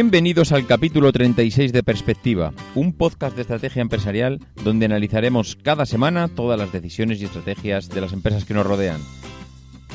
Bienvenidos 0.00 0.52
al 0.52 0.64
capítulo 0.64 1.10
36 1.10 1.72
de 1.72 1.82
Perspectiva, 1.82 2.52
un 2.76 2.92
podcast 2.92 3.34
de 3.34 3.42
estrategia 3.42 3.82
empresarial 3.82 4.38
donde 4.62 4.86
analizaremos 4.86 5.58
cada 5.60 5.86
semana 5.86 6.28
todas 6.28 6.56
las 6.56 6.70
decisiones 6.70 7.20
y 7.20 7.24
estrategias 7.24 7.88
de 7.88 8.00
las 8.00 8.12
empresas 8.12 8.44
que 8.44 8.54
nos 8.54 8.64
rodean. 8.64 9.00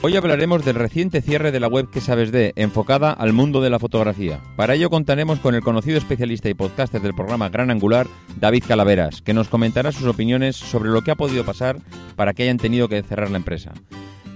Hoy 0.01 0.17
hablaremos 0.17 0.65
del 0.65 0.75
reciente 0.75 1.21
cierre 1.21 1.53
de 1.53 1.61
la 1.61 1.69
web 1.69 1.89
que 1.89 2.01
sabes 2.01 2.33
de, 2.33 2.51
enfocada 2.57 3.13
al 3.13 3.31
mundo 3.31 3.61
de 3.61 3.69
la 3.69 3.79
fotografía. 3.79 4.41
Para 4.57 4.75
ello 4.75 4.89
contaremos 4.89 5.39
con 5.39 5.55
el 5.55 5.61
conocido 5.61 5.97
especialista 5.99 6.49
y 6.49 6.53
podcaster 6.53 7.01
del 7.01 7.13
programa 7.13 7.47
Gran 7.47 7.71
Angular, 7.71 8.05
David 8.41 8.65
Calaveras, 8.67 9.21
que 9.21 9.33
nos 9.33 9.47
comentará 9.47 9.93
sus 9.93 10.07
opiniones 10.07 10.57
sobre 10.57 10.89
lo 10.89 11.01
que 11.03 11.11
ha 11.11 11.15
podido 11.15 11.45
pasar 11.45 11.77
para 12.17 12.33
que 12.33 12.43
hayan 12.43 12.57
tenido 12.57 12.89
que 12.89 13.03
cerrar 13.03 13.31
la 13.31 13.37
empresa. 13.37 13.71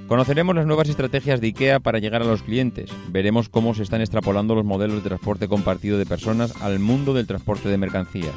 Conoceremos 0.08 0.55
las 0.55 0.66
nuevas 0.66 0.88
estrategias 0.88 1.41
de 1.41 1.47
IKEA 1.47 1.81
para 1.81 2.00
llegar 2.00 2.22
a 2.22 2.25
los 2.25 2.41
clientes. 2.41 2.89
Veremos 3.09 3.50
cómo 3.50 3.73
se 3.73 3.83
están 3.83 4.00
extrapolando 4.00 4.55
los 4.55 4.63
modelos 4.63 5.03
de 5.03 5.09
transporte 5.09 5.50
compartido 5.50 5.97
de 5.97 6.05
personas 6.05 6.53
al 6.61 6.80
mundo 6.80 7.13
del 7.13 7.27
transporte 7.27 7.67
de 7.67 7.77
mercancías. 7.77 8.33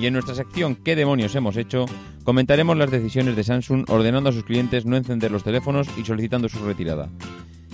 Y 0.00 0.06
en 0.06 0.14
nuestra 0.14 0.34
sección 0.34 0.74
¿Qué 0.74 0.96
demonios 0.96 1.34
hemos 1.36 1.56
hecho? 1.56 1.86
comentaremos 2.24 2.76
las 2.76 2.90
decisiones 2.90 3.36
de 3.36 3.44
Samsung 3.44 3.88
ordenando 3.88 4.30
a 4.30 4.32
sus 4.32 4.42
clientes 4.42 4.84
no 4.84 4.96
encender 4.96 5.30
los 5.30 5.44
teléfonos 5.44 5.86
y 5.96 6.04
solicitando 6.04 6.48
su 6.48 6.64
retirada. 6.64 7.08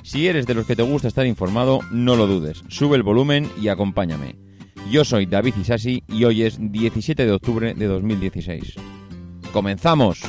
Si 0.03 0.27
eres 0.27 0.47
de 0.47 0.53
los 0.53 0.67
que 0.67 0.77
te 0.77 0.83
gusta 0.83 1.09
estar 1.09 1.27
informado, 1.27 1.81
no 1.91 2.17
lo 2.17 2.27
dudes. 2.27 2.63
Sube 2.69 2.97
el 2.97 3.03
volumen 3.03 3.51
y 3.59 3.69
acompáñame. 3.69 4.37
Yo 4.91 5.07
soy 5.07 5.25
David 5.25 5.55
Isasi 5.59 6.03
y 6.07 6.25
hoy 6.25 6.43
es 6.43 6.59
17 6.61 7.25
de 7.25 7.33
octubre 7.33 7.73
de 7.73 7.87
2016. 7.87 8.75
¡Comenzamos! 9.55 10.21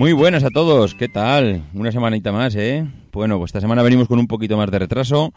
Muy 0.00 0.14
buenas 0.14 0.44
a 0.44 0.48
todos, 0.48 0.94
¿qué 0.94 1.08
tal? 1.08 1.62
Una 1.74 1.92
semanita 1.92 2.32
más, 2.32 2.56
¿eh? 2.56 2.86
Bueno, 3.12 3.36
pues 3.36 3.50
esta 3.50 3.60
semana 3.60 3.82
venimos 3.82 4.08
con 4.08 4.18
un 4.18 4.28
poquito 4.28 4.56
más 4.56 4.70
de 4.70 4.78
retraso 4.78 5.34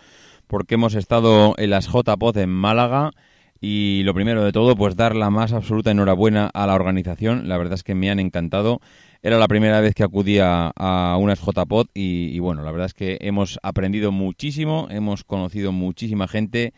porque 0.48 0.76
hemos 0.76 0.96
estado 0.96 1.54
en 1.58 1.70
las 1.70 1.88
JPOD 1.88 2.38
en 2.38 2.50
Málaga 2.50 3.12
y 3.60 4.04
lo 4.06 4.14
primero 4.14 4.42
de 4.42 4.54
todo, 4.54 4.78
pues 4.78 4.96
dar 4.96 5.18
la 5.18 5.30
más 5.30 5.52
absoluta 5.52 5.92
enhorabuena 5.92 6.50
a 6.54 6.66
la 6.66 6.76
organización. 6.76 7.50
La 7.50 7.58
verdad 7.58 7.74
es 7.74 7.84
que 7.84 7.94
me 7.94 8.10
han 8.10 8.22
encantado. 8.22 8.80
Era 9.22 9.38
la 9.38 9.50
primera 9.50 9.82
vez 9.82 9.96
que 9.96 10.04
acudía 10.04 10.72
a 10.78 11.18
unas 11.20 11.42
JPOD 11.42 11.88
y, 11.94 12.34
y 12.34 12.40
bueno, 12.40 12.64
la 12.64 12.72
verdad 12.72 12.86
es 12.86 12.94
que 12.94 13.18
hemos 13.20 13.60
aprendido 13.64 14.14
muchísimo, 14.14 14.88
hemos 14.90 15.26
conocido 15.26 15.74
muchísima 15.74 16.30
gente 16.30 16.74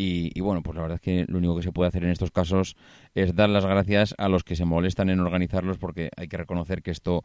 y, 0.00 0.40
bueno, 0.40 0.62
pues 0.62 0.76
la 0.76 0.82
verdad 0.82 0.94
es 0.94 1.00
que 1.00 1.24
lo 1.26 1.38
único 1.38 1.56
que 1.56 1.64
se 1.64 1.72
puede 1.72 1.88
hacer 1.88 2.04
en 2.04 2.10
estos 2.10 2.30
casos 2.30 2.76
es 3.16 3.34
dar 3.34 3.48
las 3.48 3.66
gracias 3.66 4.14
a 4.16 4.28
los 4.28 4.44
que 4.44 4.54
se 4.54 4.64
molestan 4.64 5.10
en 5.10 5.18
organizarlos 5.18 5.76
porque 5.76 6.10
hay 6.16 6.28
que 6.28 6.36
reconocer 6.36 6.82
que 6.82 6.92
esto, 6.92 7.24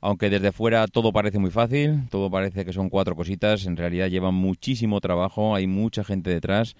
aunque 0.00 0.30
desde 0.30 0.50
fuera 0.50 0.86
todo 0.86 1.12
parece 1.12 1.38
muy 1.38 1.50
fácil, 1.50 2.08
todo 2.08 2.30
parece 2.30 2.64
que 2.64 2.72
son 2.72 2.88
cuatro 2.88 3.14
cositas, 3.14 3.66
en 3.66 3.76
realidad 3.76 4.08
lleva 4.08 4.30
muchísimo 4.30 5.02
trabajo, 5.02 5.54
hay 5.54 5.66
mucha 5.66 6.02
gente 6.02 6.30
detrás 6.30 6.76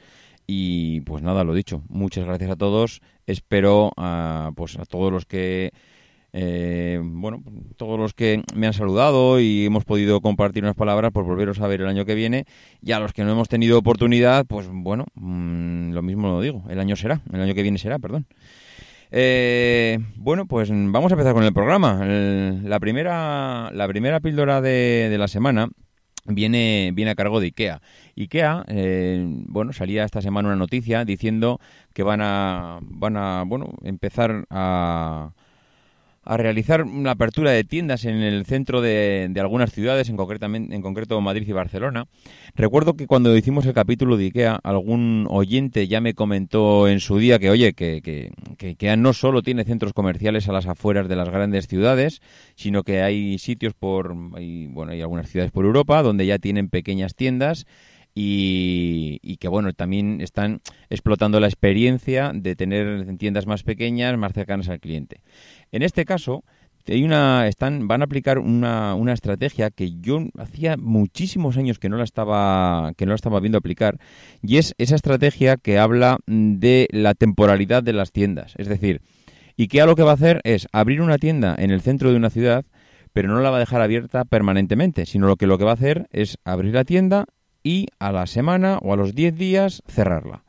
y 0.46 1.02
pues 1.02 1.22
nada, 1.22 1.44
lo 1.44 1.52
dicho, 1.52 1.82
muchas 1.90 2.24
gracias 2.24 2.50
a 2.50 2.56
todos, 2.56 3.02
espero 3.26 3.92
a, 3.98 4.50
pues 4.56 4.78
a 4.78 4.86
todos 4.86 5.12
los 5.12 5.26
que 5.26 5.72
eh, 6.36 6.98
bueno, 7.00 7.44
todos 7.76 7.96
los 7.96 8.12
que 8.12 8.42
me 8.56 8.66
han 8.66 8.72
saludado 8.72 9.38
y 9.38 9.66
hemos 9.66 9.84
podido 9.84 10.20
compartir 10.20 10.64
unas 10.64 10.74
palabras, 10.74 11.12
pues 11.14 11.24
volveros 11.24 11.60
a 11.60 11.68
ver 11.68 11.80
el 11.80 11.86
año 11.86 12.04
que 12.04 12.16
viene. 12.16 12.44
Y 12.82 12.90
a 12.90 12.98
los 12.98 13.12
que 13.12 13.22
no 13.22 13.30
hemos 13.30 13.48
tenido 13.48 13.78
oportunidad, 13.78 14.44
pues 14.44 14.68
bueno, 14.68 15.06
mm, 15.14 15.92
lo 15.92 16.02
mismo 16.02 16.26
lo 16.26 16.40
digo, 16.40 16.64
el 16.68 16.80
año 16.80 16.96
será, 16.96 17.20
el 17.32 17.40
año 17.40 17.54
que 17.54 17.62
viene 17.62 17.78
será, 17.78 18.00
perdón. 18.00 18.26
Eh, 19.12 20.00
bueno, 20.16 20.46
pues 20.46 20.70
vamos 20.70 21.12
a 21.12 21.14
empezar 21.14 21.34
con 21.34 21.44
el 21.44 21.52
programa. 21.52 22.04
la, 22.04 22.80
primera, 22.80 23.70
la 23.72 23.86
primera 23.86 24.18
píldora 24.18 24.60
de, 24.60 25.14
la 25.16 25.28
semana 25.28 25.68
viene, 26.24 26.90
viene 26.94 27.12
a 27.12 27.14
cargo 27.14 27.38
de 27.38 27.46
IKEA. 27.46 27.80
IKEA, 28.16 28.64
eh, 28.66 29.24
bueno, 29.46 29.72
salía 29.72 30.02
esta 30.02 30.20
semana 30.20 30.48
una 30.48 30.56
noticia 30.56 31.04
diciendo 31.04 31.60
que 31.92 32.02
van 32.02 32.22
a, 32.22 32.80
van 32.82 33.16
a, 33.16 33.44
bueno, 33.46 33.70
empezar 33.84 34.46
a 34.50 35.30
a 36.24 36.36
realizar 36.36 36.82
una 36.82 37.12
apertura 37.12 37.50
de 37.50 37.64
tiendas 37.64 38.04
en 38.04 38.16
el 38.16 38.46
centro 38.46 38.80
de, 38.80 39.32
algunas 39.38 39.72
ciudades, 39.72 40.08
en, 40.08 40.16
concretamente, 40.16 40.74
en 40.74 40.82
concreto 40.82 41.20
Madrid 41.20 41.46
y 41.46 41.52
Barcelona. 41.52 42.06
Recuerdo 42.54 42.94
que 42.94 43.06
cuando 43.06 43.36
hicimos 43.36 43.66
el 43.66 43.74
capítulo 43.74 44.16
de 44.16 44.26
IKEA, 44.26 44.58
algún 44.62 45.26
oyente 45.30 45.86
ya 45.86 46.00
me 46.00 46.14
comentó 46.14 46.88
en 46.88 47.00
su 47.00 47.18
día 47.18 47.38
que, 47.38 47.50
oye, 47.50 47.74
que, 47.74 48.00
que, 48.02 48.32
que 48.56 48.68
IKEA 48.68 48.96
no 48.96 49.12
solo 49.12 49.42
tiene 49.42 49.64
centros 49.64 49.92
comerciales 49.92 50.48
a 50.48 50.52
las 50.52 50.66
afueras 50.66 51.08
de 51.08 51.16
las 51.16 51.28
grandes 51.28 51.66
ciudades, 51.66 52.20
sino 52.54 52.82
que 52.82 53.02
hay 53.02 53.38
sitios 53.38 53.74
por, 53.74 54.14
bueno, 54.14 54.92
hay 54.92 55.00
algunas 55.00 55.28
ciudades 55.28 55.52
por 55.52 55.64
Europa 55.64 56.02
donde 56.02 56.26
ya 56.26 56.38
tienen 56.38 56.68
pequeñas 56.68 57.14
tiendas 57.14 57.66
y, 58.14 59.36
que 59.38 59.48
bueno 59.48 59.72
también 59.72 60.20
están 60.20 60.60
explotando 60.88 61.40
la 61.40 61.48
experiencia 61.48 62.30
de 62.32 62.54
tener 62.54 63.16
tiendas 63.16 63.46
más 63.46 63.64
pequeñas 63.64 64.16
más 64.16 64.32
cercanas 64.32 64.68
al 64.68 64.78
cliente 64.78 65.20
en 65.74 65.82
este 65.82 66.04
caso 66.04 66.44
están 66.86 67.88
van 67.88 68.02
a 68.02 68.04
aplicar 68.04 68.38
una, 68.38 68.94
una 68.94 69.14
estrategia 69.14 69.70
que 69.70 69.92
yo 70.00 70.18
hacía 70.38 70.76
muchísimos 70.76 71.56
años 71.56 71.78
que 71.78 71.88
no 71.88 71.96
la 71.96 72.04
estaba 72.04 72.92
que 72.98 73.06
no 73.06 73.10
la 73.10 73.16
estaba 73.16 73.40
viendo 73.40 73.56
aplicar 73.56 73.98
y 74.42 74.58
es 74.58 74.74
esa 74.76 74.94
estrategia 74.94 75.56
que 75.56 75.78
habla 75.78 76.18
de 76.26 76.88
la 76.90 77.14
temporalidad 77.14 77.82
de 77.82 77.94
las 77.94 78.12
tiendas 78.12 78.52
es 78.58 78.68
decir 78.68 79.00
IKEA 79.56 79.86
lo 79.86 79.96
que 79.96 80.02
va 80.02 80.10
a 80.10 80.14
hacer 80.14 80.42
es 80.44 80.68
abrir 80.72 81.00
una 81.00 81.16
tienda 81.16 81.54
en 81.58 81.70
el 81.70 81.80
centro 81.80 82.10
de 82.10 82.16
una 82.16 82.28
ciudad 82.28 82.66
pero 83.14 83.28
no 83.28 83.40
la 83.40 83.50
va 83.50 83.56
a 83.56 83.60
dejar 83.60 83.80
abierta 83.80 84.24
permanentemente, 84.24 85.06
sino 85.06 85.28
lo 85.28 85.36
que 85.36 85.46
lo 85.46 85.56
que 85.56 85.64
va 85.64 85.70
a 85.70 85.74
hacer 85.74 86.08
es 86.10 86.36
abrir 86.44 86.74
la 86.74 86.84
tienda 86.84 87.26
y 87.62 87.86
a 87.98 88.12
la 88.12 88.26
semana 88.26 88.78
o 88.82 88.92
a 88.92 88.96
los 88.96 89.14
10 89.14 89.36
días 89.38 89.82
cerrarla. 89.86 90.43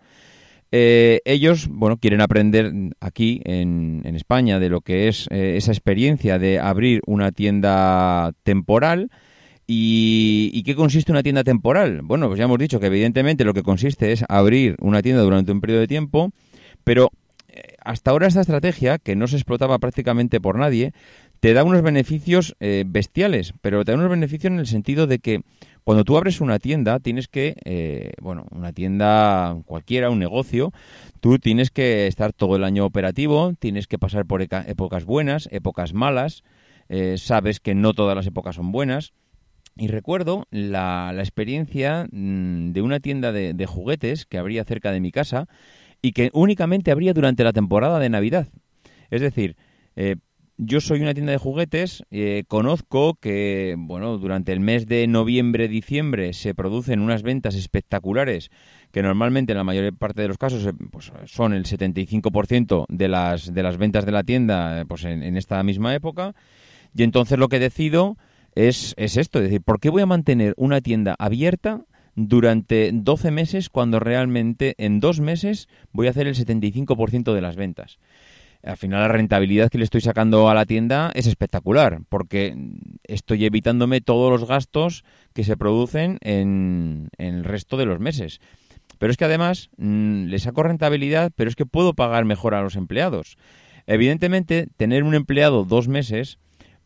Eh, 0.78 1.22
ellos, 1.24 1.69
bueno, 1.69 1.96
quieren 1.96 2.19
aprender 2.19 2.69
aquí 3.00 3.40
en, 3.46 4.03
España 4.13 4.59
de 4.59 4.68
lo 4.68 4.81
que 4.81 5.08
es 5.08 5.25
eh, 5.31 5.56
esa 5.56 5.72
experiencia 5.72 6.38
de 6.38 6.59
abrir 6.59 7.00
una 7.06 7.31
tienda 7.31 8.34
temporal. 8.44 9.09
¿Y, 9.66 10.52
¿Y 10.53 10.63
qué 10.63 10.75
consiste 10.75 11.13
una 11.13 11.24
tienda 11.24 11.46
temporal? 11.46 12.02
Bueno, 12.03 12.28
pues 12.28 12.40
ya 12.40 12.44
hemos 12.44 12.59
dicho 12.59 12.81
que 12.81 12.88
evidentemente 12.88 13.46
lo 13.46 13.53
que 13.53 13.63
consiste 13.63 14.12
es 14.12 14.25
abrir 14.28 14.75
una 14.81 15.02
tienda 15.02 15.22
durante 15.22 15.53
un 15.53 15.62
periodo 15.62 15.80
de 15.80 15.88
tiempo, 15.88 16.31
pero 16.84 17.09
eh, 17.47 17.75
hasta 17.81 18.12
ahora 18.12 18.28
esta 18.28 18.42
estrategia, 18.42 18.97
que 18.97 19.16
no 19.16 19.28
se 19.28 19.38
explotaba 19.38 19.80
prácticamente 19.80 20.42
por 20.42 20.59
nadie, 20.59 20.92
te 21.45 21.53
da 21.53 21.63
unos 21.63 21.83
beneficios 21.83 22.56
bestiales, 22.59 23.53
pero 23.62 23.86
te 23.86 23.92
da 23.92 24.00
unos 24.00 24.09
beneficios 24.09 24.51
en 24.51 24.57
el 24.57 24.65
sentido 24.65 25.06
de 25.06 25.19
que 25.19 25.44
cuando 25.83 26.03
tú 26.03 26.18
abres 26.18 26.42
una 26.42 26.57
tienda, 26.57 27.00
tienes 27.00 27.27
que, 27.27 27.56
eh, 27.65 28.13
bueno, 28.19 28.47
una 28.50 28.74
tienda 28.74 29.56
cualquiera, 29.68 30.09
un 30.09 30.18
negocio, 30.18 30.74
tú 31.19 31.38
tienes 31.38 31.69
que 31.69 32.07
estar 32.07 32.33
todo 32.33 32.56
el 32.56 32.63
año 32.63 32.83
operativo, 32.83 33.53
tienes 33.59 33.86
que 33.86 34.00
pasar 34.00 34.25
por 34.25 34.42
épocas 34.42 35.06
buenas, 35.06 35.47
épocas 35.51 35.94
malas, 35.94 36.44
eh, 36.89 37.19
sabes 37.19 37.59
que 37.59 37.75
no 37.75 37.94
todas 37.94 38.15
las 38.15 38.25
épocas 38.25 38.56
son 38.56 38.71
buenas. 38.71 39.13
Y 39.77 39.89
recuerdo 39.89 40.47
la, 40.50 41.13
experiencia 41.19 42.07
mm, 42.12 42.71
de 42.71 42.81
una 42.81 43.00
tienda 43.00 43.31
de, 43.31 43.65
juguetes 43.68 44.25
que 44.25 44.39
habría 44.39 44.63
cerca 44.63 44.92
de 44.92 45.00
mi 45.00 45.12
casa 45.12 45.47
y 46.01 46.13
que 46.13 46.31
únicamente 46.33 46.89
abría 46.89 47.13
durante 47.13 47.44
la 47.44 47.53
temporada 47.53 48.00
de 48.00 48.09
Navidad. 48.09 48.47
Es 49.12 49.21
decir, 49.21 49.56
eh, 49.95 50.15
yo 50.57 50.80
soy 50.80 51.02
una 51.02 51.13
tienda 51.13 51.34
de 51.34 51.38
juguetes, 51.38 52.04
eh, 52.12 52.44
conozco 52.48 53.16
que, 53.16 53.75
bueno, 53.78 54.18
durante 54.18 54.54
el 54.54 54.62
mes 54.62 54.88
de 54.88 55.06
noviembre-diciembre 55.07 56.34
se 56.34 56.56
producen 56.56 57.02
unas 57.02 57.24
ventas 57.24 57.56
espectaculares 57.56 58.52
que 58.92 59.02
normalmente 59.02 59.52
en 59.52 59.57
la 59.57 59.66
mayor 59.66 59.94
parte 59.98 60.22
de 60.22 60.30
los 60.30 60.38
casos 60.38 60.66
eh, 60.66 60.72
pues, 60.92 61.12
son 61.25 61.54
el 61.54 61.66
75% 61.66 62.86
de 62.88 63.07
las, 63.10 63.54
de 63.54 63.63
las 63.63 63.78
ventas 63.78 64.06
de 64.06 64.12
la 64.13 64.24
tienda 64.24 64.81
eh, 64.81 64.86
pues, 64.86 65.04
en, 65.04 65.36
esta 65.36 65.62
misma 65.63 65.94
época. 65.94 66.34
Y 66.96 67.04
entonces 67.04 67.38
lo 67.38 67.50
que 67.50 67.60
decido 67.60 68.18
es, 68.54 68.94
es 68.96 69.18
esto, 69.18 69.40
es 69.40 69.46
decir, 69.46 69.62
¿por 69.62 69.81
qué 69.81 69.90
voy 69.90 70.04
a 70.04 70.06
mantener 70.06 70.54
una 70.56 70.80
tienda 70.80 71.16
abierta 71.19 71.81
durante 72.16 72.92
12 72.94 73.31
meses 73.31 73.69
cuando 73.69 74.00
realmente 74.00 74.75
en 74.78 75.02
dos 75.02 75.19
meses 75.19 75.68
voy 75.92 76.07
a 76.07 76.12
hacer 76.12 76.28
el 76.28 76.36
75% 76.36 77.34
de 77.34 77.42
las 77.42 77.57
ventas? 77.57 78.00
Al 78.65 78.77
final 78.77 79.01
la 79.01 79.07
rentabilidad 79.07 79.69
que 79.69 79.77
le 79.77 79.83
estoy 79.83 80.01
sacando 80.01 80.50
a 80.50 80.56
la 80.56 80.65
tienda 80.65 81.12
es 81.13 81.27
espectacular, 81.27 82.01
porque 82.09 82.56
estoy 83.03 83.45
evitándome 83.45 84.01
todos 84.01 84.31
los 84.31 84.47
gastos 84.47 85.06
que 85.33 85.44
se 85.44 85.56
producen 85.56 86.17
en, 86.21 87.09
el 87.17 87.44
resto 87.44 87.77
de 87.77 87.85
los 87.85 88.00
meses. 88.00 88.41
Pero 88.97 89.12
es 89.12 89.17
que 89.17 89.25
además 89.25 89.69
mm, 89.77 90.25
le 90.25 90.39
saco 90.39 90.63
rentabilidad, 90.63 91.31
pero 91.35 91.50
es 91.50 91.56
que 91.56 91.65
puedo 91.65 91.94
pagar 91.94 92.25
mejor 92.25 92.56
a 92.56 92.62
los 92.62 92.75
empleados. 92.75 93.38
Evidentemente, 93.85 94.68
tener 94.77 95.03
un 95.03 95.13
empleado 95.13 95.63
dos 95.63 95.88
meses, 95.88 96.39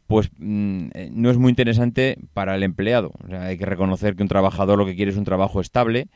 pues 0.06 0.32
mm, 0.38 0.90
eh, 0.94 1.10
no 1.14 1.30
es 1.30 1.38
muy 1.38 1.50
interesante 1.50 2.18
para 2.34 2.56
el 2.56 2.64
empleado. 2.64 3.12
hay 3.32 3.58
que 3.58 3.66
reconocer 3.66 4.16
que 4.16 4.24
un 4.24 4.30
trabajador 4.30 4.78
lo 4.78 4.86
que 4.86 4.96
quiere 4.96 5.12
es 5.12 5.18
un 5.18 5.24
trabajo 5.24 5.62
estable 5.62 6.08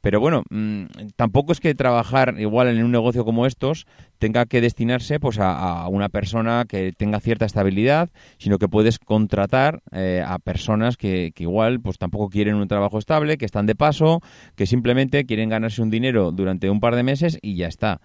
pero 0.00 0.20
bueno, 0.20 0.44
mm, 0.50 0.84
tampoco 1.16 1.52
es 1.52 1.60
que 1.60 1.74
trabajar 1.74 2.36
igual 2.38 2.68
en 2.68 2.84
un 2.84 2.92
negocio 2.92 3.24
como 3.24 3.46
estos 3.46 3.86
tenga 4.18 4.46
que 4.46 4.60
destinarse 4.60 5.20
pues 5.20 5.38
a, 5.40 5.86
una 5.88 6.08
persona 6.08 6.64
que 6.68 6.92
tenga 6.92 7.20
cierta 7.20 7.46
estabilidad, 7.46 8.10
sino 8.38 8.58
que 8.58 8.68
puedes 8.68 8.98
contratar 8.98 9.80
eh, 9.92 10.22
a 10.26 10.38
personas 10.38 10.96
que, 10.96 11.32
igual 11.38 11.80
pues 11.80 11.98
tampoco 11.98 12.28
quieren 12.28 12.54
un 12.54 12.68
trabajo 12.68 12.98
estable, 12.98 13.38
que 13.38 13.44
están 13.44 13.66
de 13.66 13.74
paso, 13.74 14.20
que 14.56 14.66
simplemente 14.66 15.24
quieren 15.24 15.48
ganarse 15.48 15.82
un 15.82 15.90
dinero 15.90 16.32
durante 16.32 16.70
un 16.70 16.80
par 16.80 16.94
de 16.94 17.02
meses 17.02 17.38
y 17.42 17.56
ya 17.56 17.68
está. 17.68 18.00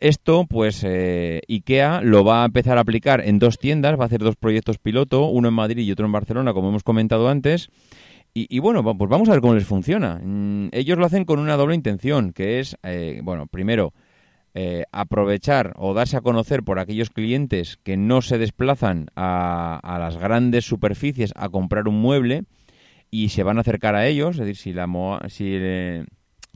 Esto, 0.00 0.44
pues 0.46 0.84
eh, 0.84 1.40
IKEA 1.48 2.02
lo 2.02 2.22
va 2.22 2.42
a 2.42 2.46
empezar 2.46 2.76
a 2.76 2.82
aplicar 2.82 3.22
en 3.26 3.38
dos 3.38 3.58
tiendas, 3.58 3.98
va 3.98 4.02
a 4.02 4.06
hacer 4.06 4.20
dos 4.20 4.36
proyectos 4.36 4.76
piloto, 4.78 5.26
uno 5.26 5.48
en 5.48 5.54
Madrid 5.54 5.78
y 5.78 5.90
otro 5.90 6.04
en 6.04 6.12
Barcelona, 6.12 6.52
como 6.52 6.68
hemos 6.68 6.82
comentado 6.82 7.28
antes. 7.28 7.70
Y, 8.38 8.58
bueno, 8.58 8.84
pues 8.84 9.08
vamos 9.08 9.30
a 9.30 9.32
ver 9.32 9.40
cómo 9.40 9.54
les 9.54 9.64
funciona. 9.64 10.20
Mm, 10.22 10.68
ellos 10.72 10.98
lo 10.98 11.06
hacen 11.06 11.24
con 11.24 11.38
una 11.38 11.56
doble 11.56 11.74
intención, 11.74 12.34
que 12.34 12.60
es, 12.60 12.76
eh, 12.82 13.20
bueno, 13.22 13.46
primero, 13.46 13.94
eh, 14.52 14.84
aprovechar 14.92 15.72
o 15.76 15.94
darse 15.94 16.18
a 16.18 16.20
conocer 16.20 16.62
por 16.62 16.78
aquellos 16.78 17.08
clientes 17.08 17.78
que 17.82 17.96
no 17.96 18.20
se 18.20 18.36
desplazan 18.36 19.06
a, 19.16 19.96
las 19.98 20.18
grandes 20.18 20.66
superficies 20.66 21.32
a 21.34 21.48
comprar 21.48 21.88
un 21.88 21.98
mueble 21.98 22.44
y 23.10 23.30
se 23.30 23.42
van 23.42 23.56
a 23.56 23.62
acercar 23.62 23.94
a 23.94 24.06
ellos, 24.06 24.38
es 24.38 24.40
decir, 24.40 24.56
si 24.56 24.72
la 24.74 24.86
si, 25.28 25.56
eh, 25.58 26.04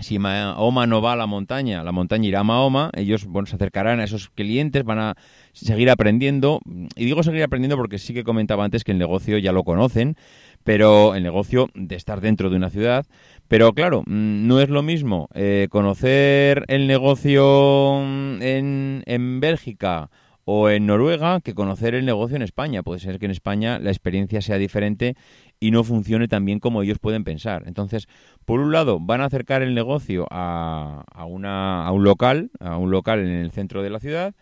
si 0.01 0.19
Mahoma 0.19 0.87
no 0.87 1.03
va 1.03 1.13
a 1.13 1.17
la 1.17 1.27
montaña, 1.27 1.83
la 1.85 1.93
montaña 1.93 2.29
irá 2.29 2.41
a 2.41 2.45
Mahoma, 2.45 2.91
ellos 2.95 3.27
bueno, 3.27 3.47
se 3.47 3.57
acercarán 3.57 4.01
a 4.01 4.05
esos 4.05 4.31
clientes, 4.31 4.85
van 4.85 4.99
a 4.99 5.15
seguir 5.53 5.91
aprendiendo, 5.91 6.61
y 6.97 7.05
digo 7.05 7.23
seguir 7.23 7.43
aprendiendo 7.43 7.77
porque 7.77 7.99
sí 7.99 8.15
que 8.15 8.25
comentaba 8.25 8.65
antes 8.65 8.85
que 8.85 8.93
el 8.93 8.99
negocio 8.99 9.39
ya 9.39 9.53
lo 9.53 9.65
conocen, 9.65 10.17
pero 10.65 11.15
el 11.15 11.23
negocio 11.23 11.69
de 11.75 11.97
estar 11.97 12.21
dentro 12.21 12.51
de 12.51 12.57
una 12.57 12.71
ciudad. 12.71 13.07
Pero 13.49 13.73
claro, 13.73 14.03
mm, 14.07 14.47
no 14.47 14.61
es 14.61 14.69
lo 14.69 14.83
mismo 14.83 15.29
eh, 15.35 15.69
conocer 15.71 16.65
el 16.69 16.87
negocio 16.87 18.03
mm, 18.05 18.43
en, 18.43 19.03
en 19.07 19.41
Bélgica 19.41 20.11
o 20.53 20.69
en 20.69 20.85
Noruega 20.85 21.41
que 21.41 21.55
conocer 21.55 21.95
el 21.95 22.05
negocio 22.05 22.35
en 22.35 22.43
España. 22.43 22.83
Puede 22.83 22.99
ser 22.99 23.21
que 23.21 23.27
en 23.27 23.31
España 23.31 23.79
la 23.79 23.91
experiencia 23.91 24.43
sea 24.43 24.59
diferente 24.59 25.15
y 25.61 25.71
no 25.71 25.85
funcione 25.85 26.27
tan 26.27 26.45
bien 26.45 26.59
como 26.59 26.83
ellos 26.83 26.99
pueden 26.99 27.23
pensar. 27.23 27.63
Entonces, 27.67 28.09
por 28.47 28.59
un 28.59 28.73
lado, 28.73 28.99
van 28.99 29.21
a 29.21 29.27
acercar 29.27 29.63
el 29.63 29.77
negocio 29.77 30.27
a, 30.29 31.05
a, 31.15 31.25
una, 31.25 31.87
a 31.87 31.93
un 31.93 32.03
local, 32.03 32.51
a 32.59 32.79
un 32.79 32.91
local 32.91 33.21
en 33.21 33.29
el 33.29 33.53
centro 33.53 33.81
de 33.85 33.91
la 33.91 34.01
ciudad. 34.01 34.35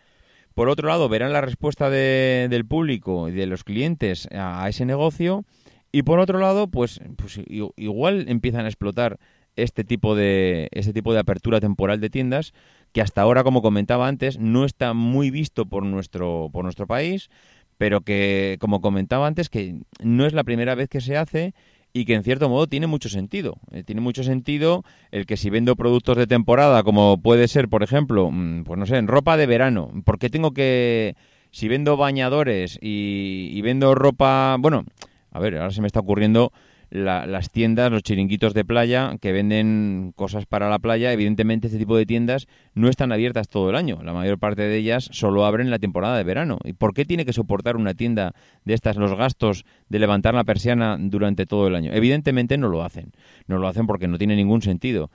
Por 0.55 0.71
otro 0.71 0.89
lado, 0.89 1.11
verán 1.11 1.35
la 1.35 1.43
respuesta 1.43 1.91
de, 1.91 2.47
del 2.49 2.65
público 2.65 3.29
y 3.29 3.33
de 3.33 3.45
los 3.45 3.63
clientes 3.63 4.31
a 4.33 4.67
ese 4.67 4.87
negocio 4.87 5.45
y 5.93 6.05
por 6.05 6.21
otro 6.21 6.39
lado, 6.39 6.69
pues, 6.69 7.03
pues 7.17 7.39
igual 7.77 8.25
empiezan 8.29 8.65
a 8.65 8.69
explotar 8.69 9.19
este 9.57 9.85
tipo 9.85 10.15
de 10.15 10.69
este 10.71 10.93
tipo 10.93 11.13
de 11.13 11.19
apertura 11.19 11.61
temporal 11.61 12.01
de 12.01 12.11
tiendas 12.11 12.55
que 12.93 13.01
hasta 13.01 13.23
ahora, 13.23 13.45
como 13.45 13.63
comentaba 13.63 14.09
antes, 14.09 14.39
no 14.39 14.65
está 14.65 14.95
muy 14.95 15.31
visto 15.31 15.67
por 15.67 15.85
nuestro 15.85 16.51
por 16.53 16.65
nuestro 16.65 16.87
país, 16.87 17.31
pero 17.77 18.01
que 18.01 18.57
como 18.61 18.81
comentaba 18.81 19.27
antes 19.27 19.49
que 19.49 19.77
no 20.03 20.27
es 20.27 20.33
la 20.33 20.45
primera 20.45 20.75
vez 20.75 20.89
que 20.89 21.01
se 21.01 21.17
hace 21.17 21.55
y 21.93 22.05
que 22.05 22.15
en 22.15 22.23
cierto 22.23 22.49
modo 22.49 22.67
tiene 22.67 22.87
mucho 22.87 23.09
sentido. 23.09 23.59
Eh, 23.73 23.83
tiene 23.83 24.01
mucho 24.01 24.23
sentido 24.23 24.85
el 25.11 25.27
que 25.27 25.37
si 25.37 25.51
vendo 25.51 25.77
productos 25.77 26.17
de 26.17 26.27
temporada, 26.27 26.83
como 26.83 27.21
puede 27.21 27.49
ser, 27.49 27.69
por 27.69 27.83
ejemplo, 27.83 28.31
mm, 28.31 28.65
pues 28.65 28.79
no 28.79 28.87
sé, 28.87 28.97
en 28.97 29.09
ropa 29.09 29.37
de 29.37 29.47
verano, 29.47 29.91
¿por 30.05 30.19
qué 30.19 30.29
tengo 30.31 30.53
que 30.53 31.17
si 31.51 31.69
vendo 31.69 31.97
bañadores 31.97 32.79
y, 32.83 33.51
y 33.53 33.61
vendo 33.63 33.95
ropa, 33.95 34.57
bueno, 34.59 34.85
a 35.31 35.41
ver, 35.41 35.57
ahora 35.57 35.71
se 35.71 35.81
me 35.81 35.87
está 35.87 36.01
ocurriendo 36.01 36.53
las 36.91 37.51
tiendas, 37.51 37.91
los 37.91 38.03
chiringuitos 38.03 38.55
de 38.55 38.65
playa 38.65 39.17
que 39.21 39.33
venden 39.33 40.13
cosas 40.17 40.47
para 40.47 40.69
la 40.71 40.79
playa. 40.79 41.13
Evidentemente, 41.13 41.67
este 41.67 41.79
tipo 41.79 41.97
de 41.97 42.07
tiendas 42.07 42.47
no 42.75 42.89
están 42.89 43.13
abiertas 43.13 43.49
todo 43.49 43.71
el 43.71 43.77
año. 43.77 44.01
La 44.03 44.13
mayor 44.13 44.39
parte 44.39 44.63
de 44.63 44.77
ellas 44.77 45.09
solo 45.13 45.45
abren 45.45 45.71
la 45.71 45.79
temporada 45.79 46.17
de 46.17 46.25
verano. 46.25 46.59
¿Y 46.65 46.73
por 46.73 46.95
qué 46.95 47.05
tiene 47.05 47.25
que 47.25 47.33
soportar 47.33 47.77
una 47.77 47.95
tienda 47.95 48.33
de 48.65 48.75
estas 48.75 48.97
los 48.97 49.15
gastos 49.15 49.65
de 49.89 49.99
levantar 49.99 50.35
la 50.35 50.45
persiana 50.45 50.97
durante 50.99 51.47
todo 51.47 51.67
el 51.67 51.75
año? 51.75 51.93
Evidentemente 51.93 52.57
no 52.57 52.69
lo 52.69 52.83
hacen. 52.83 53.13
No 53.47 53.59
lo 53.59 53.69
hacen 53.69 53.87
porque 53.87 54.09
no 54.09 54.19
tiene 54.19 54.37
ningún 54.37 54.63
sentido. 54.63 55.11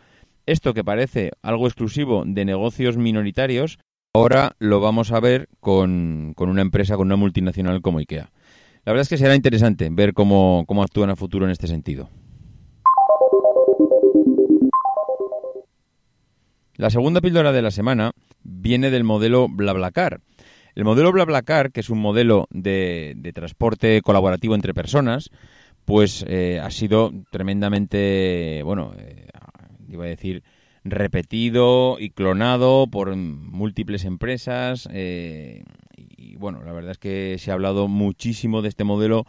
Esto 0.45 0.73
que 0.73 0.83
parece 0.83 1.31
algo 1.41 1.67
exclusivo 1.67 2.23
de 2.25 2.43
negocios 2.45 2.97
minoritarios, 2.97 3.79
ahora 4.13 4.55
lo 4.59 4.81
vamos 4.81 5.11
a 5.11 5.19
ver 5.19 5.47
con, 5.59 6.33
con 6.35 6.49
una 6.49 6.61
empresa, 6.61 6.97
con 6.97 7.07
una 7.07 7.15
multinacional 7.15 7.81
como 7.81 7.99
IKEA. 7.99 8.29
La 8.85 8.91
verdad 8.91 9.03
es 9.03 9.09
que 9.09 9.17
será 9.17 9.35
interesante 9.35 9.89
ver 9.91 10.13
cómo, 10.13 10.65
cómo 10.67 10.83
actúan 10.83 11.09
a 11.09 11.15
futuro 11.15 11.45
en 11.45 11.51
este 11.51 11.67
sentido. 11.67 12.09
La 16.75 16.89
segunda 16.89 17.21
píldora 17.21 17.51
de 17.51 17.61
la 17.61 17.71
semana 17.71 18.11
viene 18.43 18.91
del 18.91 19.03
modelo 19.03 19.47
BlaBlaCar. 19.47 20.19
El 20.75 20.85
modelo 20.85 21.11
BlaBlaCar, 21.11 21.71
que 21.71 21.81
es 21.81 21.89
un 21.89 21.99
modelo 21.99 22.47
de, 22.49 23.31
transporte 23.33 24.01
colaborativo 24.01 24.55
entre 24.55 24.73
personas, 24.73 25.29
pues 25.85 26.25
eh, 26.27 26.59
ha 26.61 26.71
sido 26.71 27.11
tremendamente, 27.31 28.63
bueno, 28.63 28.93
eh, 28.97 29.27
iba 29.87 30.05
a 30.05 30.07
decir, 30.07 30.43
repetido 30.83 31.97
y 31.99 32.09
clonado 32.09 32.87
por 32.87 33.15
múltiples 33.15 34.03
empresas. 34.03 34.89
Eh, 34.91 35.63
y 36.23 36.35
bueno, 36.37 36.63
la 36.63 36.71
verdad 36.71 36.91
es 36.91 36.97
que 36.97 37.37
se 37.39 37.51
ha 37.51 37.53
hablado 37.53 37.87
muchísimo 37.87 38.61
de 38.61 38.69
este 38.69 38.83
modelo 38.83 39.25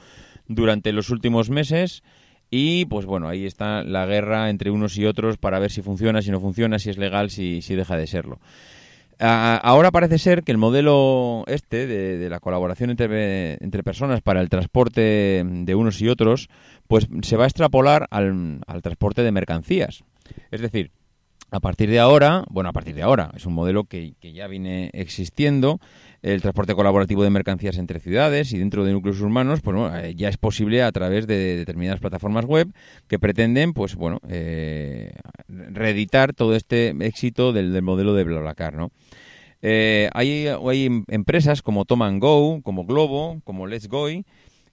durante 0.46 0.92
los 0.92 1.10
últimos 1.10 1.50
meses. 1.50 2.02
Y 2.50 2.84
pues 2.84 3.06
bueno, 3.06 3.28
ahí 3.28 3.46
está 3.46 3.82
la 3.82 4.06
guerra 4.06 4.48
entre 4.48 4.70
unos 4.70 4.96
y 4.96 5.06
otros 5.06 5.38
para 5.38 5.58
ver 5.58 5.72
si 5.72 5.82
funciona, 5.82 6.22
si 6.22 6.30
no 6.30 6.40
funciona, 6.40 6.78
si 6.78 6.90
es 6.90 6.98
legal, 6.98 7.30
si, 7.30 7.62
si 7.62 7.74
deja 7.74 7.96
de 7.96 8.06
serlo. 8.06 8.38
ahora 9.18 9.90
parece 9.90 10.18
ser 10.18 10.44
que 10.44 10.52
el 10.52 10.58
modelo 10.58 11.44
este 11.48 11.86
de, 11.86 12.28
la 12.28 12.38
colaboración 12.38 12.90
entre, 12.90 13.54
entre, 13.54 13.82
personas 13.82 14.20
para 14.20 14.40
el 14.40 14.50
transporte 14.50 15.42
de 15.44 15.74
unos 15.74 16.00
y 16.00 16.08
otros, 16.08 16.48
pues 16.86 17.08
se 17.22 17.36
va 17.36 17.44
a 17.44 17.48
extrapolar 17.48 18.06
al, 18.10 18.60
al 18.66 18.82
transporte 18.82 19.22
de 19.22 19.32
mercancías. 19.32 20.04
Es 20.52 20.60
decir, 20.60 20.92
a 21.54 21.60
partir 21.60 21.88
de 21.88 22.00
ahora, 22.00 22.44
bueno, 22.50 22.70
a 22.70 22.72
partir 22.72 22.96
de 22.96 23.02
ahora, 23.02 23.30
es 23.36 23.46
un 23.46 23.54
modelo 23.54 23.84
que, 23.84 24.14
ya 24.20 24.48
viene 24.48 24.90
existiendo, 24.92 25.78
el 26.24 26.40
transporte 26.40 26.74
colaborativo 26.74 27.22
de 27.22 27.28
mercancías 27.28 27.76
entre 27.76 28.00
ciudades 28.00 28.52
y 28.54 28.58
dentro 28.58 28.82
de 28.82 28.92
núcleos 28.92 29.20
urbanos, 29.20 29.60
pues 29.60 29.76
bueno, 29.76 29.94
eh, 29.94 30.14
ya 30.14 30.30
es 30.30 30.38
posible 30.38 30.82
a 30.82 30.90
través 30.90 31.26
de 31.26 31.56
determinadas 31.56 32.00
plataformas 32.00 32.46
web 32.46 32.72
que 33.08 33.18
pretenden, 33.18 33.74
pues 33.74 33.94
bueno, 33.94 34.20
eh, 34.30 35.12
reeditar 35.48 36.32
todo 36.32 36.56
este 36.56 36.94
éxito 37.00 37.52
del, 37.52 37.82
modelo 37.82 38.14
de 38.14 38.24
BlaBlaCar, 38.24 38.74
¿no? 38.74 38.90
Eh, 39.60 40.08
hay, 40.14 40.46
hay 40.46 41.04
empresas 41.08 41.60
como 41.60 41.84
Tom 41.84 42.18
Go, 42.18 42.62
como 42.62 42.86
Globo, 42.86 43.42
como 43.44 43.66
Let's 43.66 43.88
Go, 43.88 44.08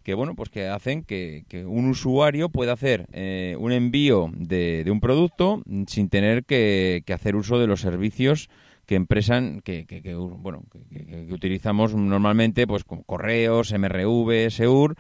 que 0.04 0.14
bueno 0.14 0.36
pues 0.36 0.50
que 0.50 0.68
hacen 0.68 1.04
que, 1.04 1.44
un 1.68 1.90
usuario 1.90 2.50
pueda 2.50 2.74
hacer 2.74 3.08
eh, 3.12 3.56
un 3.60 3.72
envío 3.72 4.32
de, 4.34 4.86
un 4.90 5.00
producto 5.00 5.62
sin 5.88 6.10
tener 6.10 6.44
que, 6.46 7.04
hacer 7.14 7.36
uso 7.36 7.60
de 7.60 7.68
los 7.68 7.82
servicios 7.82 8.50
que 8.86 8.96
empresan 8.96 9.62
que, 9.62 9.86
bueno 10.16 10.64
que, 10.72 11.34
utilizamos 11.34 11.96
normalmente 11.96 12.68
pues 12.68 12.84
como 12.84 13.04
correos 13.04 13.74
MRV 13.74 14.50
Seur 14.50 14.96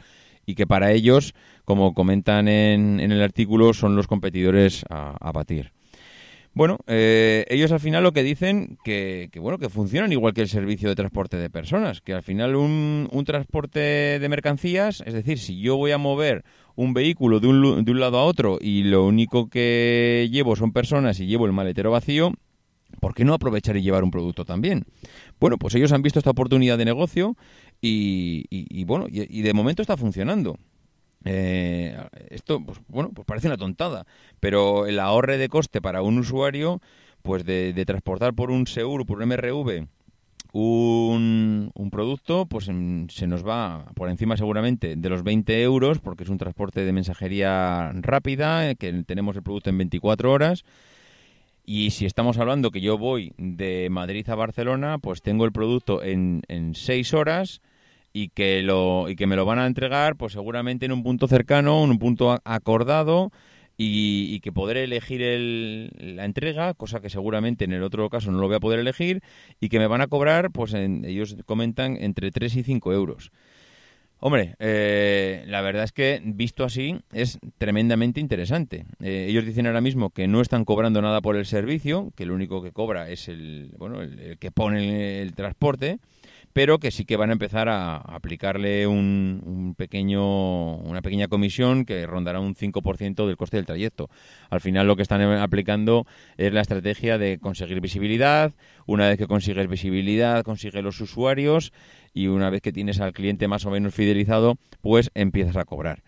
y 0.45 0.55
que 0.55 0.67
para 0.67 0.91
ellos 0.91 1.33
como 1.65 1.93
comentan 1.93 2.47
en, 2.47 3.00
en 3.00 3.11
el 3.11 3.21
artículo 3.21 3.73
son 3.73 3.95
los 3.95 4.07
competidores 4.07 4.83
a, 4.89 5.31
batir. 5.31 5.71
Bueno, 6.53 6.79
eh, 6.88 7.45
ellos 7.47 7.71
al 7.71 7.79
final 7.79 8.03
lo 8.03 8.11
que 8.11 8.23
dicen 8.23 8.77
que, 8.83 9.29
que, 9.31 9.39
bueno 9.39 9.57
que 9.57 9.69
funcionan 9.69 10.11
igual 10.11 10.33
que 10.33 10.41
el 10.41 10.50
servicio 10.50 10.89
de 10.89 10.95
transporte 10.95 11.38
de 11.38 11.50
personas, 11.50 12.01
que 12.01 12.13
al 12.13 12.23
final 12.23 12.57
un, 12.57 13.07
un 13.09 13.23
transporte 13.23 14.19
de 14.19 14.29
mercancías, 14.29 15.01
es 15.05 15.13
decir, 15.13 15.39
si 15.39 15.61
yo 15.61 15.77
voy 15.77 15.91
a 15.91 15.97
mover 15.97 16.43
un 16.75 16.93
vehículo 16.93 17.39
de 17.39 17.47
un, 17.47 17.85
de 17.85 17.91
un 17.91 18.00
lado 18.00 18.17
a 18.17 18.25
otro 18.25 18.57
y 18.59 18.83
lo 18.83 19.05
único 19.05 19.50
que 19.50 20.27
llevo 20.31 20.57
son 20.57 20.73
personas 20.73 21.19
y 21.21 21.27
llevo 21.27 21.45
el 21.45 21.53
maletero 21.53 21.91
vacío, 21.91 22.33
¿por 23.00 23.13
qué 23.13 23.25
no 23.25 23.33
aprovechar 23.33 23.77
y 23.77 23.81
llevar 23.81 24.03
un 24.03 24.12
producto 24.12 24.45
también? 24.45 24.86
Bueno, 25.39 25.57
pues 25.57 25.75
ellos 25.75 25.91
han 25.91 26.01
visto 26.01 26.19
esta 26.19 26.31
oportunidad 26.31 26.77
de 26.77 26.86
negocio 26.86 27.36
y, 27.81 28.83
bueno, 28.86 29.07
y, 29.10 29.41
de 29.41 29.53
momento 29.53 29.81
está 29.81 29.98
funcionando. 29.98 30.57
Eh, 31.24 31.98
esto, 32.29 32.63
pues, 32.63 32.79
bueno, 32.88 33.12
pues 33.13 33.25
parece 33.25 33.48
una 33.48 33.57
tontada, 33.57 34.05
pero 34.39 34.88
el 34.88 35.00
ahorre 35.00 35.38
de 35.38 35.50
coste 35.50 35.81
para 35.81 36.01
un 36.01 36.17
usuario, 36.17 36.81
pues 37.21 37.45
de, 37.45 37.83
transportar 37.86 38.33
por 38.33 38.51
un 38.51 38.67
Seur, 38.67 39.05
por 39.05 39.21
un 39.21 39.29
MRV, 39.29 39.88
un, 40.53 41.71
un, 41.74 41.91
producto, 41.91 42.45
pues 42.45 42.65
se 42.65 43.27
nos 43.27 43.48
va 43.48 43.86
por 43.95 44.10
encima 44.10 44.36
seguramente 44.36 44.95
de 44.95 45.10
los 45.10 45.24
20 45.24 45.62
euros, 45.62 46.00
porque 46.00 46.24
es 46.24 46.29
un 46.29 46.38
transporte 46.38 46.83
de 46.83 46.91
mensajería 46.91 47.91
rápida, 47.93 48.69
eh, 48.69 48.75
que 48.75 48.91
tenemos 49.03 49.36
el 49.36 49.43
producto 49.43 49.69
en 49.69 49.77
24 49.77 50.31
horas. 50.31 50.65
Y 51.65 51.91
si 51.91 52.06
estamos 52.06 52.38
hablando 52.38 52.72
que 52.72 52.82
yo 52.82 52.98
voy 52.98 53.34
de 53.38 53.88
Madrid 53.89 54.27
a 54.30 54.36
Barcelona, 54.36 54.98
pues 54.98 55.22
tengo 55.22 55.46
el 55.46 55.51
producto 55.51 56.03
en, 56.03 56.41
en 56.48 56.75
6 56.75 57.13
horas 57.13 57.62
y 58.13 58.30
que, 58.30 58.62
lo, 58.62 59.10
y 59.10 59.15
que 59.15 59.27
me 59.27 59.36
lo 59.36 59.46
van 59.46 59.60
a 59.60 59.68
entregar, 59.68 60.15
pues 60.15 60.34
seguramente 60.34 60.86
en 60.86 60.91
un 60.91 61.03
punto 61.03 61.27
cercano, 61.27 61.84
en 61.84 61.91
un 61.91 62.00
punto 62.00 62.39
acordado. 62.44 63.32
Y, 63.77 64.27
y, 64.30 64.41
que 64.41 64.51
podré 64.51 64.84
elegir 64.84 65.24
el, 65.24 65.89
la 65.98 66.25
entrega, 66.25 66.75
cosa 66.75 67.00
que 67.00 67.10
seguramente 67.10 67.65
en 67.65 67.72
el 67.72 67.82
otro 67.82 68.08
caso 68.10 68.32
no 68.32 68.39
lo 68.39 68.46
voy 68.46 68.58
a 68.58 68.60
poder 68.60 68.80
elegir, 68.80 69.24
y 69.60 69.70
que 69.70 69.80
me 69.80 69.88
van 69.88 70.01
a 70.01 70.08
cobrar, 70.08 70.51
pues 70.51 70.75
en, 70.75 71.03
ellos 71.03 71.36
comentan, 71.48 71.98
entre 72.00 72.30
3 72.30 72.58
y 72.58 72.63
5 72.63 72.94
euros. 72.94 73.32
Hombre, 74.24 74.54
eh, 74.60 75.44
la 75.48 75.62
verdad 75.62 75.84
es 75.84 75.92
que 75.92 76.22
visto 76.24 76.63
así 76.63 76.96
es 77.12 77.40
tremendamente 77.58 78.20
interesante. 78.20 78.86
Eh, 79.01 79.25
ellos 79.28 79.48
dicen 79.48 79.66
ahora 79.66 79.82
mismo 79.82 80.12
que 80.12 80.28
no 80.28 80.42
están 80.42 80.63
cobrando 80.63 81.01
nada 81.01 81.22
por 81.22 81.38
el 81.38 81.48
servicio, 81.48 82.13
que 82.16 82.28
lo 82.28 82.36
único 82.36 82.62
que 82.62 82.72
cobra 82.72 83.10
es 83.10 83.28
el, 83.28 83.72
bueno, 83.80 84.00
el, 84.04 84.38
que 84.38 84.51
pone 84.51 85.22
el, 85.22 85.28
el 85.28 85.34
transporte 85.34 85.98
pero 86.54 86.80
que 86.80 86.92
sí 86.92 87.06
que 87.06 87.18
van 87.18 87.30
a 87.30 87.34
empezar 87.34 87.70
a 87.70 87.98
aplicarle 87.98 88.88
un, 88.88 89.42
un 89.46 89.75
pequeño, 89.75 90.75
una 90.78 91.01
pequeña 91.01 91.28
comisión 91.28 91.86
que 91.86 92.06
rondará 92.06 92.40
un 92.40 92.56
5% 92.56 93.25
del 93.25 93.38
coste 93.38 93.58
del 93.58 93.66
trayecto. 93.66 94.10
Al 94.50 94.62
final 94.62 94.88
lo 94.88 94.96
que 94.96 95.01
están 95.01 95.22
aplicando 95.22 96.06
es 96.38 96.51
la 96.51 96.62
estrategia 96.62 97.18
de 97.18 97.40
conseguir 97.40 97.80
visibilidad. 97.80 98.54
Una 98.86 99.08
vez 99.08 99.18
que 99.18 99.28
consigues 99.28 99.68
visibilidad, 99.68 100.44
consigues 100.44 100.84
los 100.84 101.00
usuarios 101.00 101.72
y 102.13 102.27
una 102.27 102.50
vez 102.50 102.62
que 102.62 102.72
tienes 102.72 103.00
al 103.00 103.13
cliente 103.13 103.48
más 103.48 103.65
o 103.65 103.72
menos 103.72 103.94
fidelizado, 103.94 104.58
pues 104.82 105.12
empiezas 105.13 105.58
a 105.58 105.65
cobrar. 105.65 106.03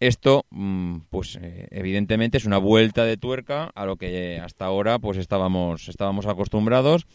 Esto, 0.00 0.46
mm, 0.50 1.00
pues 1.10 1.38
eh, 1.40 1.68
evidentemente 1.70 2.38
es 2.38 2.46
una 2.46 2.58
vuelta 2.58 3.04
de 3.04 3.18
tuerca 3.18 3.70
a 3.74 3.84
lo 3.84 3.96
que 3.96 4.40
hasta 4.42 4.64
ahora 4.64 4.98
pues 4.98 5.18
estábamos, 5.18 5.88
estábamos 5.88 6.26
acostumbrados 6.26 7.06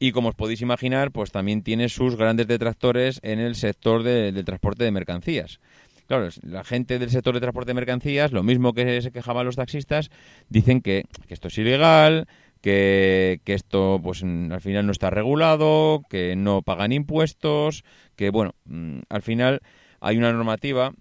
y 0.00 0.10
como 0.10 0.30
os 0.30 0.34
podéis 0.34 0.60
imaginar, 0.60 1.12
pues 1.12 1.30
también 1.30 1.62
tiene 1.62 1.88
sus 1.88 2.16
grandes 2.16 2.48
detractores 2.48 3.20
en 3.22 3.38
el 3.38 3.54
sector 3.54 4.02
de, 4.02 4.32
del 4.32 4.44
transporte 4.44 4.82
de 4.82 4.90
mercancías. 4.90 5.60
Claro, 6.06 6.28
la 6.42 6.64
gente 6.64 6.98
del 6.98 7.10
sector 7.10 7.34
de 7.34 7.40
transporte 7.40 7.70
de 7.70 7.74
mercancías, 7.74 8.32
lo 8.32 8.42
mismo 8.42 8.74
que 8.74 9.00
se 9.00 9.10
quejaban 9.10 9.46
los 9.46 9.56
taxistas, 9.56 10.10
dicen 10.48 10.82
que, 10.82 11.04
que 11.26 11.34
esto 11.34 11.48
es 11.48 11.56
ilegal, 11.56 12.26
que, 12.64 13.42
que, 13.44 13.52
esto 13.52 14.00
pues 14.02 14.22
al 14.22 14.60
final 14.62 14.86
no 14.86 14.92
está 14.92 15.10
regulado, 15.10 16.00
que 16.08 16.34
no 16.34 16.62
pagan 16.62 16.92
impuestos, 16.92 17.84
que 18.16 18.30
bueno, 18.30 18.54
mm, 18.64 19.00
al 19.10 19.20
final 19.20 19.60
hay 20.00 20.16
una 20.16 20.32
normativa 20.32 20.94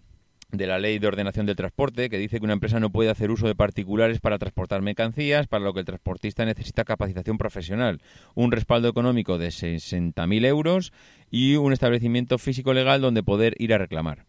de 0.52 0.68
la 0.68 0.78
Ley 0.78 1.00
de 1.00 1.08
Ordenación 1.08 1.46
del 1.46 1.56
Transporte, 1.56 2.10
que 2.10 2.18
dice 2.18 2.40
que 2.40 2.44
una 2.44 2.52
empresa 2.52 2.82
no 2.82 2.90
puede 2.90 3.10
hacer 3.10 3.32
uso 3.32 3.48
de 3.48 3.56
particulares 3.56 4.20
para 4.20 4.38
transportar 4.38 4.82
mercancías, 4.82 5.48
para 5.48 5.64
lo 5.64 5.74
que 5.74 5.80
el 5.80 5.86
transportista 5.86 6.44
necesita 6.44 6.84
capacitación 6.84 7.38
profesional, 7.38 8.02
un 8.36 8.52
respaldo 8.52 8.90
económico 8.90 9.38
de 9.38 9.48
60.000 9.48 10.46
euros 10.46 10.92
y 11.32 11.56
un 11.56 11.72
establecimiento 11.72 12.40
físico 12.40 12.74
legal 12.74 13.00
donde 13.00 13.24
poder 13.24 13.56
ir 13.58 13.74
a 13.74 13.78
reclamar. 13.78 14.26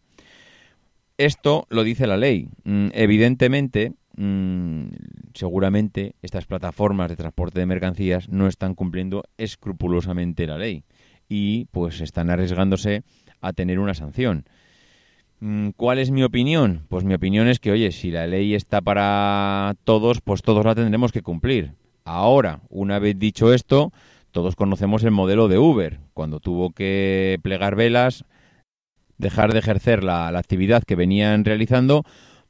Esto 1.19 1.67
lo 1.69 1.83
dice 1.83 2.07
la 2.07 2.17
ley. 2.17 2.47
Mm, 2.63 2.91
evidentemente, 2.93 3.95
mm, 4.17 4.87
seguramente 5.35 6.15
estas 6.23 6.47
plataformas 6.47 7.09
de 7.09 7.17
transporte 7.17 7.61
de 7.61 7.67
mercancías 7.67 8.29
no 8.29 8.47
están 8.47 8.75
cumpliendo 8.75 9.25
escrupulosamente 9.39 10.47
la 10.47 10.59
ley 10.59 10.85
y 11.29 11.67
pues 11.67 12.01
están 12.01 12.31
arriesgándose 12.31 13.03
a 13.41 13.53
tener 13.53 13.79
una 13.79 13.95
sanción. 13.95 14.45
Mm, 15.41 15.71
¿Cuál 15.77 15.99
es 15.99 16.11
mi 16.11 16.23
opinión? 16.23 16.87
Pues 16.89 17.05
mi 17.05 17.15
opinión 17.15 17.49
es 17.49 17.59
que, 17.59 17.73
oye, 17.73 17.93
si 17.93 18.11
la 18.11 18.27
ley 18.27 18.55
está 18.55 18.81
para 18.81 19.75
todos, 19.85 20.21
pues 20.21 20.43
todos 20.43 20.65
la 20.65 20.75
tendremos 20.75 21.13
que 21.13 21.23
cumplir. 21.23 21.75
Ahora, 22.05 22.61
una 22.69 22.99
vez 22.99 23.19
dicho 23.19 23.53
esto, 23.53 23.93
todos 24.31 24.57
conocemos 24.57 25.05
el 25.05 25.11
modelo 25.11 25.49
de 25.49 25.59
Uber, 25.59 26.01
cuando 26.13 26.41
tuvo 26.41 26.71
que 26.71 27.39
plegar 27.43 27.77
velas, 27.77 28.25
dejar 29.19 29.53
de 29.53 29.61
ejercer 29.61 30.03
la, 30.05 30.31
la 30.33 30.39
actividad 30.39 30.83
que 30.83 30.97
venían 30.97 31.45
realizando 31.45 32.05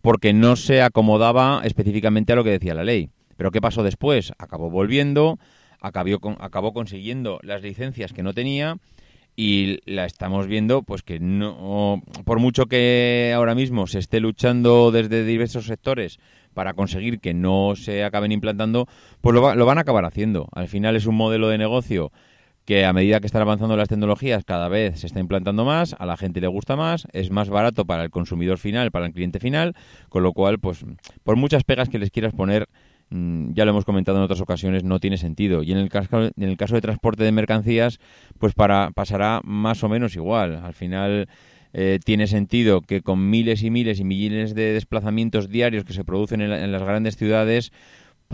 porque 0.05 0.35
no 0.35 0.55
se 0.57 0.83
acomodaba 0.83 1.63
específicamente 1.65 2.35
a 2.35 2.37
lo 2.37 2.45
que 2.45 2.51
decía 2.51 2.75
la 2.75 2.85
ley. 2.85 3.09
Pero 3.39 3.51
¿qué 3.51 3.63
pasó 3.63 3.83
después? 3.83 4.35
Acabó 4.37 4.69
volviendo, 4.69 5.39
acabó, 5.81 6.37
acabó 6.41 6.75
consiguiendo 6.75 7.41
las 7.43 7.63
licencias 7.63 8.13
que 8.13 8.23
no 8.23 8.35
tenía 8.35 8.77
y 9.35 9.81
la 9.87 10.05
estamos 10.05 10.47
viendo 10.47 10.83
pues 10.83 11.03
que 11.03 11.21
no 11.21 12.03
por 12.27 12.39
mucho 12.39 12.67
que 12.67 13.33
ahora 13.35 13.55
mismo 13.55 13.87
se 13.87 13.99
esté 13.99 14.21
luchando 14.21 14.91
desde 14.91 15.25
diversos 15.25 15.65
sectores 15.65 16.19
para 16.53 16.75
conseguir 16.75 17.19
que 17.19 17.33
no 17.33 17.73
se 17.75 18.05
acaben 18.05 18.31
implantando 18.31 18.87
pues 19.23 19.35
lo, 19.35 19.41
va, 19.41 19.55
lo 19.55 19.65
van 19.65 19.79
a 19.79 19.81
acabar 19.81 20.05
haciendo 20.05 20.49
al 20.53 20.69
final 20.69 20.97
es 20.97 21.07
un 21.07 21.17
modelo 21.17 21.49
de 21.49 21.59
negocio 21.59 22.13
que 22.65 22.85
a 22.85 22.93
medida 22.93 23.21
que 23.21 23.27
están 23.27 23.43
avanzando 23.43 23.77
las 23.77 23.89
tecnologías 23.89 24.45
cada 24.45 24.69
vez 24.69 25.01
se 25.01 25.07
está 25.07 25.21
implantando 25.21 25.65
más, 25.65 25.95
a 25.99 26.07
la 26.07 26.17
gente 26.17 26.41
le 26.41 26.47
gusta 26.47 26.77
más, 26.77 27.07
es 27.13 27.31
más 27.31 27.51
barato 27.51 27.85
para 27.85 28.05
el 28.05 28.11
consumidor 28.11 28.59
final, 28.59 28.91
para 28.91 29.07
el 29.07 29.13
cliente 29.13 29.41
final, 29.41 29.75
con 30.09 30.23
lo 30.23 30.33
cual, 30.33 30.59
pues, 30.59 30.85
por 31.23 31.37
muchas 31.37 31.65
pegas 31.65 31.89
que 31.89 31.99
les 31.99 32.11
quieras 32.11 32.33
poner, 32.33 32.69
Mm, 33.11 33.53
ya 33.55 33.65
lo 33.65 33.71
hemos 33.71 33.85
comentado 33.85 34.19
en 34.19 34.25
otras 34.25 34.41
ocasiones, 34.41 34.85
no 34.85 34.99
tiene 35.01 35.19
sentido. 35.19 35.63
Y 35.63 35.73
en 35.73 35.79
el 35.79 35.89
caso, 35.89 36.25
en 36.25 36.49
el 36.49 36.57
caso 36.57 36.75
de 36.75 36.81
transporte 36.81 37.25
de 37.25 37.33
mercancías, 37.33 38.01
pues 38.39 38.55
para, 38.55 38.91
pasará 38.91 39.41
más 39.45 39.85
o 39.85 39.89
menos 39.89 40.17
igual. 40.17 40.57
Al 40.57 40.75
final 40.75 41.29
eh, 41.73 41.99
tiene 42.05 42.27
sentido 42.27 42.81
que 42.81 43.03
con 43.03 43.31
miles 43.31 43.63
y 43.63 43.71
miles 43.71 44.01
y 44.01 44.05
millones 44.05 44.55
de 44.55 44.73
desplazamientos 44.73 45.49
diarios 45.49 45.85
que 45.85 45.93
se 45.93 46.05
producen 46.05 46.41
en, 46.41 46.51
la, 46.51 46.65
en 46.65 46.73
las 46.73 46.83
grandes 46.83 47.17
ciudades, 47.17 47.73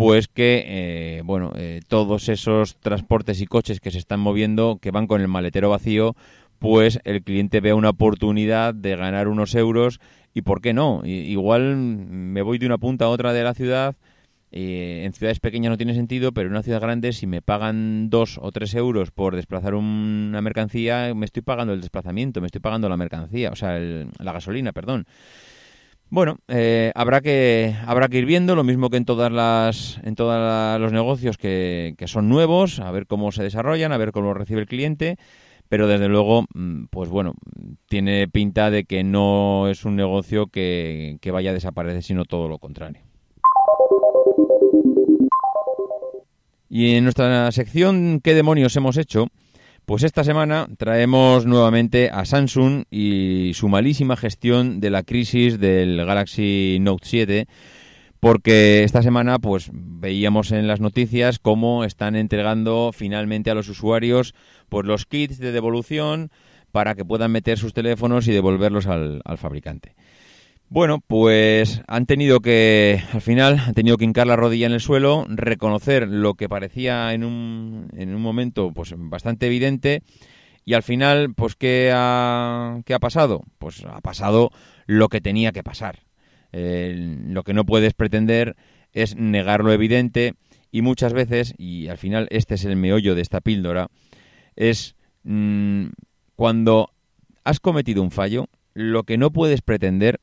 pues 0.01 0.29
que 0.29 0.65
eh, 0.67 1.23
bueno 1.27 1.53
eh, 1.57 1.81
todos 1.87 2.31
esos 2.31 2.77
transportes 2.77 3.43
y 3.43 3.47
coches 3.47 3.81
que 3.81 3.91
se 3.91 3.99
están 3.99 4.19
moviendo, 4.19 4.79
que 4.81 4.91
van 4.91 5.07
con 5.07 5.21
el 5.21 5.29
maletero 5.29 5.69
vacío, 5.69 6.17
pues 6.59 7.01
el 7.05 7.23
cliente 7.23 7.61
vea 7.61 7.75
una 7.75 7.91
oportunidad 7.91 8.73
de 8.73 8.97
ganar 8.97 9.29
unos 9.29 9.55
euros 9.55 10.01
y 10.33 10.41
por 10.41 10.63
qué 10.63 10.73
no. 10.73 11.03
Igual 11.05 11.77
me 11.77 12.41
voy 12.41 12.57
de 12.57 12.65
una 12.65 12.79
punta 12.79 13.05
a 13.05 13.09
otra 13.09 13.35
de 13.35 13.45
la 13.45 13.53
ciudad 13.53 13.95
eh, 14.53 15.03
en 15.05 15.13
ciudades 15.13 15.39
pequeñas 15.39 15.71
no 15.71 15.77
tiene 15.77 15.95
sentido, 15.95 16.33
pero 16.33 16.47
en 16.47 16.53
una 16.53 16.63
ciudad 16.63 16.81
grande, 16.81 17.13
si 17.13 17.27
me 17.27 17.43
pagan 17.43 18.09
dos 18.09 18.39
o 18.41 18.51
tres 18.51 18.75
euros 18.75 19.11
por 19.11 19.37
desplazar 19.37 19.75
una 19.75 20.41
mercancía, 20.41 21.13
me 21.15 21.27
estoy 21.27 21.43
pagando 21.43 21.75
el 21.75 21.81
desplazamiento, 21.81 22.41
me 22.41 22.47
estoy 22.47 22.63
pagando 22.63 22.89
la 22.89 22.97
mercancía, 22.97 23.51
o 23.51 23.57
sea, 23.57 23.77
el, 23.77 24.09
la 24.19 24.33
gasolina, 24.33 24.73
perdón. 24.73 25.07
Bueno, 26.13 26.39
eh, 26.49 26.91
habrá 26.97 27.21
que 27.21 27.77
habrá 27.87 28.09
que 28.09 28.19
ir 28.19 28.27
viendo 28.27 28.57
lo 28.57 28.65
mismo 28.65 28.91
que 28.91 28.97
en 28.97 29.05
todas 29.05 29.31
las 29.31 30.01
en 30.03 30.17
todos 30.17 30.81
los 30.81 30.93
negocios 30.93 31.39
que, 31.39 31.95
que 31.97 32.09
son 32.09 32.29
nuevos, 32.29 32.81
a 32.81 32.91
ver 32.91 33.07
cómo 33.07 33.31
se 33.31 33.45
desarrollan, 33.45 33.93
a 33.93 33.97
ver 33.97 34.11
cómo 34.11 34.35
recibe 34.35 34.61
el 34.61 34.67
cliente, 34.67 35.19
pero 35.69 35.87
desde 35.87 36.09
luego, 36.09 36.47
mm, 36.53 36.87
pues 36.91 37.11
bueno, 37.11 37.35
tiene 37.87 38.27
pinta 38.27 38.73
de 38.73 38.85
que 38.85 39.05
no 39.05 39.69
es 39.69 39.85
un 39.85 39.95
negocio 39.95 40.49
que, 40.49 41.19
que 41.21 41.31
vaya 41.31 41.51
a 41.51 41.55
desaparecer, 41.55 42.03
sino 42.03 42.25
todo 42.25 42.49
lo 42.49 42.59
contrario. 42.59 43.03
Y 46.69 46.97
en 46.97 47.05
nuestra 47.05 47.53
sección 47.53 48.21
¿Qué 48.23 48.35
demonios 48.35 48.75
hemos 48.75 48.97
hecho? 48.97 49.29
Pues 49.91 50.05
esta 50.05 50.23
semana 50.23 50.69
traemos 50.79 51.47
nuevamente 51.47 52.11
a 52.13 52.25
Samsung 52.25 52.85
y 52.93 53.51
su 53.55 53.69
malísima 53.69 54.17
gestión 54.17 54.79
de 54.79 54.89
la 54.89 55.03
crisis 55.03 55.59
del 55.59 55.97
Galaxy 56.07 56.79
Note 56.81 57.09
7 57.09 57.49
porque 58.21 58.85
esta 58.85 59.03
semana 59.03 59.41
pues 59.41 59.69
veíamos 59.73 60.53
en 60.53 60.69
las 60.69 60.79
noticias 60.79 61.41
cómo 61.41 61.83
están 61.83 62.15
entregando 62.15 62.93
finalmente 62.95 63.51
a 63.51 63.57
los 63.57 63.69
usuarios 63.69 64.37
pues 64.69 64.87
los 64.87 65.07
kits 65.07 65.39
de 65.39 65.51
devolución 65.51 66.31
para 66.71 66.95
que 66.95 67.05
puedan 67.05 67.33
meter 67.33 67.59
sus 67.59 67.75
teléfonos 67.75 68.29
y 68.29 68.33
devolverlos 68.33 68.87
al, 68.87 69.23
al 69.25 69.39
fabricante. 69.39 69.97
Bueno, 70.73 71.01
pues 71.05 71.83
han 71.89 72.07
tenido 72.07 72.39
que, 72.39 73.03
al 73.13 73.21
final, 73.21 73.59
han 73.59 73.75
tenido 73.75 73.97
que 73.97 74.05
hincar 74.05 74.29
la 74.29 74.37
rodilla 74.37 74.67
en 74.67 74.73
el 74.73 74.81
suelo, 74.81 75.27
reconocer 75.29 76.07
lo 76.07 76.35
que 76.35 76.49
parecía 76.49 77.13
en 77.13 77.25
un, 77.25 77.89
en 77.97 78.15
un 78.15 78.23
momento 78.23 78.73
pues 78.73 78.95
bastante 78.97 79.47
evidente 79.47 80.05
y 80.65 80.75
al 80.75 80.85
final, 80.85 81.35
pues 81.35 81.57
¿qué 81.57 81.91
ha, 81.93 82.83
qué 82.85 82.95
ha 82.95 83.01
pasado? 83.01 83.43
Pues 83.59 83.85
ha 83.85 84.01
pasado 84.01 84.53
lo 84.87 85.09
que 85.09 85.21
tenía 85.21 85.51
que 85.51 85.65
pasar. 85.65 86.05
lo 86.53 87.43
que 87.43 87.53
no 87.53 87.65
puedes 87.65 87.93
pretender 87.93 88.55
es 88.93 89.17
negar 89.17 89.65
lo 89.65 89.73
evidente 89.73 90.35
y 90.71 90.83
muchas 90.83 91.13
veces, 91.13 91.53
y 91.59 91.89
al 91.89 91.99
final 91.99 92.29
este 92.31 92.55
es 92.55 92.65
el 92.65 92.77
meollo 92.77 93.17
de 93.17 93.23
esta 93.23 93.41
píldora, 93.41 93.89
es 94.55 94.95
mm, 95.25 95.87
cuando 96.37 96.93
has 97.43 97.59
cometido 97.59 98.05
un 98.05 98.13
fallo, 98.13 98.47
lo 98.73 99.03
que 99.03 99.19
no 99.19 99.33
puedes 99.33 99.63
pretender 99.63 100.21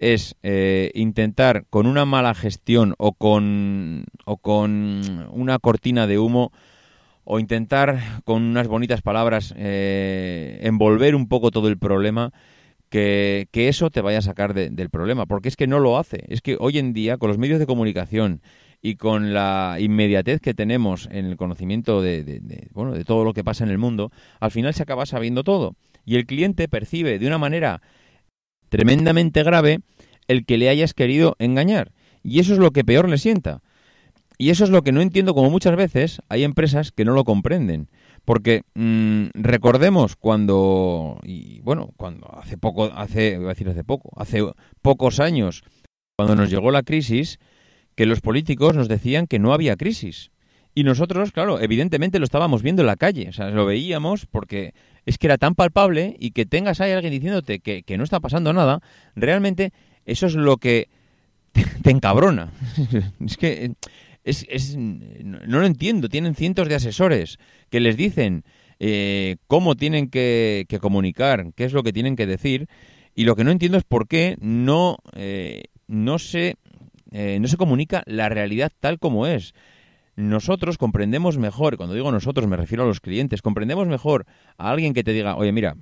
es 0.00 0.34
eh, 0.42 0.90
intentar 0.94 1.66
con 1.68 1.86
una 1.86 2.06
mala 2.06 2.34
gestión 2.34 2.94
o 2.98 3.12
con, 3.12 4.06
o 4.24 4.38
con 4.38 5.28
una 5.30 5.58
cortina 5.58 6.06
de 6.06 6.18
humo 6.18 6.52
o 7.24 7.38
intentar 7.38 8.22
con 8.24 8.42
unas 8.42 8.66
bonitas 8.66 9.02
palabras 9.02 9.54
eh, 9.56 10.58
envolver 10.62 11.14
un 11.14 11.28
poco 11.28 11.50
todo 11.50 11.68
el 11.68 11.78
problema 11.78 12.32
que, 12.88 13.46
eso 13.52 13.90
te 13.90 14.00
vaya 14.00 14.18
a 14.18 14.22
sacar 14.22 14.52
del 14.54 14.90
problema, 14.90 15.26
porque 15.26 15.48
es 15.48 15.56
que 15.56 15.68
no 15.68 15.78
lo 15.78 15.96
hace. 15.96 16.24
Es 16.28 16.40
que 16.40 16.56
hoy 16.58 16.78
en 16.78 16.92
día, 16.92 17.18
con 17.18 17.28
los 17.28 17.38
medios 17.38 17.60
de 17.60 17.66
comunicación 17.66 18.42
y 18.82 18.96
con 18.96 19.32
la 19.32 19.76
inmediatez 19.78 20.40
que 20.40 20.54
tenemos 20.54 21.08
en 21.12 21.26
el 21.26 21.36
conocimiento 21.36 22.02
de, 22.02 22.68
bueno, 22.72 22.92
de 22.92 23.04
todo 23.04 23.22
lo 23.22 23.32
que 23.32 23.44
pasa 23.44 23.62
en 23.62 23.70
el 23.70 23.78
mundo, 23.78 24.10
al 24.40 24.50
final 24.50 24.74
se 24.74 24.82
acaba 24.82 25.06
sabiendo 25.06 25.44
todo. 25.44 25.76
Y 26.04 26.16
el 26.16 26.26
cliente 26.26 26.66
percibe 26.66 27.20
de 27.20 27.26
una 27.28 27.38
manera 27.38 27.80
tremendamente 28.70 29.42
grave 29.42 29.80
el 30.28 30.46
que 30.46 30.56
le 30.56 30.70
hayas 30.70 30.94
querido 30.94 31.36
engañar. 31.38 31.92
Y 32.22 32.40
eso 32.40 32.54
es 32.54 32.58
lo 32.58 32.70
que 32.70 32.84
peor 32.84 33.08
le 33.08 33.18
sienta. 33.18 33.62
Y 34.38 34.48
eso 34.48 34.64
es 34.64 34.70
lo 34.70 34.82
que 34.82 34.92
no 34.92 35.02
entiendo, 35.02 35.34
como 35.34 35.50
muchas 35.50 35.76
veces 35.76 36.22
hay 36.30 36.44
empresas 36.44 36.92
que 36.92 37.04
no 37.04 37.12
lo 37.12 37.24
comprenden. 37.24 37.88
Porque 38.24 38.62
mm, 38.74 39.26
recordemos 39.34 40.16
cuando, 40.16 41.18
y 41.22 41.60
bueno, 41.60 41.90
cuando 41.98 42.26
hace 42.38 42.56
poco, 42.56 42.84
hace, 42.84 43.36
a 43.36 43.40
decir 43.40 43.68
hace 43.68 43.84
poco, 43.84 44.10
hace 44.16 44.42
pocos 44.80 45.20
años, 45.20 45.62
cuando 46.16 46.36
nos 46.36 46.48
llegó 46.48 46.70
la 46.70 46.82
crisis, 46.82 47.38
que 47.96 48.06
los 48.06 48.22
políticos 48.22 48.74
nos 48.76 48.88
decían 48.88 49.26
que 49.26 49.38
no 49.38 49.52
había 49.52 49.76
crisis. 49.76 50.30
Y 50.74 50.84
nosotros, 50.84 51.32
claro, 51.32 51.60
evidentemente 51.60 52.18
lo 52.18 52.24
estábamos 52.24 52.62
viendo 52.62 52.82
en 52.82 52.86
la 52.86 52.96
calle, 52.96 53.28
o 53.28 53.32
sea, 53.32 53.50
lo 53.50 53.66
veíamos 53.66 54.26
porque 54.26 54.72
es 55.04 55.18
que 55.18 55.26
era 55.26 55.36
tan 55.36 55.54
palpable 55.54 56.16
y 56.18 56.30
que 56.30 56.46
tengas 56.46 56.80
ahí 56.80 56.92
alguien 56.92 57.12
diciéndote 57.12 57.58
que, 57.58 57.82
que 57.82 57.98
no 57.98 58.04
está 58.04 58.20
pasando 58.20 58.52
nada, 58.52 58.80
realmente 59.16 59.72
eso 60.04 60.26
es 60.26 60.34
lo 60.34 60.58
que 60.58 60.88
te, 61.52 61.90
encabrona. 61.90 62.52
es 63.24 63.36
que 63.36 63.72
es, 64.24 64.46
es, 64.48 64.76
no 64.76 65.60
lo 65.60 65.66
entiendo. 65.66 66.08
Tienen 66.08 66.34
cientos 66.34 66.68
de 66.68 66.74
asesores 66.74 67.38
que 67.70 67.80
les 67.80 67.96
dicen 67.96 68.44
eh, 68.78 69.36
cómo 69.46 69.76
tienen 69.76 70.08
que, 70.08 70.66
comunicar, 70.80 71.52
qué 71.54 71.64
es 71.64 71.72
lo 71.72 71.82
que 71.82 71.92
tienen 71.92 72.16
que 72.16 72.26
decir. 72.26 72.68
Y 73.14 73.24
lo 73.24 73.36
que 73.36 73.44
no 73.44 73.50
entiendo 73.50 73.78
es 73.78 73.84
por 73.84 74.08
qué 74.08 74.36
no, 74.40 74.98
eh, 75.14 75.64
no, 75.86 76.18
se, 76.18 76.56
eh, 77.10 77.38
no 77.40 77.48
se 77.48 77.56
comunica 77.56 78.02
la 78.06 78.28
realidad 78.28 78.72
tal 78.80 78.98
como 78.98 79.26
es. 79.26 79.54
Nosotros 80.20 80.78
comprendemos 80.78 81.38
mejor, 81.38 81.76
cuando 81.76 81.94
digo 81.94 82.12
nosotros 82.12 82.46
me 82.46 82.56
refiero 82.56 82.84
a 82.84 82.86
los 82.86 83.00
clientes, 83.00 83.42
comprendemos 83.42 83.86
mejor 83.86 84.26
a 84.58 84.70
alguien 84.70 84.94
que 84.94 85.02
te 85.02 85.12
diga, 85.12 85.36
oye, 85.36 85.52
mira, 85.52 85.76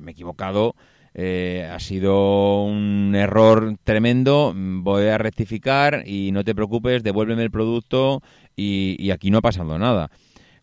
me 0.00 0.10
he 0.10 0.12
equivocado, 0.12 0.74
eh, 1.14 1.68
ha 1.72 1.80
sido 1.80 2.62
un 2.64 3.14
error 3.16 3.76
tremendo, 3.82 4.54
voy 4.54 5.06
a 5.06 5.18
rectificar 5.18 6.04
y 6.06 6.30
no 6.32 6.44
te 6.44 6.54
preocupes, 6.54 7.02
devuélveme 7.02 7.42
el 7.42 7.50
producto 7.50 8.22
y, 8.54 9.10
aquí 9.10 9.30
no 9.30 9.38
ha 9.38 9.42
pasado 9.42 9.78
nada. 9.78 10.10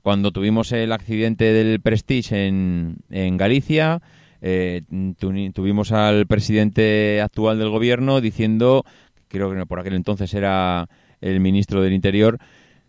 Cuando 0.01 0.32
tuvimos 0.32 0.72
el 0.72 0.91
accidente 0.91 1.51
del 1.51 1.82
Prestige 1.82 2.48
en, 2.48 2.98
en 3.10 3.38
Galicia, 3.38 4.01
eh, 4.41 4.84
tuvimos 5.53 5.91
al 5.91 6.27
presidente 6.27 7.22
actual 7.22 7.58
del 7.58 7.70
gobierno 7.70 8.22
diciendo, 8.22 8.86
creo 9.27 9.51
que 9.51 9.65
por 9.65 9.79
aquel 9.79 9.96
entonces 9.96 10.34
era 10.34 10.88
el 11.22 11.39
ministro 11.39 11.82
del 11.82 11.94
Interior, 11.94 12.39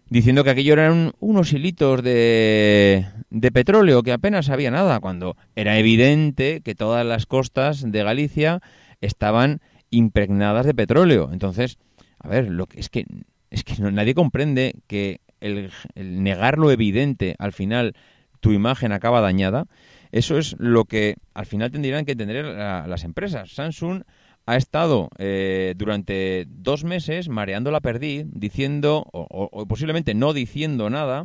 diciendo 0.09 0.45
que 0.45 0.51
aquello 0.51 0.75
eran 0.75 1.13
unos 1.21 1.53
hilitos 1.53 2.03
de, 2.03 3.07
de 3.31 3.53
petróleo, 3.53 4.03
que 4.03 4.13
apenas 4.13 4.51
había 4.51 4.71
nada, 4.71 5.01
cuando 5.01 5.37
era 5.55 5.79
evidente 5.79 6.61
que 6.63 6.75
todas 6.75 7.05
las 7.05 7.27
costas 7.27 7.91
de 7.91 8.03
Galicia 8.03 8.61
estaban 9.01 9.61
impregnadas 9.91 10.67
de 10.67 10.75
petróleo. 10.75 11.31
Entonces, 11.33 11.79
a 12.19 12.29
ver, 12.29 12.51
lo 12.51 12.67
que 12.67 12.81
es 12.81 12.89
que 12.89 13.07
es 13.51 13.65
que 13.65 13.81
nadie 13.81 14.15
comprende 14.15 14.75
que 14.87 15.21
el, 15.41 15.71
negar 15.95 16.59
lo 16.59 16.71
evidente 16.71 17.37
al 17.39 17.53
final 17.53 17.95
tu 18.41 18.53
imagen 18.53 18.93
acaba 18.93 19.21
dañada. 19.21 19.67
Eso 20.13 20.39
es 20.39 20.57
lo 20.59 20.85
que 20.85 21.17
al 21.35 21.47
final 21.47 21.71
tendrían 21.71 22.05
que 22.05 22.17
tener 22.17 22.45
las 22.45 23.05
empresas. 23.05 23.55
Samsung 23.55 24.03
ha 24.47 24.57
estado 24.57 25.11
eh, 25.19 25.75
durante 25.77 26.47
dos 26.49 26.85
meses 26.85 27.29
mareando 27.29 27.73
la 27.73 27.81
perdiz, 27.81 28.27
diciendo, 28.33 29.05
o, 29.13 29.67
posiblemente 29.67 30.15
no 30.15 30.33
diciendo 30.33 30.89
nada, 30.89 31.25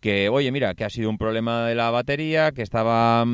que, 0.00 0.28
oye, 0.28 0.50
mira, 0.50 0.74
que 0.74 0.84
ha 0.84 0.90
sido 0.90 1.08
un 1.08 1.18
problema 1.18 1.66
de 1.66 1.76
la 1.76 1.90
batería, 1.90 2.50
que 2.52 2.62
estaba, 2.62 3.24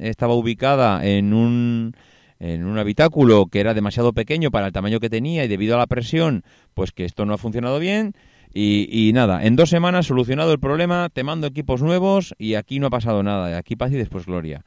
estaba 0.00 0.34
ubicada 0.34 1.06
en 1.06 1.32
un, 1.32 1.92
en 2.40 2.64
un 2.64 2.78
habitáculo 2.78 3.46
que 3.46 3.60
era 3.60 3.74
demasiado 3.74 4.12
pequeño 4.12 4.50
para 4.50 4.66
el 4.66 4.72
tamaño 4.72 5.00
que 5.00 5.10
tenía 5.10 5.44
y 5.44 5.48
debido 5.48 5.76
a 5.76 5.78
la 5.78 5.86
presión, 5.86 6.42
pues 6.74 6.90
que 6.90 7.04
esto 7.04 7.26
no 7.26 7.34
ha 7.34 7.38
funcionado 7.38 7.78
bien. 7.78 8.12
Y, 8.52 8.88
y, 8.90 9.12
nada, 9.12 9.44
en 9.44 9.56
dos 9.56 9.70
semanas 9.70 10.06
solucionado 10.06 10.52
el 10.52 10.60
problema, 10.60 11.08
te 11.12 11.24
mando 11.24 11.46
equipos 11.46 11.82
nuevos 11.82 12.34
y 12.38 12.54
aquí 12.54 12.78
no 12.78 12.88
ha 12.88 12.90
pasado 12.90 13.22
nada. 13.22 13.56
Aquí 13.56 13.74
paz 13.74 13.90
y 13.92 13.96
después 13.96 14.26
gloria. 14.26 14.64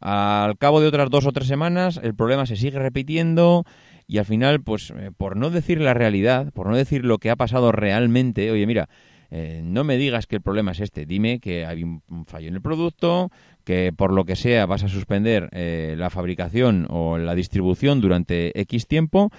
Al 0.00 0.56
cabo 0.58 0.80
de 0.80 0.86
otras 0.86 1.10
dos 1.10 1.26
o 1.26 1.32
tres 1.32 1.48
semanas, 1.48 2.00
el 2.02 2.14
problema 2.14 2.46
se 2.46 2.56
sigue 2.56 2.78
repitiendo 2.78 3.64
y 4.06 4.18
al 4.18 4.24
final, 4.24 4.62
pues 4.62 4.92
eh, 4.96 5.10
por 5.16 5.36
no 5.36 5.50
decir 5.50 5.80
la 5.80 5.94
realidad, 5.94 6.52
por 6.52 6.68
no 6.68 6.76
decir 6.76 7.04
lo 7.04 7.18
que 7.18 7.30
ha 7.30 7.36
pasado 7.36 7.72
realmente, 7.72 8.50
oye, 8.50 8.66
mira, 8.66 8.88
eh, 9.30 9.60
no 9.62 9.84
me 9.84 9.98
digas 9.98 10.26
que 10.26 10.36
el 10.36 10.42
problema 10.42 10.72
es 10.72 10.80
este, 10.80 11.04
dime 11.04 11.40
que 11.40 11.66
hay 11.66 11.82
un 11.82 12.02
fallo 12.26 12.48
en 12.48 12.54
el 12.54 12.62
producto, 12.62 13.30
que 13.64 13.92
por 13.94 14.12
lo 14.12 14.24
que 14.24 14.36
sea 14.36 14.64
vas 14.64 14.84
a 14.84 14.88
suspender 14.88 15.50
eh, 15.52 15.94
la 15.98 16.08
fabricación 16.08 16.86
o 16.88 17.18
la 17.18 17.34
distribución 17.34 18.00
durante 18.00 18.58
X 18.62 18.86
tiempo 18.86 19.30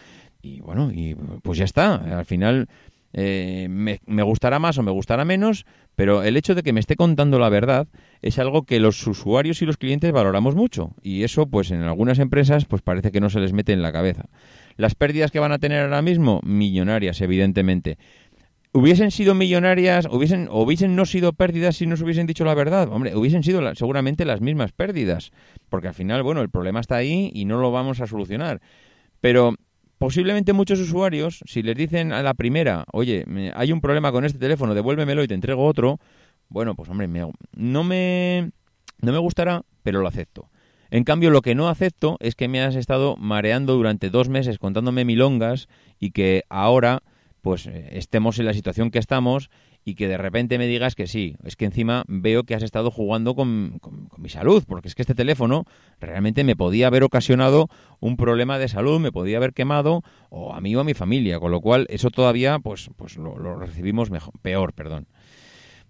y 0.42 0.62
bueno, 0.62 0.92
y 0.94 1.16
pues 1.42 1.58
ya 1.58 1.66
está. 1.66 1.96
Al 1.96 2.26
final 2.26 2.70
eh, 3.14 3.68
me, 3.70 4.24
gustará 4.24 4.60
más 4.60 4.78
o 4.78 4.84
me 4.84 4.92
gustará 4.92 5.26
menos, 5.26 5.66
pero 5.96 6.24
el 6.24 6.38
hecho 6.38 6.56
de 6.56 6.64
que 6.64 6.74
me 6.74 6.80
esté 6.80 6.96
contando 6.96 7.40
la 7.40 7.50
verdad 7.50 7.88
es 8.22 8.38
algo 8.38 8.64
que 8.64 8.80
los 8.80 9.06
usuarios 9.08 9.62
y 9.62 9.66
los 9.66 9.78
clientes 9.78 10.12
valoramos 10.12 10.56
mucho 10.56 10.92
y 11.02 11.24
eso 11.24 11.48
pues 11.48 11.72
en 11.72 11.82
algunas 11.82 12.20
empresas 12.20 12.66
pues 12.66 12.82
parece 12.82 13.12
que 13.12 13.20
no 13.20 13.30
se 13.30 13.40
les 13.40 13.54
mete 13.54 13.74
en 13.74 13.82
la 13.82 13.92
cabeza. 13.92 14.26
Las 14.78 14.96
pérdidas 14.96 15.32
que 15.32 15.40
van 15.40 15.52
a 15.52 15.60
tener 15.60 15.84
ahora 15.84 16.02
mismo, 16.02 16.40
millonarias 16.44 17.22
evidentemente. 17.22 17.98
¿Hubiesen 18.72 19.10
sido 19.10 19.34
millonarias, 19.34 20.08
hubiesen, 20.12 20.48
hubiesen 20.52 20.96
no 20.96 21.08
sido 21.08 21.34
pérdidas 21.34 21.78
si 21.78 21.88
nos 21.88 22.02
hubiesen 22.02 22.28
dicho 22.28 22.46
la 22.46 22.54
verdad? 22.54 22.88
Hombre, 22.92 23.16
hubiesen 23.16 23.42
sido 23.42 23.74
seguramente 23.74 24.26
las 24.26 24.42
mismas 24.42 24.74
pérdidas, 24.74 25.32
porque 25.70 25.88
al 25.88 25.96
final, 25.96 26.22
bueno, 26.22 26.42
el 26.42 26.52
problema 26.52 26.80
está 26.80 26.98
ahí 26.98 27.32
y 27.34 27.46
no 27.46 27.60
lo 27.60 27.72
vamos 27.72 28.00
a 28.00 28.06
solucionar. 28.06 28.62
Pero 29.22 29.56
posiblemente 30.00 30.54
muchos 30.54 30.80
usuarios, 30.80 31.44
si 31.46 31.62
les 31.62 31.76
dicen 31.76 32.14
a 32.14 32.24
la 32.24 32.34
primera, 32.34 32.86
oye, 32.92 33.26
hay 33.54 33.72
un 33.72 33.82
problema 33.82 34.12
con 34.12 34.26
este 34.26 34.40
teléfono, 34.40 34.74
devuélvemelo 34.74 35.24
y 35.24 35.28
te 35.28 35.36
entrego 35.36 35.66
otro, 35.66 36.00
bueno, 36.48 36.74
pues 36.74 36.90
hombre, 36.90 37.08
no, 37.08 37.84
me, 37.84 38.52
no 39.02 39.12
me 39.12 39.18
gustará, 39.20 39.64
pero 39.84 40.00
lo 40.00 40.08
acepto. 40.08 40.50
En 40.90 41.04
cambio, 41.04 41.30
lo 41.30 41.42
que 41.42 41.54
no 41.54 41.70
acepto 41.70 42.18
es 42.22 42.34
que 42.34 42.48
me 42.48 42.62
has 42.62 42.76
estado 42.76 43.16
mareando 43.18 43.76
durante 43.76 44.10
dos 44.10 44.30
meses 44.30 44.58
contándome 44.58 45.06
milongas 45.06 45.68
y 46.00 46.12
que 46.12 46.46
ahora 46.50 47.04
pues 47.42 47.68
eh, 47.68 47.90
estemos 47.92 48.40
en 48.40 48.46
la 48.46 48.54
situación 48.54 48.92
que 48.92 49.00
estamos 49.00 49.50
y 49.86 49.96
que 49.96 50.08
de 50.08 50.18
repente 50.18 50.58
me 50.58 50.68
digas 50.68 50.96
que 50.96 51.08
sí. 51.08 51.36
Es 51.44 51.56
que 51.56 51.66
encima 51.66 52.04
veo 52.08 52.44
que 52.44 52.56
has 52.56 52.64
estado 52.64 52.92
jugando 52.92 53.36
con, 53.36 53.80
mi 54.18 54.30
salud, 54.30 54.64
porque 54.68 54.88
es 54.88 54.96
que 54.96 55.02
este 55.02 55.16
teléfono 55.16 55.66
realmente 56.00 56.44
me 56.44 56.56
podía 56.56 56.88
haber 56.88 57.04
ocasionado 57.04 57.68
un 58.00 58.18
problema 58.18 58.58
de 58.58 58.68
salud, 58.68 59.00
me 59.00 59.12
podía 59.12 59.38
haber 59.38 59.54
quemado 59.54 60.04
o 60.30 60.54
a 60.54 60.62
mí 60.62 60.76
o 60.76 60.82
a 60.82 60.84
mi 60.84 60.94
familia, 60.94 61.40
con 61.40 61.52
lo 61.52 61.62
cual 61.62 61.88
eso 61.90 62.10
todavía 62.10 62.60
pues, 62.60 62.90
pues 62.96 63.18
lo, 63.18 63.56
recibimos 63.58 64.12
mejor, 64.12 64.34
peor. 64.42 64.74
perdón. 64.74 65.08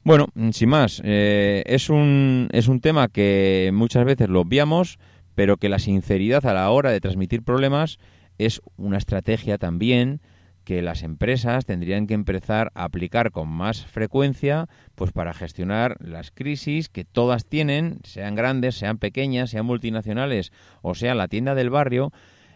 Bueno, 0.03 0.27
sin 0.51 0.69
más, 0.69 1.01
eh, 1.03 1.63
es, 1.65 1.89
un, 1.89 2.47
es 2.53 2.67
un 2.69 2.79
tema 2.79 3.09
que 3.09 3.69
muchas 3.73 4.05
veces 4.05 4.29
lo 4.29 4.41
obviamos, 4.41 4.97
pero 5.35 5.57
que 5.57 5.67
la 5.67 5.79
sinceridad 5.79 6.45
a 6.45 6.53
la 6.53 6.69
hora 6.69 6.91
de 6.91 7.01
transmitir 7.01 7.43
problemas 7.43 7.99
es 8.37 8.61
una 8.77 8.97
estrategia 8.97 9.57
también 9.57 10.21
que 10.69 10.83
las 10.83 11.01
empresas 11.01 11.65
tendrían 11.65 12.05
que 12.05 12.13
empezar 12.13 12.71
a 12.75 12.83
aplicar 12.83 13.31
con 13.31 13.49
más 13.49 13.87
frecuencia 13.87 14.67
pues 14.93 15.11
para 15.11 15.33
gestionar 15.33 15.95
las 15.99 16.29
crisis 16.29 16.89
que 16.89 17.05
todas 17.05 17.43
tienen, 17.47 18.01
sean 18.03 18.35
grandes, 18.35 18.75
sean 18.75 18.99
pequeñas, 18.99 19.49
sean 19.49 19.65
multinacionales 19.65 20.51
o 20.83 20.93
sea 20.93 21.15
la 21.15 21.27
tienda 21.27 21.55
del 21.55 21.71
barrio, 21.71 22.11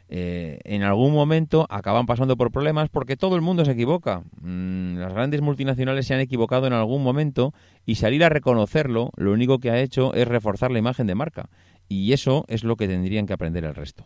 eh, 0.09 0.59
en 0.63 0.83
algún 0.83 1.11
momento 1.11 1.65
acaban 1.71 2.05
pasando 2.05 2.37
por 2.37 2.51
problemas 2.51 2.87
porque 2.89 3.17
todo 3.17 3.35
el 3.35 3.41
mundo 3.41 3.65
se 3.65 3.71
equivoca. 3.71 4.21
Mm, 4.41 4.97
las 4.97 5.11
grandes 5.11 5.41
multinacionales 5.41 6.05
se 6.05 6.13
han 6.13 6.19
equivocado 6.19 6.67
en 6.67 6.73
algún 6.73 7.01
momento 7.01 7.51
y 7.83 7.95
salir 7.95 8.23
a 8.23 8.29
reconocerlo 8.29 9.09
lo 9.17 9.31
único 9.31 9.57
que 9.57 9.71
ha 9.71 9.79
hecho 9.79 10.13
es 10.13 10.27
reforzar 10.27 10.69
la 10.69 10.77
imagen 10.77 11.07
de 11.07 11.15
marca. 11.15 11.49
Y 11.89 12.13
eso 12.13 12.45
es 12.47 12.63
lo 12.63 12.75
que 12.75 12.87
tendrían 12.87 13.25
que 13.25 13.33
aprender 13.33 13.65
el 13.65 13.73
resto. 13.73 14.05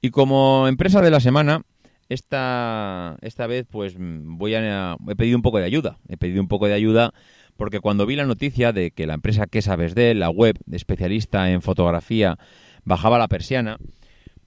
Y 0.00 0.10
como 0.10 0.66
empresa 0.68 1.02
de 1.02 1.10
la 1.10 1.20
semana, 1.20 1.62
esta, 2.08 3.16
esta 3.22 3.46
vez 3.46 3.66
pues 3.70 3.94
voy 3.98 4.54
a, 4.54 4.96
he 5.08 5.16
pedido 5.16 5.36
un 5.36 5.42
poco 5.42 5.58
de 5.58 5.64
ayuda. 5.64 5.98
He 6.08 6.16
pedido 6.16 6.40
un 6.40 6.48
poco 6.48 6.66
de 6.66 6.74
ayuda 6.74 7.12
porque 7.56 7.80
cuando 7.80 8.06
vi 8.06 8.16
la 8.16 8.24
noticia 8.24 8.72
de 8.72 8.90
que 8.90 9.06
la 9.06 9.14
empresa 9.14 9.46
que 9.46 9.60
sabes 9.60 9.94
de 9.94 10.14
la 10.14 10.30
web 10.30 10.58
especialista 10.72 11.50
en 11.50 11.60
fotografía, 11.60 12.38
bajaba 12.84 13.18
la 13.18 13.28
persiana, 13.28 13.76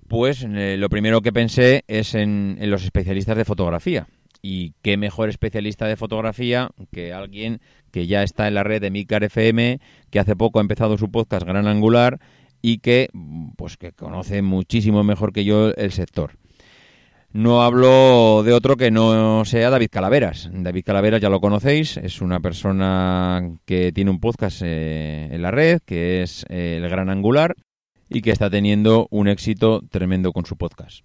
pues 0.07 0.43
eh, 0.43 0.77
lo 0.77 0.89
primero 0.89 1.21
que 1.21 1.31
pensé 1.31 1.83
es 1.87 2.15
en, 2.15 2.57
en, 2.59 2.71
los 2.71 2.83
especialistas 2.83 3.37
de 3.37 3.45
fotografía. 3.45 4.07
Y 4.41 4.73
qué 4.81 4.97
mejor 4.97 5.29
especialista 5.29 5.85
de 5.85 5.95
fotografía 5.95 6.71
que 6.91 7.13
alguien 7.13 7.61
que 7.91 8.07
ya 8.07 8.23
está 8.23 8.47
en 8.47 8.55
la 8.55 8.63
red 8.63 8.81
de 8.81 8.89
Micar 8.91 9.23
FM, 9.23 9.79
que 10.09 10.19
hace 10.19 10.35
poco 10.35 10.59
ha 10.59 10.61
empezado 10.63 10.97
su 10.97 11.11
podcast 11.11 11.45
Gran 11.45 11.67
Angular 11.67 12.19
y 12.63 12.79
que 12.79 13.09
pues 13.57 13.77
que 13.77 13.91
conoce 13.91 14.41
muchísimo 14.41 15.03
mejor 15.03 15.33
que 15.33 15.43
yo 15.43 15.71
el 15.75 15.91
sector. 15.91 16.31
No 17.33 17.63
hablo 17.63 18.43
de 18.43 18.53
otro 18.53 18.77
que 18.77 18.89
no 18.89 19.43
sea 19.43 19.69
David 19.69 19.89
Calaveras. 19.91 20.49
David 20.51 20.83
Calaveras 20.85 21.19
ya 21.19 21.29
lo 21.29 21.41
conocéis, 21.41 21.97
es 21.97 22.21
una 22.21 22.39
persona 22.39 23.57
que 23.65 23.91
tiene 23.91 24.11
un 24.11 24.19
podcast 24.19 24.61
eh, 24.63 25.29
en 25.31 25.41
la 25.41 25.51
red, 25.51 25.81
que 25.85 26.21
es 26.21 26.45
eh, 26.49 26.79
El 26.81 26.89
Gran 26.89 27.09
Angular, 27.09 27.55
y 28.07 28.21
que 28.21 28.31
está 28.31 28.49
teniendo 28.49 29.07
un 29.09 29.27
éxito 29.27 29.81
tremendo 29.89 30.31
con 30.31 30.45
su 30.45 30.55
podcast. 30.55 31.03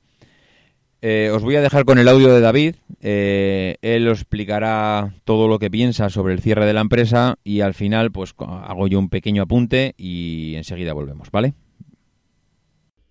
Eh, 1.00 1.30
os 1.32 1.42
voy 1.42 1.54
a 1.56 1.60
dejar 1.60 1.84
con 1.84 1.98
el 1.98 2.08
audio 2.08 2.32
de 2.32 2.40
David. 2.40 2.76
él 3.00 4.08
os 4.08 4.20
explicará 4.20 5.14
todo 5.24 5.46
lo 5.46 5.58
que 5.58 5.70
piensa 5.70 6.10
sobre 6.10 6.34
el 6.34 6.40
cierre 6.40 6.66
de 6.66 6.72
la 6.72 6.80
empresa 6.80 7.38
y 7.44 7.60
al 7.60 7.74
final 7.74 8.10
pues 8.10 8.34
hago 8.38 8.88
yo 8.88 8.98
un 8.98 9.08
pequeño 9.08 9.42
apunte 9.42 9.94
y 9.96 10.54
enseguida 10.56 10.92
volvemos, 10.92 11.30
¿vale? 11.30 11.54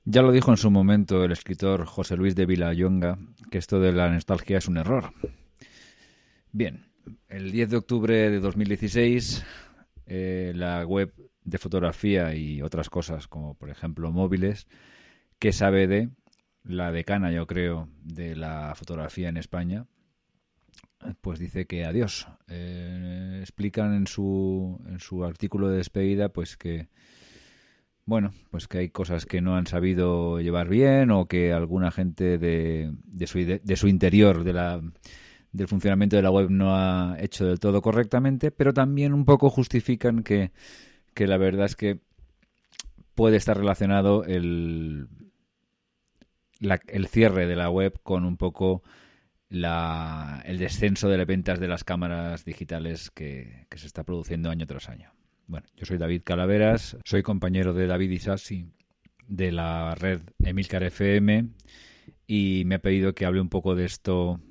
Ya 0.10 0.22
lo 0.22 0.32
dijo 0.32 0.52
en 0.52 0.58
su 0.58 0.72
momento 0.72 1.26
el 1.26 1.34
escritor 1.34 1.86
José 1.86 2.16
Luis 2.16 2.34
de 2.34 2.46
Villayonga, 2.46 3.18
que 3.52 3.58
esto 3.58 3.82
de 3.82 3.92
la 3.92 4.10
nostalgia 4.10 4.58
es 4.58 4.70
un 4.70 4.78
error. 4.78 5.12
Bien, 6.54 6.86
el 7.28 7.52
10 7.52 7.70
de 7.70 7.76
octubre 7.76 8.30
de 8.30 8.40
2016, 8.40 9.46
eh, 10.06 10.54
la 10.56 10.86
web 10.86 11.14
de 11.44 11.58
fotografía 11.58 12.34
y 12.34 12.62
otras 12.62 12.90
cosas, 12.90 13.28
como 13.28 13.56
por 13.56 13.70
ejemplo 13.70 14.10
móviles, 14.14 14.68
que 15.40 15.52
sabe 15.52 15.88
de 15.88 16.10
la 16.68 16.92
decana, 16.92 17.32
yo 17.32 17.48
creo, 17.48 17.90
de 18.04 18.36
la 18.36 18.74
fotografía 18.76 19.30
en 19.30 19.38
España, 19.38 19.86
pues 21.22 21.40
dice 21.40 21.66
que 21.66 21.86
adiós. 21.86 22.28
Eh, 22.48 23.40
explican 23.42 23.94
en 23.94 24.08
su, 24.08 24.80
en 24.88 25.00
su 25.00 25.24
artículo 25.24 25.70
de 25.70 25.78
despedida 25.78 26.30
pues 26.30 26.58
que 26.58 26.90
bueno, 28.06 28.32
pues 28.52 28.70
que 28.70 28.78
hay 28.78 28.90
cosas 28.90 29.26
que 29.26 29.42
no 29.42 29.58
han 29.58 29.68
sabido 29.68 30.40
llevar 30.40 30.70
bien 30.70 31.12
o 31.12 31.28
que 31.28 31.52
alguna 31.52 31.92
gente 31.92 32.38
de, 32.38 32.94
de, 33.04 33.28
su, 33.28 33.40
de, 33.40 33.76
su 33.76 33.90
interior 33.90 34.46
de 34.46 34.54
la, 34.54 34.82
del 35.52 35.68
funcionamiento 35.68 36.16
de 36.16 36.22
la 36.22 36.32
web 36.32 36.50
no 36.50 36.74
ha 36.74 37.18
hecho 37.20 37.46
del 37.46 37.60
todo 37.60 37.82
correctamente, 37.82 38.50
pero 38.50 38.74
también 38.74 39.14
un 39.14 39.26
poco 39.26 39.50
justifican 39.50 40.24
que, 40.24 40.52
que 41.14 41.28
la 41.28 41.38
verdad 41.38 41.66
es 41.66 41.76
que 41.76 42.00
puede 43.14 43.36
estar 43.36 43.58
relacionado 43.58 44.24
el, 44.24 45.10
el 46.60 47.08
cierre 47.08 47.48
de 47.48 47.56
la 47.56 47.70
web 47.70 48.00
con 48.04 48.26
un 48.26 48.38
poco 48.38 48.84
la, 49.50 50.42
el 50.46 50.58
descenso 50.58 51.10
de 51.10 51.18
las 51.18 51.28
ventas 51.28 51.60
de 51.60 51.68
las 51.68 51.84
cámaras 51.84 52.46
digitales 52.46 53.12
que, 53.12 53.66
que 53.70 53.78
se 53.78 53.88
está 53.88 54.04
produciendo 54.04 54.50
año 54.50 54.66
tras 54.68 54.90
año. 54.90 55.12
Bueno, 55.48 55.66
yo 55.78 55.86
soy 55.86 55.98
David 55.98 56.24
Calaveras, 56.26 56.98
soy 57.06 57.24
compañero 57.24 57.74
de 57.74 57.88
David 57.88 58.12
Isasi 58.12 58.72
de 59.28 59.52
la 59.52 59.96
red 59.96 60.22
Emilcar 60.44 60.84
FM 60.84 61.50
y 62.26 62.64
me 62.66 62.76
ha 62.76 62.80
pedido 62.80 63.14
que 63.14 63.26
hable 63.26 63.42
un 63.42 63.50
poco 63.50 63.76
de 63.76 63.86
esto, 63.86 64.42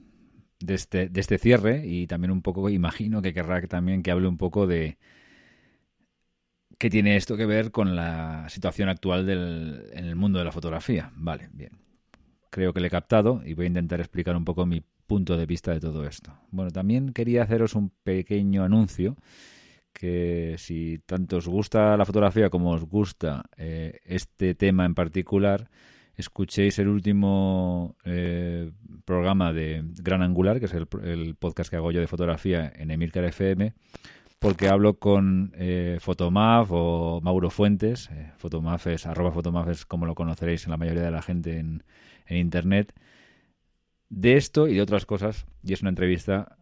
de 0.61 0.75
este, 0.75 1.09
de 1.09 1.21
este 1.21 1.39
cierre 1.39 1.87
y 1.87 2.07
también 2.07 2.31
un 2.31 2.43
poco, 2.43 2.69
imagino 2.71 3.23
que 3.23 3.35
querrá 3.35 3.61
también 3.63 4.03
que 4.03 4.11
hable 4.11 4.29
un 4.29 4.39
poco 4.39 4.67
de 4.67 4.99
qué 6.79 6.91
tiene 6.91 7.17
esto 7.17 7.37
que 7.37 7.47
ver 7.47 7.71
con 7.71 7.97
la 7.97 8.49
situación 8.49 8.89
actual 8.89 9.27
del, 9.27 9.91
en 9.93 10.07
el 10.07 10.17
mundo 10.17 10.39
de 10.39 10.45
la 10.45 10.53
fotografía. 10.53 11.13
Vale, 11.15 11.49
bien. 11.53 11.86
Creo 12.51 12.73
que 12.73 12.81
le 12.81 12.89
he 12.89 12.91
captado 12.91 13.43
y 13.45 13.55
voy 13.55 13.67
a 13.67 13.69
intentar 13.69 14.01
explicar 14.01 14.37
un 14.37 14.45
poco 14.45 14.67
mi 14.67 14.83
punto 15.07 15.37
de 15.37 15.47
vista 15.47 15.73
de 15.73 15.81
todo 15.81 16.07
esto. 16.07 16.33
Bueno, 16.51 16.71
también 16.71 17.13
quería 17.13 17.43
haceros 17.43 17.75
un 17.75 17.91
pequeño 18.03 18.65
anuncio 18.65 19.17
que 19.93 20.57
si 20.59 20.99
tanto 21.07 21.39
os 21.39 21.49
gusta 21.49 21.97
la 21.97 22.05
fotografía 22.05 22.51
como 22.51 22.73
os 22.73 22.85
gusta 22.85 23.45
eh, 23.57 24.01
este 24.05 24.55
tema 24.55 24.85
en 24.85 24.95
particular, 24.95 25.71
escuchéis 26.17 26.79
el 26.79 26.89
último 26.89 27.97
eh, 28.05 28.73
programa 29.05 29.53
de 29.53 29.85
Gran 30.03 30.23
Angular, 30.23 30.59
que 30.59 30.67
es 30.67 30.75
el, 30.75 31.37
podcast 31.39 31.71
que 31.71 31.77
hago 31.77 31.93
yo 31.93 32.01
de 32.01 32.07
fotografía 32.07 32.71
en 32.75 32.91
Emilcar 32.91 33.25
FM, 33.25 33.73
porque 34.39 34.69
hablo 34.69 34.99
con 34.99 35.53
eh, 35.57 35.99
Fotomaf 36.01 36.69
o 36.71 37.21
Mauro 37.23 37.51
Fuentes. 37.51 38.11
Eh, 38.11 38.33
Fotomaf 38.37 38.87
es, 38.89 39.07
arroba 39.07 39.33
Fotomaf 39.33 39.69
es 39.69 39.87
como 39.87 40.07
lo 40.07 40.15
conoceréis 40.15 40.65
en 40.65 40.71
la 40.71 40.77
mayoría 40.77 41.03
de 41.03 41.11
la 41.11 41.23
gente 41.23 41.59
en, 41.59 41.83
Internet. 42.29 42.93
De 44.09 44.37
esto 44.37 44.67
y 44.67 44.75
de 44.75 44.83
otras 44.83 45.07
cosas, 45.07 45.47
y 45.63 45.73
es 45.73 45.81
una 45.81 45.91
entrevista 45.91 46.59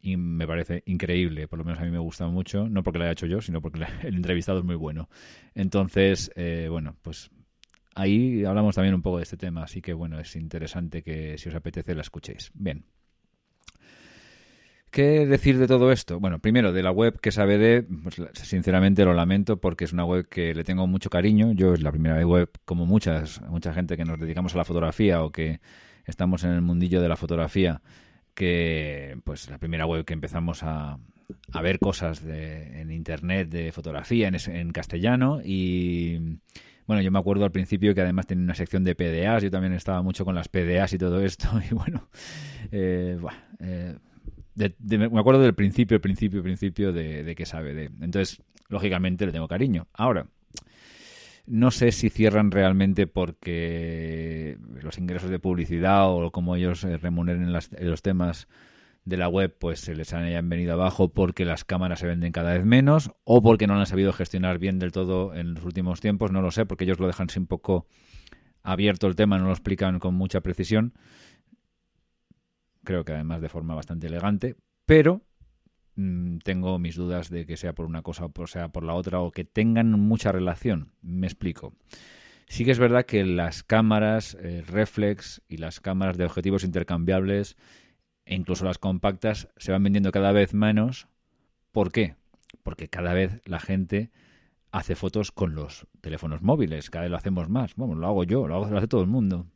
y 0.00 0.16
me 0.16 0.46
parece 0.46 0.82
increíble, 0.86 1.48
por 1.48 1.58
lo 1.58 1.64
menos 1.64 1.80
a 1.80 1.84
mí 1.84 1.90
me 1.90 1.98
gusta 1.98 2.26
mucho, 2.26 2.68
no 2.68 2.82
porque 2.82 2.98
lo 2.98 3.04
haya 3.04 3.12
hecho 3.12 3.26
yo, 3.26 3.40
sino 3.40 3.62
porque 3.62 3.84
el 4.02 4.14
entrevistado 4.16 4.58
es 4.58 4.64
muy 4.64 4.74
bueno. 4.74 5.08
Entonces, 5.54 6.30
eh, 6.34 6.66
bueno, 6.68 6.96
pues 7.02 7.30
ahí 7.94 8.44
hablamos 8.44 8.74
también 8.74 8.94
un 8.94 9.02
poco 9.02 9.18
de 9.18 9.22
este 9.22 9.36
tema, 9.36 9.62
así 9.62 9.80
que 9.80 9.92
bueno, 9.92 10.18
es 10.18 10.34
interesante 10.36 11.02
que 11.02 11.38
si 11.38 11.48
os 11.48 11.54
apetece 11.54 11.94
la 11.94 12.02
escuchéis. 12.02 12.50
Bien. 12.54 12.84
¿Qué 14.94 15.26
decir 15.26 15.58
de 15.58 15.66
todo 15.66 15.90
esto? 15.90 16.20
Bueno, 16.20 16.38
primero, 16.38 16.72
de 16.72 16.80
la 16.80 16.92
web 16.92 17.18
que 17.20 17.32
sabe 17.32 17.58
de, 17.58 17.82
pues 17.82 18.14
sinceramente 18.34 19.04
lo 19.04 19.12
lamento 19.12 19.56
porque 19.56 19.82
es 19.82 19.92
una 19.92 20.04
web 20.04 20.28
que 20.28 20.54
le 20.54 20.62
tengo 20.62 20.86
mucho 20.86 21.10
cariño. 21.10 21.50
Yo 21.50 21.74
es 21.74 21.82
la 21.82 21.90
primera 21.90 22.24
web, 22.24 22.48
como 22.64 22.86
muchas, 22.86 23.40
mucha 23.48 23.74
gente 23.74 23.96
que 23.96 24.04
nos 24.04 24.20
dedicamos 24.20 24.54
a 24.54 24.58
la 24.58 24.64
fotografía 24.64 25.24
o 25.24 25.32
que 25.32 25.58
estamos 26.04 26.44
en 26.44 26.52
el 26.52 26.62
mundillo 26.62 27.02
de 27.02 27.08
la 27.08 27.16
fotografía, 27.16 27.82
que 28.34 29.18
pues 29.24 29.50
la 29.50 29.58
primera 29.58 29.84
web 29.84 30.04
que 30.04 30.12
empezamos 30.12 30.62
a, 30.62 31.00
a 31.50 31.60
ver 31.60 31.80
cosas 31.80 32.22
en 32.24 32.92
internet 32.92 33.48
de 33.48 33.72
fotografía 33.72 34.28
en, 34.28 34.36
en, 34.46 34.70
castellano 34.70 35.40
y 35.44 36.38
bueno 36.86 37.02
yo 37.02 37.10
me 37.10 37.18
acuerdo 37.18 37.44
al 37.44 37.50
principio 37.50 37.96
que 37.96 38.02
además 38.02 38.28
tenía 38.28 38.44
una 38.44 38.54
sección 38.54 38.84
de 38.84 38.94
PDAs 38.94 39.42
yo 39.42 39.50
también 39.50 39.72
estaba 39.72 40.02
mucho 40.02 40.24
con 40.24 40.36
las 40.36 40.48
PDAs 40.48 40.92
y 40.92 40.98
todo 40.98 41.20
esto 41.20 41.48
y 41.68 41.74
bueno, 41.74 42.08
eh, 42.70 43.18
eh 43.58 43.96
me 44.54 45.20
acuerdo 45.20 45.42
del 45.42 45.54
principio 45.54 46.00
principio 46.00 46.42
principio 46.42 46.92
de, 46.92 47.24
de 47.24 47.34
que 47.34 47.46
sabe 47.46 47.74
de 47.74 47.84
entonces 48.00 48.42
lógicamente 48.68 49.26
le 49.26 49.32
tengo 49.32 49.48
cariño 49.48 49.88
ahora 49.92 50.26
no 51.46 51.70
sé 51.70 51.92
si 51.92 52.08
cierran 52.08 52.50
realmente 52.50 53.06
porque 53.06 54.56
los 54.80 54.98
ingresos 54.98 55.30
de 55.30 55.38
publicidad 55.38 56.08
o 56.08 56.30
como 56.30 56.56
ellos 56.56 56.84
eh, 56.84 56.96
remuneren 56.96 57.52
los 57.52 58.02
temas 58.02 58.48
de 59.04 59.16
la 59.16 59.28
web 59.28 59.54
pues 59.58 59.80
se 59.80 59.94
les 59.94 60.12
hayan 60.14 60.48
venido 60.48 60.72
abajo 60.72 61.08
porque 61.08 61.44
las 61.44 61.64
cámaras 61.64 62.00
se 62.00 62.06
venden 62.06 62.32
cada 62.32 62.54
vez 62.54 62.64
menos 62.64 63.12
o 63.24 63.42
porque 63.42 63.66
no 63.66 63.78
han 63.78 63.86
sabido 63.86 64.12
gestionar 64.12 64.58
bien 64.58 64.78
del 64.78 64.92
todo 64.92 65.34
en 65.34 65.54
los 65.54 65.64
últimos 65.64 66.00
tiempos, 66.00 66.32
no 66.32 66.40
lo 66.40 66.50
sé, 66.50 66.64
porque 66.64 66.84
ellos 66.84 66.98
lo 66.98 67.06
dejan 67.06 67.28
un 67.36 67.46
poco 67.46 67.86
abierto 68.62 69.06
el 69.06 69.14
tema, 69.14 69.38
no 69.38 69.44
lo 69.44 69.52
explican 69.52 69.98
con 69.98 70.14
mucha 70.14 70.40
precisión. 70.40 70.94
Creo 72.84 73.04
que 73.04 73.12
además 73.12 73.40
de 73.40 73.48
forma 73.48 73.74
bastante 73.74 74.06
elegante, 74.06 74.56
pero 74.86 75.22
Mm, 75.96 76.38
tengo 76.38 76.78
mis 76.78 76.96
dudas 76.96 77.30
de 77.30 77.46
que 77.46 77.56
sea 77.56 77.72
por 77.72 77.86
una 77.86 78.02
cosa 78.02 78.26
o 78.26 78.46
sea 78.48 78.68
por 78.68 78.82
la 78.82 78.94
otra 78.94 79.20
o 79.20 79.30
que 79.30 79.44
tengan 79.44 79.92
mucha 79.92 80.32
relación. 80.32 80.92
Me 81.02 81.26
explico. 81.26 81.74
Sí 82.48 82.64
que 82.64 82.72
es 82.72 82.78
verdad 82.78 83.06
que 83.06 83.24
las 83.24 83.62
cámaras 83.62 84.36
eh, 84.40 84.62
reflex 84.66 85.42
y 85.48 85.58
las 85.58 85.80
cámaras 85.80 86.18
de 86.18 86.24
objetivos 86.24 86.64
intercambiables 86.64 87.56
e 88.26 88.34
incluso 88.34 88.64
las 88.64 88.78
compactas 88.78 89.48
se 89.56 89.72
van 89.72 89.82
vendiendo 89.84 90.12
cada 90.12 90.32
vez 90.32 90.54
menos. 90.54 91.08
¿Por 91.72 91.92
qué? 91.92 92.16
Porque 92.62 92.88
cada 92.88 93.14
vez 93.14 93.40
la 93.44 93.60
gente 93.60 94.10
hace 94.72 94.96
fotos 94.96 95.32
con 95.32 95.54
los 95.54 95.86
teléfonos 96.00 96.42
móviles, 96.42 96.90
cada 96.90 97.04
vez 97.04 97.10
lo 97.10 97.16
hacemos 97.16 97.48
más. 97.48 97.74
Bueno, 97.76 97.94
lo 97.94 98.06
hago 98.06 98.24
yo, 98.24 98.48
lo, 98.48 98.64
hace 98.64 98.88
todo 98.88 99.02
el 99.02 99.08
mundo. 99.08 99.46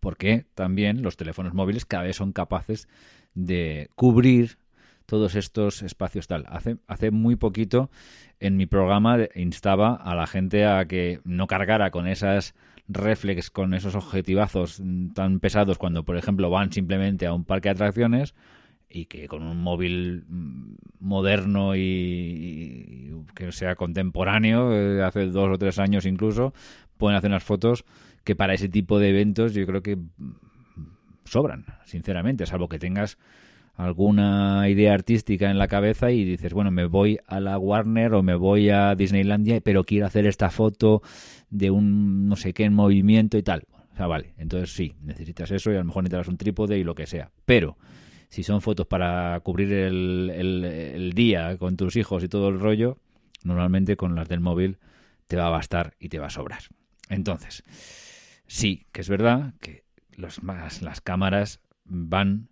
Porque 0.00 0.46
también 0.54 1.02
los 1.02 1.16
teléfonos 1.16 1.54
móviles 1.54 1.84
cada 1.84 2.04
vez 2.04 2.16
son 2.16 2.32
capaces 2.32 2.88
de 3.34 3.90
cubrir 3.94 4.58
todos 5.06 5.34
estos 5.34 5.82
espacios 5.82 6.26
tal. 6.28 6.46
Hace, 6.48 6.78
hace 6.86 7.10
muy 7.10 7.36
poquito 7.36 7.90
en 8.38 8.56
mi 8.56 8.66
programa 8.66 9.18
instaba 9.34 9.94
a 9.94 10.14
la 10.14 10.26
gente 10.26 10.64
a 10.64 10.86
que 10.86 11.20
no 11.24 11.46
cargara 11.46 11.90
con 11.90 12.06
esas 12.06 12.54
reflex, 12.88 13.50
con 13.50 13.74
esos 13.74 13.94
objetivazos 13.94 14.82
tan 15.14 15.40
pesados 15.40 15.78
cuando, 15.78 16.04
por 16.04 16.16
ejemplo, 16.16 16.48
van 16.48 16.72
simplemente 16.72 17.26
a 17.26 17.32
un 17.32 17.44
parque 17.44 17.68
de 17.68 17.72
atracciones 17.72 18.34
y 18.88 19.06
que 19.06 19.28
con 19.28 19.42
un 19.42 19.62
móvil 19.62 20.24
mm, 20.28 20.74
moderno 20.98 21.76
y, 21.76 23.12
que 23.34 23.52
sea 23.52 23.76
contemporáneo, 23.76 24.72
eh, 24.74 25.02
hace 25.02 25.26
dos 25.26 25.48
o 25.48 25.58
tres 25.58 25.78
años 25.78 26.04
incluso, 26.04 26.52
pueden 26.98 27.16
hacer 27.16 27.30
unas 27.30 27.44
fotos 27.44 27.84
que 28.24 28.36
para 28.36 28.54
ese 28.54 28.68
tipo 28.68 28.98
de 28.98 29.10
eventos 29.10 29.54
yo 29.54 29.66
creo 29.66 29.82
que 29.82 29.98
sobran, 31.24 31.64
sinceramente, 31.84 32.46
salvo 32.46 32.68
que 32.68 32.78
tengas 32.78 33.18
alguna 33.76 34.68
idea 34.68 34.92
artística 34.92 35.50
en 35.50 35.58
la 35.58 35.68
cabeza 35.68 36.10
y 36.10 36.24
dices, 36.24 36.52
bueno, 36.52 36.70
me 36.70 36.84
voy 36.84 37.18
a 37.26 37.40
la 37.40 37.56
Warner 37.56 38.14
o 38.14 38.22
me 38.22 38.34
voy 38.34 38.68
a 38.68 38.94
Disneylandia, 38.94 39.60
pero 39.62 39.84
quiero 39.84 40.06
hacer 40.06 40.26
esta 40.26 40.50
foto 40.50 41.02
de 41.48 41.70
un 41.70 42.28
no 42.28 42.36
sé 42.36 42.52
qué 42.52 42.64
en 42.64 42.74
movimiento 42.74 43.38
y 43.38 43.42
tal. 43.42 43.64
O 43.92 43.96
sea, 43.96 44.06
vale, 44.06 44.34
entonces 44.38 44.72
sí, 44.74 44.94
necesitas 45.02 45.50
eso 45.50 45.72
y 45.72 45.76
a 45.76 45.78
lo 45.78 45.84
mejor 45.84 46.04
necesitas 46.04 46.28
un 46.28 46.36
trípode 46.36 46.78
y 46.78 46.84
lo 46.84 46.94
que 46.94 47.06
sea. 47.06 47.30
Pero 47.46 47.78
si 48.28 48.42
son 48.42 48.60
fotos 48.60 48.86
para 48.86 49.38
cubrir 49.40 49.72
el, 49.72 50.30
el 50.30 51.12
día 51.14 51.56
con 51.56 51.76
tus 51.76 51.96
hijos 51.96 52.22
y 52.22 52.28
todo 52.28 52.48
el 52.48 52.60
rollo, 52.60 52.98
normalmente 53.44 53.96
con 53.96 54.14
las 54.14 54.28
del 54.28 54.40
móvil 54.40 54.78
te 55.26 55.36
va 55.36 55.46
a 55.46 55.50
bastar 55.50 55.94
y 55.98 56.08
te 56.08 56.18
va 56.18 56.26
a 56.26 56.30
sobrar. 56.30 56.62
Entonces, 57.08 57.64
sí, 58.50 58.86
que 58.90 59.00
es 59.00 59.08
verdad 59.08 59.54
que 59.60 59.84
los 60.10 60.40
las 60.42 61.00
cámaras 61.00 61.60
van, 61.84 62.48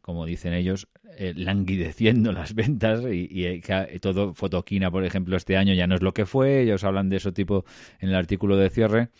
como 0.00 0.24
dicen 0.24 0.52
ellos, 0.54 0.88
eh, 1.16 1.34
languideciendo 1.36 2.32
las 2.32 2.54
ventas 2.54 3.02
y, 3.10 3.28
y, 3.28 3.60
todo 3.98 4.34
Fotoquina, 4.34 4.90
por 4.90 5.04
ejemplo, 5.04 5.36
este 5.36 5.56
año 5.56 5.74
ya 5.74 5.88
no 5.88 5.96
es 5.96 6.02
lo 6.02 6.14
que 6.14 6.26
fue, 6.26 6.62
ellos 6.62 6.84
hablan 6.84 7.08
de 7.08 7.16
eso 7.16 7.32
tipo 7.32 7.64
en 7.98 8.10
el 8.10 8.14
artículo 8.14 8.56
de 8.56 8.70
cierre 8.70 9.10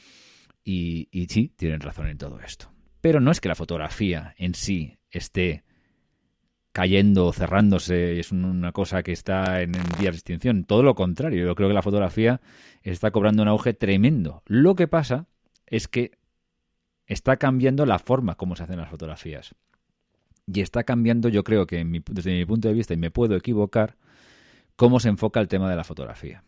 y, 0.62 1.09
sí, 1.29 1.53
tienen 1.57 1.81
razón 1.81 2.07
en 2.07 2.18
todo 2.18 2.38
esto. 2.40 2.70
Pero 3.00 3.20
no 3.20 3.33
es 3.33 3.40
que 3.40 3.48
la 3.48 3.57
fotografía 3.57 4.35
en 4.38 4.55
sí 4.55 4.98
esté 5.11 5.64
cayendo 6.70 7.26
o 7.26 7.33
cerrándose, 7.33 8.20
es 8.20 8.31
una 8.31 8.70
cosa 8.70 9.03
que 9.03 9.11
está 9.11 9.62
en, 9.62 9.74
en 9.74 9.83
vía 9.98 10.11
de 10.11 10.16
extinción. 10.16 10.62
Todo 10.64 10.85
lo 10.85 10.94
contrario, 10.94 11.44
yo 11.44 11.55
creo 11.57 11.68
que 11.68 11.74
la 11.74 11.83
fotografía 11.83 12.40
está 12.83 13.11
cobrando 13.11 13.42
un 13.42 13.48
auge 13.48 13.74
tremendo. 13.74 14.44
Lo 14.46 14.76
que 14.76 14.87
pasa 14.87 15.26
es 15.71 15.89
que 15.89 16.13
está 17.07 17.37
cambiando 17.37 17.87
la 17.87 17.99
forma 17.99 18.35
como 18.35 18.57
se 18.57 18.65
hacen 18.65 18.79
las 18.79 18.91
fotografías. 18.91 19.55
Y 20.47 20.61
está 20.61 20.85
cambiando, 20.85 21.29
yo 21.29 21.45
creo 21.45 21.67
que 21.67 21.85
desde 22.11 22.33
mi 22.33 22.45
punto 22.45 22.69
de 22.69 22.75
vista, 22.75 22.93
y 22.95 22.97
me 22.97 23.11
puedo 23.11 23.37
equivocar, 23.37 23.97
cómo 24.77 25.01
se 25.01 25.09
enfoca 25.09 25.41
el 25.41 25.49
tema 25.49 25.71
de 25.71 25.77
la 25.77 25.85
fotografía. 25.85 26.43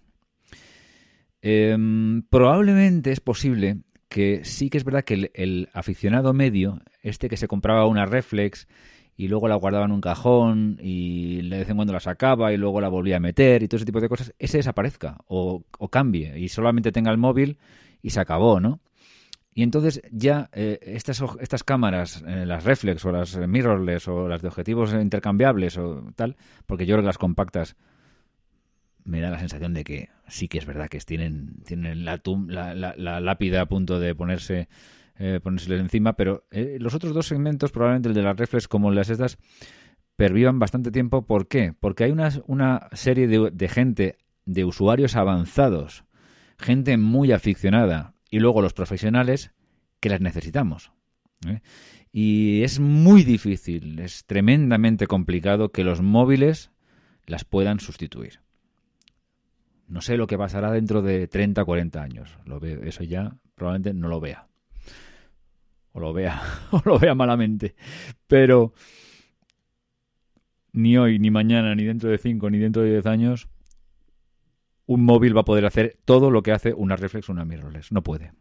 Em, 1.42 2.22
probablemente 2.22 3.10
es 3.10 3.20
posible 3.20 3.78
que 4.08 4.44
sí 4.44 4.70
que 4.70 4.78
es 4.78 4.84
verdad 4.84 5.04
que 5.04 5.30
el, 5.34 5.68
aficionado 5.72 6.32
medio, 6.32 6.80
este 7.02 7.28
que 7.28 7.36
se 7.36 7.48
compraba 7.48 7.86
una 7.86 8.06
reflex 8.06 8.68
y 9.16 9.28
luego 9.28 9.48
la 9.48 9.56
guardaba 9.56 9.86
en 9.86 9.92
un 9.92 10.00
cajón 10.00 10.78
y 10.80 11.48
de 11.48 11.58
vez 11.58 11.68
en 11.68 11.76
cuando 11.76 11.92
la 11.92 12.00
sacaba 12.00 12.52
y 12.52 12.56
luego 12.56 12.80
la 12.80 12.88
volvía 12.88 13.16
a 13.16 13.20
meter 13.20 13.62
y 13.62 13.68
todo 13.68 13.76
ese 13.76 13.86
tipo 13.86 14.00
de 14.00 14.08
cosas, 14.08 14.32
ese 14.38 14.58
desaparezca 14.58 15.18
o, 15.26 15.64
o 15.78 15.88
cambie 15.88 16.38
y 16.38 16.48
solamente 16.48 16.92
tenga 16.92 17.10
el 17.10 17.18
móvil 17.18 17.58
y 18.02 18.10
se 18.10 18.20
acabó, 18.20 18.60
¿no? 18.60 18.80
Y 19.54 19.62
entonces 19.62 20.00
ya 20.10 20.48
eh, 20.52 20.78
estas, 20.82 21.22
estas 21.40 21.62
cámaras, 21.62 22.24
eh, 22.26 22.46
las 22.46 22.64
reflex 22.64 23.04
o 23.04 23.12
las 23.12 23.36
mirrorless 23.36 24.08
o 24.08 24.28
las 24.28 24.42
de 24.42 24.48
objetivos 24.48 24.94
intercambiables 24.94 25.76
o 25.76 26.10
tal, 26.16 26.36
porque 26.66 26.86
yo 26.86 26.94
creo 26.94 27.04
las 27.04 27.18
compactas 27.18 27.76
me 29.04 29.20
da 29.20 29.30
la 29.30 29.38
sensación 29.38 29.74
de 29.74 29.84
que 29.84 30.08
sí 30.28 30.48
que 30.48 30.58
es 30.58 30.66
verdad 30.66 30.88
que 30.88 30.98
tienen, 31.00 31.62
tienen 31.64 32.04
la, 32.04 32.20
la, 32.46 33.20
lápida 33.20 33.62
a 33.62 33.66
punto 33.66 33.98
de 33.98 34.14
ponerse 34.14 34.68
eh, 35.18 35.40
ponérseles 35.42 35.80
encima, 35.80 36.14
pero 36.14 36.46
eh, 36.50 36.78
los 36.80 36.94
otros 36.94 37.14
dos 37.14 37.26
segmentos, 37.26 37.70
probablemente 37.70 38.08
el 38.08 38.14
de 38.14 38.22
las 38.22 38.36
reflex 38.36 38.68
como 38.68 38.90
las 38.90 39.10
estas, 39.10 39.38
pervivan 40.16 40.58
bastante 40.58 40.90
tiempo. 40.90 41.26
¿Por 41.26 41.48
qué? 41.48 41.74
Porque 41.78 42.04
hay 42.04 42.10
una, 42.10 42.30
una 42.46 42.88
serie 42.92 43.26
de, 43.28 43.50
de 43.52 43.68
gente, 43.68 44.16
de 44.46 44.64
usuarios 44.64 45.16
avanzados, 45.16 46.04
gente 46.58 46.96
muy 46.96 47.32
aficionada, 47.32 48.11
y 48.32 48.40
luego 48.40 48.62
los 48.62 48.72
profesionales 48.72 49.52
que 50.00 50.08
las 50.08 50.22
necesitamos. 50.22 50.90
¿eh? 51.46 51.60
Y 52.10 52.62
es 52.62 52.80
muy 52.80 53.24
difícil, 53.24 53.98
es 53.98 54.24
tremendamente 54.24 55.06
complicado 55.06 55.70
que 55.70 55.84
los 55.84 56.00
móviles 56.00 56.70
las 57.26 57.44
puedan 57.44 57.78
sustituir. 57.78 58.40
No 59.86 60.00
sé 60.00 60.16
lo 60.16 60.26
que 60.26 60.38
pasará 60.38 60.72
dentro 60.72 61.02
de 61.02 61.28
30 61.28 61.60
o 61.62 61.66
40 61.66 62.02
años. 62.02 62.38
Lo 62.46 62.58
veo, 62.58 62.82
eso 62.82 63.04
ya 63.04 63.36
probablemente 63.54 63.92
no 63.92 64.08
lo 64.08 64.18
vea. 64.18 64.48
O 65.92 66.00
lo 66.00 66.14
vea, 66.14 66.40
o 66.70 66.80
lo 66.86 66.98
vea 66.98 67.14
malamente. 67.14 67.74
Pero 68.26 68.72
ni 70.72 70.96
hoy, 70.96 71.18
ni 71.18 71.30
mañana, 71.30 71.74
ni 71.74 71.84
dentro 71.84 72.08
de 72.08 72.16
5, 72.16 72.48
ni 72.48 72.58
dentro 72.58 72.80
de 72.80 72.92
10 72.92 73.06
años 73.06 73.51
un 74.86 75.04
móvil 75.04 75.36
va 75.36 75.42
a 75.42 75.44
poder 75.44 75.66
hacer 75.66 75.98
todo 76.04 76.30
lo 76.30 76.42
que 76.42 76.52
hace 76.52 76.74
una 76.74 76.96
reflex 76.96 77.28
o 77.28 77.32
una 77.32 77.44
mirrorless. 77.44 77.92
No 77.92 78.02
puede. 78.02 78.32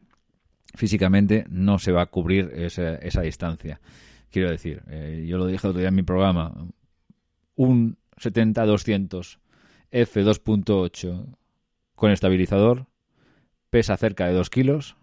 Físicamente 0.76 1.46
no 1.50 1.80
se 1.80 1.92
va 1.92 2.04
a 2.04 2.06
cubrir 2.08 2.52
esa, 2.56 3.22
distancia. 3.22 3.82
Quiero 4.30 4.50
decir, 4.50 4.84
eh, 4.88 5.26
yo 5.28 5.38
lo 5.38 5.46
dije 5.46 5.68
otro 5.68 5.80
día 5.80 5.90
en 5.90 5.96
mi 5.96 6.04
programa, 6.04 6.68
un 7.56 7.98
70-200 8.18 9.40
f2.8 9.92 11.36
con 11.96 12.12
estabilizador 12.12 12.88
pesa 13.70 13.98
cerca 13.98 14.28
de 14.28 14.34
2 14.34 14.50
kilos 14.50 14.96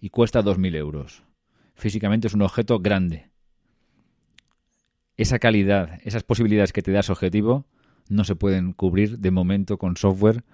y 0.00 0.10
cuesta 0.10 0.42
2.000 0.42 0.76
euros. 0.76 1.22
Físicamente 1.74 2.26
es 2.26 2.34
un 2.34 2.42
objeto 2.42 2.80
grande. 2.80 3.30
Esa 5.16 5.38
calidad, 5.38 6.00
esas 6.04 6.24
posibilidades 6.24 6.72
que 6.72 6.82
te 6.82 6.92
da 6.92 7.00
ese 7.00 7.12
objetivo, 7.12 7.66
no 8.08 8.24
se 8.24 8.34
pueden 8.34 8.72
cubrir 8.72 9.18
de 9.18 9.30
momento 9.30 9.78
con 9.78 9.96
software 9.96 10.44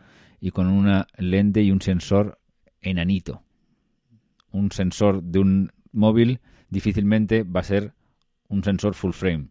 y 0.41 0.51
con 0.51 0.69
una 0.69 1.07
lente 1.17 1.63
y 1.63 1.71
un 1.71 1.81
sensor 1.81 2.39
enanito. 2.81 3.43
Un 4.51 4.71
sensor 4.73 5.23
de 5.23 5.39
un 5.39 5.73
móvil 5.93 6.41
difícilmente 6.69 7.43
va 7.43 7.61
a 7.61 7.65
ser 7.65 7.95
un 8.49 8.65
sensor 8.65 8.95
full 8.95 9.13
frame. 9.13 9.49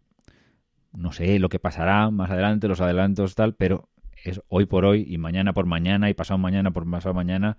No 0.92 1.12
sé 1.12 1.38
lo 1.38 1.48
que 1.48 1.58
pasará 1.58 2.10
más 2.10 2.30
adelante, 2.30 2.68
los 2.68 2.80
adelantos 2.80 3.34
tal, 3.34 3.54
pero 3.54 3.88
es 4.24 4.40
hoy 4.48 4.66
por 4.66 4.84
hoy 4.84 5.04
y 5.08 5.18
mañana 5.18 5.52
por 5.52 5.66
mañana 5.66 6.10
y 6.10 6.14
pasado 6.14 6.38
mañana 6.38 6.70
por 6.70 6.90
pasado 6.90 7.14
mañana. 7.14 7.56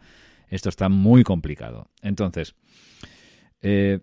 Esto 0.48 0.70
está 0.70 0.90
muy 0.90 1.24
complicado. 1.24 1.90
Entonces, 2.02 2.56
eh, 3.62 4.00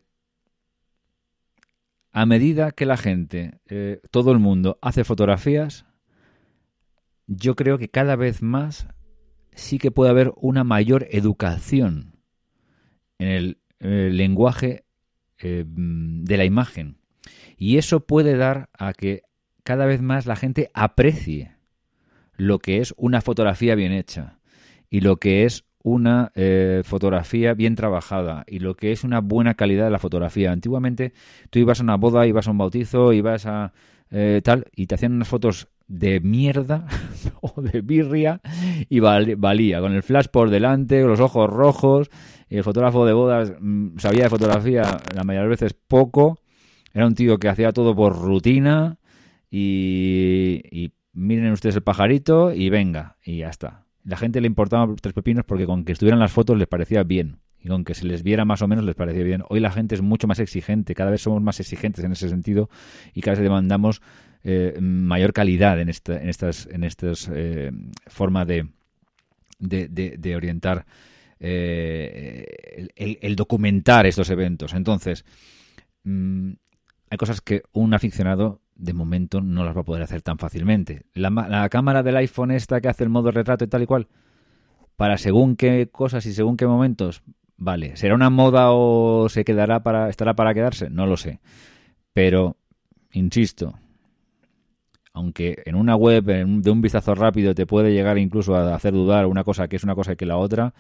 a 2.13 2.25
medida 2.25 2.73
que 2.73 2.87
la 2.87 2.97
gente, 2.97 3.61
eh, 3.69 4.01
todo 4.11 4.33
el 4.33 4.39
mundo 4.39 4.79
hace 4.81 5.05
fotografías, 5.05 5.85
yo 7.27 7.57
creo 7.57 7.77
que 7.79 7.91
cada 7.91 8.17
vez 8.17 8.41
más 8.43 8.89
sí 9.57 9.79
que 9.79 9.91
puede 9.91 10.11
haber 10.11 10.33
una 10.37 10.63
mayor 10.63 11.09
educación 11.11 12.15
en 13.19 13.29
el, 13.29 13.59
lenguaje 13.79 14.85
eh, 15.39 15.65
de 15.67 16.37
la 16.37 16.45
imagen. 16.45 16.99
Y 17.57 17.79
eso 17.79 18.01
puede 18.01 18.37
dar 18.37 18.69
a 18.73 18.93
que 18.93 19.23
cada 19.65 19.87
vez 19.87 20.01
más 20.01 20.27
la 20.27 20.37
gente 20.37 20.71
aprecie 20.75 21.57
lo 22.37 22.59
que 22.59 22.79
es 22.79 22.95
una 22.97 23.21
fotografía 23.21 23.75
bien 23.75 23.93
hecha 23.93 24.39
y 24.91 25.01
lo 25.01 25.17
que 25.17 25.45
es 25.45 25.65
una 25.83 26.33
eh, 26.35 26.83
fotografía 26.85 27.55
bien 27.55 27.75
trabajada 27.77 28.45
y 28.47 28.59
lo 28.59 28.77
que 28.77 28.93
es 28.93 29.05
una 29.05 29.21
buena 29.21 29.55
calidad 29.55 29.85
de 29.85 29.91
la 29.91 29.99
fotografía. 29.99 30.53
Antiguamente 30.53 31.13
tú 31.51 31.59
ibas 31.59 31.81
a 31.81 31.83
una 31.83 31.97
boda, 31.97 32.27
ibas 32.27 32.49
a 32.49 32.51
un 32.51 32.59
bautizo, 32.59 33.13
ibas 33.13 33.47
a 33.47 33.73
eh, 34.11 34.41
tal 34.45 34.67
y 34.75 34.87
te 34.87 34.95
hacían 34.95 35.13
unas 35.13 35.29
fotos 35.29 35.69
de 35.89 36.21
mierda 36.21 36.87
o 37.41 37.63
de 37.63 37.81
birria 37.81 38.41
y 38.89 39.01
valía. 39.01 39.81
Con 39.81 39.93
el 39.93 40.03
flash 40.03 40.27
por 40.27 40.51
delante, 40.51 41.03
los 41.03 41.21
ojos 41.21 41.49
rojos 41.49 42.11
el 42.49 42.63
fotógrafo 42.63 43.05
de 43.07 43.13
bodas 43.13 43.53
mm, 43.61 43.99
sabía 43.99 44.25
de 44.25 44.31
fotografía 44.31 45.01
la 45.15 45.25
mayoría 45.25 45.45
de 45.45 45.49
veces 45.49 45.75
poco. 45.75 46.39
Era 46.93 47.07
un 47.07 47.15
tío 47.15 47.39
que 47.39 47.49
hacía 47.49 47.73
todo 47.73 47.95
por 47.95 48.17
rutina 48.17 48.99
y, 49.51 50.63
y 50.71 50.93
miren 51.13 51.53
ustedes 51.53 51.77
el 51.77 51.83
pajarito 51.83 52.53
y 52.53 52.71
venga 52.71 53.17
y 53.25 53.39
ya 53.39 53.49
está. 53.49 53.85
La 54.05 54.17
gente 54.17 54.41
le 54.41 54.47
importaba 54.47 54.95
tres 55.01 55.13
pepinos 55.13 55.45
porque 55.45 55.67
con 55.67 55.85
que 55.85 55.93
estuvieran 55.93 56.21
las 56.21 56.33
fotos 56.33 56.57
les 56.57 56.69
parecía 56.69 57.03
bien 57.03 57.41
y 57.61 57.69
con 57.69 57.85
que 57.85 57.95
se 57.95 58.07
les 58.07 58.23
viera 58.23 58.45
más 58.45 58.63
o 58.63 58.69
menos 58.69 58.85
les 58.85 58.95
parecía 58.95 59.25
bien. 59.25 59.43
Hoy 59.49 59.61
la 59.61 59.73
gente 59.73 59.97
es 59.97 60.03
mucho 60.03 60.29
más 60.29 60.39
exigente, 60.39 60.95
cada 60.95 61.11
vez 61.11 61.23
somos 61.23 61.43
más 61.43 61.59
exigentes 61.59 62.05
en 62.05 62.13
ese 62.13 62.29
sentido 62.29 62.71
y 63.13 63.21
cada 63.21 63.35
vez 63.35 63.43
demandamos 63.43 64.01
eh, 64.49 64.79
mayor 64.81 65.33
calidad 65.33 65.81
en, 65.81 65.89
esta, 65.89 66.23
en 66.23 66.29
estas, 66.29 66.69
en 66.71 66.85
estas 66.85 67.29
eh, 67.35 67.73
forma 68.07 68.45
de, 68.45 68.69
de, 69.59 70.37
orientar 70.37 70.87
eh, 71.41 72.87
el, 72.95 73.35
documentar 73.35 74.07
estos 74.07 74.31
eventos. 74.31 74.73
Entonces, 74.73 75.25
mm, 76.05 76.53
hay 77.11 77.19
cosas 77.19 77.41
que 77.41 77.65
un 77.73 77.93
aficionado 77.93 78.61
de 78.77 78.93
momento 78.93 79.41
no 79.41 79.65
las 79.65 79.77
va 79.77 79.81
a 79.81 79.85
poder 79.85 80.05
hacer 80.05 80.23
tan 80.23 80.39
fácilmente. 80.39 81.07
La, 81.13 81.31
la, 81.31 81.69
cámara 81.69 82.05
del 82.05 82.17
iPhone 82.19 82.53
esta 82.53 82.81
que 82.81 82.87
hace 82.87 83.03
el 83.03 83.11
modo 83.11 83.33
retrato 83.33 83.65
y 83.65 83.69
tal 83.69 83.83
y 83.83 83.87
cual, 83.87 84.07
para 84.95 85.19
según 85.19 85.57
qué 85.57 85.89
cosas 85.91 86.25
y 86.25 86.33
según 86.33 86.57
qué 86.57 86.69
momentos, 86.69 87.25
vale. 87.57 87.97
¿Será 87.97 88.15
una 88.15 88.31
moda 88.31 88.71
o 88.71 89.29
se 89.29 89.45
quedará 89.45 89.83
para, 89.83 90.09
estará 90.09 90.35
para 90.35 90.55
quedarse? 90.55 90.89
No 90.89 91.07
lo 91.07 91.17
sé. 91.17 91.41
Pero, 92.13 92.59
insisto, 93.11 93.75
aunque 95.17 95.63
en 95.65 95.77
una 95.77 95.97
web 95.97 96.25
de 96.25 96.71
un 96.71 96.83
vistazo 96.83 97.15
rápido 97.15 97.55
te 97.55 97.65
puede 97.65 97.91
llegar 97.91 98.19
incluso 98.19 98.55
a 98.55 98.75
hacer 98.75 98.93
dudar 98.93 99.25
una 99.25 99.45
cosa 99.45 99.67
que 99.67 99.77
es 99.77 99.83
una 99.83 99.95
cosa 99.95 100.15
que 100.15 100.27
la 100.27 100.37
otra, 100.37 100.75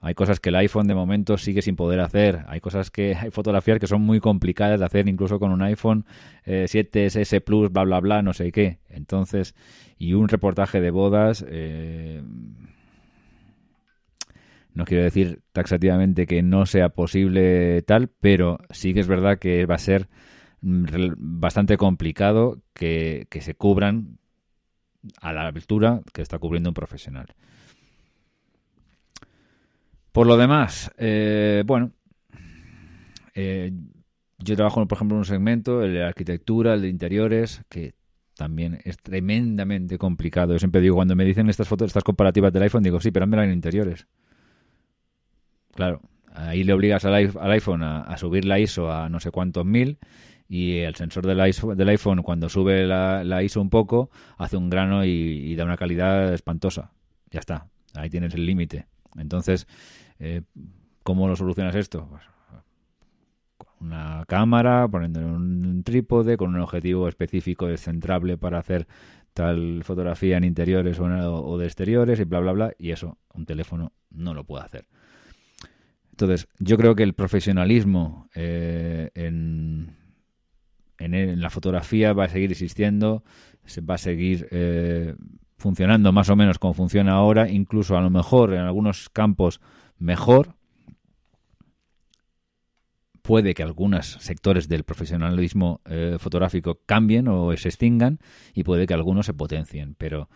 hay 0.00 0.14
cosas 0.14 0.40
que 0.40 0.48
el 0.48 0.56
iPhone 0.56 0.88
de 0.88 0.96
momento 0.96 1.38
sigue 1.38 1.62
sin 1.62 1.76
poder 1.76 2.00
hacer. 2.00 2.40
Hay 2.48 2.58
cosas 2.58 2.90
que 2.90 3.14
hay 3.20 3.30
fotografías 3.30 3.78
que 3.78 3.86
son 3.86 4.02
muy 4.02 4.18
complicadas 4.18 4.80
de 4.80 4.86
hacer 4.86 5.06
incluso 5.08 5.38
con 5.38 5.52
un 5.52 5.62
iPhone 5.62 6.04
7S 6.44 7.40
Plus, 7.40 7.70
bla, 7.70 7.84
bla, 7.84 8.00
bla, 8.00 8.20
no 8.20 8.32
sé 8.32 8.50
qué. 8.50 8.80
Entonces, 8.88 9.54
y 9.96 10.14
un 10.14 10.28
reportaje 10.28 10.80
de 10.80 10.90
bodas... 10.90 11.44
Eh, 11.48 12.20
no 14.74 14.86
quiero 14.86 15.04
decir 15.04 15.42
taxativamente 15.52 16.26
que 16.26 16.42
no 16.42 16.64
sea 16.64 16.88
posible 16.88 17.82
tal, 17.82 18.08
pero 18.08 18.58
sí 18.70 18.94
que 18.94 19.00
es 19.00 19.06
verdad 19.06 19.38
que 19.38 19.66
va 19.66 19.74
a 19.74 19.78
ser 19.78 20.08
bastante 20.62 21.76
complicado 21.76 22.58
que, 22.72 23.26
se 23.40 23.54
cubran 23.54 24.18
a 25.20 25.32
la 25.32 25.48
altura 25.48 26.02
que 26.12 26.22
está 26.22 26.38
cubriendo 26.38 26.70
un 26.70 26.74
profesional. 26.74 27.26
Por 30.12 30.26
lo 30.26 30.36
demás, 30.36 30.92
eh, 30.98 31.64
bueno, 31.66 31.92
eh, 33.34 33.72
yo 34.38 34.56
trabajo, 34.56 34.86
por 34.86 34.96
ejemplo, 34.96 35.16
en 35.16 35.20
un 35.20 35.24
segmento, 35.24 35.82
el 35.82 35.94
de 35.94 36.04
arquitectura, 36.04 36.74
el 36.74 36.82
de 36.82 36.88
interiores, 36.88 37.62
que 37.68 37.94
también 38.36 38.80
es 38.84 38.98
tremendamente 38.98 39.98
complicado. 39.98 40.52
Yo 40.52 40.58
siempre 40.58 40.80
digo, 40.80 40.96
cuando 40.96 41.16
me 41.16 41.24
dicen 41.24 41.48
estas 41.48 41.68
fotos, 41.68 41.86
estas 41.86 42.04
comparativas 42.04 42.52
del 42.52 42.62
iPhone, 42.62 42.82
digo, 42.82 43.00
sí, 43.00 43.10
pero 43.10 43.24
en 43.24 43.52
interiores. 43.52 44.06
Claro, 45.74 46.02
ahí 46.34 46.64
le 46.64 46.72
obligas 46.72 47.04
al, 47.04 47.14
iPhone 47.14 47.82
a, 47.82 48.16
subir 48.18 48.44
la 48.44 48.58
ISO 48.58 48.92
a 48.92 49.08
no 49.08 49.20
sé 49.20 49.30
cuántos 49.30 49.64
mil 49.64 49.98
y 50.52 50.80
el 50.80 50.94
sensor 50.96 51.26
del 51.26 51.40
iPhone, 51.40 51.78
del 51.78 51.88
iPhone 51.88 52.22
cuando 52.22 52.50
sube 52.50 52.86
la, 52.86 53.42
ISO 53.42 53.62
un 53.62 53.70
poco 53.70 54.10
hace 54.36 54.58
un 54.58 54.68
grano 54.68 55.02
y, 55.02 55.54
da 55.56 55.64
una 55.64 55.78
calidad 55.78 56.34
espantosa. 56.34 56.92
Ya 57.30 57.40
está, 57.40 57.68
ahí 57.94 58.10
tienes 58.10 58.34
el 58.34 58.44
límite. 58.44 58.86
Entonces, 59.16 59.66
eh, 60.18 60.42
¿cómo 61.02 61.26
lo 61.26 61.36
solucionas 61.36 61.74
esto? 61.74 62.06
Pues, 62.10 62.22
una 63.80 64.24
cámara, 64.28 64.86
poniendo 64.86 65.20
un 65.20 65.84
trípode, 65.84 66.36
con 66.36 66.54
un 66.54 66.60
objetivo 66.60 67.08
específico 67.08 67.66
descentrable 67.66 68.36
para 68.36 68.58
hacer 68.58 68.86
tal 69.32 69.82
fotografía 69.84 70.36
en 70.36 70.44
interiores 70.44 71.00
o, 71.00 71.04
o 71.06 71.56
de 71.56 71.64
exteriores 71.64 72.20
y 72.20 72.24
bla, 72.24 72.40
bla, 72.40 72.52
bla. 72.52 72.72
Y 72.76 72.90
eso 72.90 73.16
un 73.32 73.46
teléfono 73.46 73.92
no 74.10 74.34
lo 74.34 74.44
puede 74.44 74.66
hacer. 74.66 74.86
Entonces, 76.10 76.46
yo 76.58 76.76
creo 76.76 76.94
que 76.94 77.04
el 77.04 77.14
profesionalismo 77.14 78.28
eh, 78.34 79.10
en, 79.14 79.96
en, 81.04 81.40
la 81.40 81.50
fotografía 81.50 82.12
va 82.12 82.24
a 82.24 82.28
seguir 82.28 82.52
existiendo, 82.52 83.24
va 83.88 83.94
a 83.94 83.98
seguir 83.98 84.48
eh, 84.50 85.14
funcionando 85.56 86.12
más 86.12 86.28
o 86.28 86.36
menos 86.36 86.58
como 86.58 86.74
funciona 86.74 87.12
ahora, 87.12 87.48
incluso 87.48 87.96
a 87.96 88.00
lo 88.00 88.10
mejor 88.10 88.54
en 88.54 88.60
algunos 88.60 89.08
campos 89.08 89.60
mejor. 89.98 90.56
Puede 93.22 93.54
que 93.54 93.62
algunos 93.62 94.18
sectores 94.20 94.68
del 94.68 94.82
profesionalismo 94.82 95.80
eh, 95.84 96.16
fotográfico 96.18 96.80
cambien 96.86 97.28
o 97.28 97.56
se 97.56 97.68
extingan 97.68 98.18
y 98.52 98.64
puede 98.64 98.86
que 98.86 98.94
algunos 98.94 99.26
se 99.26 99.34
potencien, 99.34 99.94
pero 99.94 100.28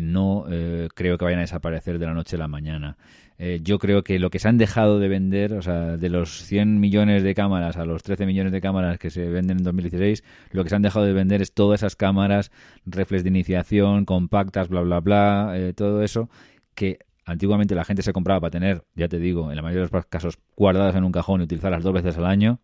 no 0.00 0.46
creo 0.94 1.18
que 1.18 1.24
vayan 1.24 1.38
a 1.38 1.42
desaparecer 1.42 1.98
de 1.98 2.06
la 2.06 2.14
noche 2.14 2.36
a 2.36 2.38
la 2.38 2.48
mañana. 2.48 2.96
Eh, 3.38 3.60
yo 3.62 3.78
creo 3.78 4.02
que 4.02 4.18
lo 4.18 4.30
que 4.30 4.38
se 4.38 4.48
han 4.48 4.56
dejado 4.56 4.98
de 4.98 5.08
vender, 5.08 5.52
o 5.52 5.62
sea, 5.62 5.98
de 5.98 6.08
los 6.08 6.42
100 6.44 6.80
millones 6.80 7.22
de 7.22 7.34
cámaras 7.34 7.76
a 7.76 7.84
los 7.84 8.02
13 8.02 8.24
millones 8.24 8.52
de 8.52 8.62
cámaras 8.62 8.98
que 8.98 9.10
se 9.10 9.28
venden 9.28 9.58
en 9.58 9.64
2016, 9.64 10.24
lo 10.52 10.64
que 10.64 10.70
se 10.70 10.76
han 10.76 10.82
dejado 10.82 11.04
de 11.04 11.12
vender 11.12 11.42
es 11.42 11.52
todas 11.52 11.80
esas 11.80 11.96
cámaras, 11.96 12.50
reflex 12.86 13.24
de 13.24 13.28
iniciación, 13.28 14.06
compactas, 14.06 14.68
bla, 14.68 14.80
bla, 14.80 15.00
bla, 15.00 15.52
eh, 15.54 15.74
todo 15.74 16.02
eso 16.02 16.30
que 16.74 16.98
antiguamente 17.26 17.74
la 17.74 17.84
gente 17.84 18.02
se 18.02 18.12
compraba 18.12 18.40
para 18.40 18.50
tener, 18.52 18.84
ya 18.94 19.08
te 19.08 19.18
digo, 19.18 19.50
en 19.50 19.56
la 19.56 19.62
mayoría 19.62 19.86
de 19.86 19.90
los 19.92 20.06
casos 20.06 20.38
guardadas 20.56 20.94
en 20.94 21.04
un 21.04 21.12
cajón 21.12 21.40
y 21.40 21.44
utilizarlas 21.44 21.82
dos 21.82 21.92
veces 21.92 22.16
al 22.16 22.26
año, 22.26 22.60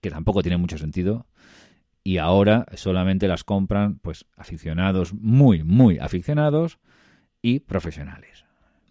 que 0.00 0.10
tampoco 0.10 0.42
tiene 0.42 0.56
mucho 0.56 0.78
sentido. 0.78 1.26
Y 2.06 2.18
ahora 2.18 2.66
solamente 2.76 3.26
las 3.26 3.42
compran 3.42 3.98
pues 3.98 4.26
aficionados, 4.36 5.12
muy, 5.12 5.64
muy 5.64 5.98
aficionados 5.98 6.78
y 7.42 7.58
profesionales 7.58 8.46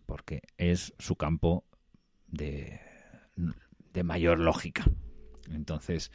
porque 0.06 0.42
es 0.58 0.94
su 1.00 1.16
campo 1.16 1.64
de, 2.28 2.82
mayor 4.04 4.40
lógica. 4.40 4.84
Entonces, 5.50 6.12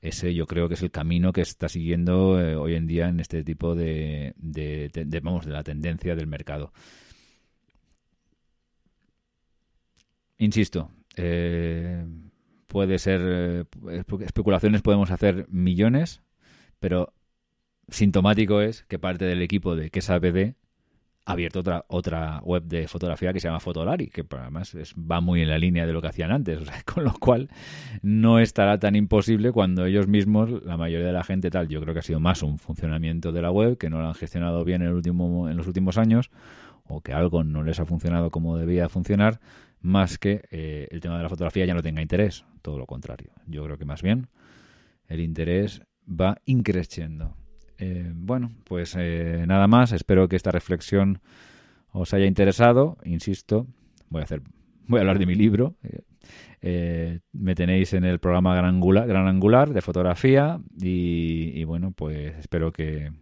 ese 0.00 0.34
yo 0.34 0.48
creo 0.48 0.66
que 0.66 0.74
es 0.74 0.82
el 0.82 0.90
camino 0.90 1.32
que 1.32 1.42
está 1.42 1.68
siguiendo 1.68 2.40
eh, 2.40 2.56
hoy 2.56 2.74
en 2.74 2.88
día 2.88 3.06
en 3.06 3.20
este 3.20 3.44
tipo 3.44 3.76
de, 3.76 4.34
de, 4.36 5.20
vamos, 5.22 5.46
de 5.46 5.52
la 5.52 5.62
tendencia 5.62 6.16
del 6.16 6.26
mercado. 6.26 6.72
Insisto, 10.38 10.90
eh, 11.14 12.04
puede 12.74 12.98
ser 12.98 13.20
eh, 13.22 14.02
especulaciones 14.26 14.82
podemos 14.82 15.12
hacer 15.12 15.46
millones, 15.48 16.22
pero 16.80 17.14
sintomático 17.86 18.62
es 18.62 18.82
que 18.88 18.98
parte 18.98 19.26
del 19.26 19.42
equipo 19.42 19.76
de 19.76 19.90
que 19.90 20.02
sabe 20.02 20.32
de 20.32 20.56
abierto 21.24 21.60
otra, 21.60 21.84
otra 21.86 22.40
web 22.42 22.64
de 22.64 22.88
fotografía 22.88 23.32
que 23.32 23.38
se 23.38 23.46
llama 23.46 23.60
Fotolari, 23.60 24.08
que 24.08 24.26
además 24.28 24.74
va 24.98 25.20
muy 25.20 25.40
en 25.42 25.50
la 25.50 25.58
línea 25.58 25.86
de 25.86 25.92
lo 25.92 26.02
que 26.02 26.08
hacían 26.08 26.32
antes, 26.32 26.68
con 26.84 27.04
lo 27.04 27.12
cual 27.12 27.48
no 28.02 28.40
estará 28.40 28.80
tan 28.80 28.96
imposible 28.96 29.52
cuando 29.52 29.86
ellos 29.86 30.08
mismos, 30.08 30.50
la 30.64 30.76
mayoría 30.76 31.06
de 31.06 31.12
la 31.12 31.22
gente 31.22 31.52
tal, 31.52 31.68
yo 31.68 31.80
creo 31.80 31.94
que 31.94 32.00
ha 32.00 32.02
sido 32.02 32.18
más 32.18 32.42
un 32.42 32.58
funcionamiento 32.58 33.30
de 33.30 33.40
la 33.40 33.52
web, 33.52 33.78
que 33.78 33.88
no 33.88 34.00
lo 34.00 34.08
han 34.08 34.14
gestionado 34.14 34.64
bien 34.64 34.82
en, 34.82 34.88
el 34.88 34.94
último, 34.94 35.48
en 35.48 35.56
los 35.56 35.68
últimos 35.68 35.96
años, 35.96 36.32
o 36.88 37.02
que 37.02 37.12
algo 37.12 37.44
no 37.44 37.62
les 37.62 37.78
ha 37.78 37.86
funcionado 37.86 38.32
como 38.32 38.58
debía 38.58 38.88
funcionar, 38.88 39.38
más 39.84 40.18
que 40.18 40.42
eh, 40.50 40.88
el 40.90 41.00
tema 41.00 41.18
de 41.18 41.22
la 41.22 41.28
fotografía 41.28 41.66
ya 41.66 41.74
no 41.74 41.82
tenga 41.82 42.00
interés, 42.00 42.46
todo 42.62 42.78
lo 42.78 42.86
contrario. 42.86 43.32
Yo 43.46 43.62
creo 43.64 43.76
que 43.76 43.84
más 43.84 44.00
bien 44.00 44.28
el 45.08 45.20
interés 45.20 45.82
va 46.08 46.38
increciendo. 46.46 47.36
Eh, 47.76 48.10
bueno, 48.14 48.50
pues 48.64 48.96
eh, 48.98 49.44
nada 49.46 49.68
más. 49.68 49.92
Espero 49.92 50.26
que 50.26 50.36
esta 50.36 50.50
reflexión 50.50 51.20
os 51.92 52.14
haya 52.14 52.24
interesado. 52.24 52.96
Insisto, 53.04 53.66
voy 54.08 54.22
a 54.22 54.24
hacer, 54.24 54.40
voy 54.86 54.98
a 54.98 55.00
hablar 55.02 55.18
de 55.18 55.26
mi 55.26 55.34
libro. 55.34 55.76
Me 56.62 57.54
tenéis 57.54 57.92
en 57.92 58.04
el 58.04 58.20
programa 58.20 58.54
Gran 58.54 58.76
Angular, 58.76 59.06
Gran 59.06 59.28
Angular 59.28 59.74
de 59.74 59.82
fotografía 59.82 60.60
y, 60.80 61.62
bueno, 61.64 61.92
pues 61.92 62.34
espero 62.38 62.72
que, 62.72 63.12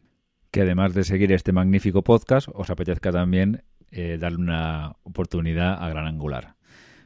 que, 0.53 0.61
además 0.61 0.95
de 0.95 1.03
seguir 1.03 1.33
este 1.33 1.51
magnífico 1.51 2.05
podcast, 2.05 2.49
os 2.55 2.71
apetezca 2.71 3.11
también 3.11 3.65
darle 4.19 4.39
una 4.39 4.97
oportunidad 5.03 5.83
a 5.83 5.89
Gran 5.91 6.07
Angular. 6.07 6.55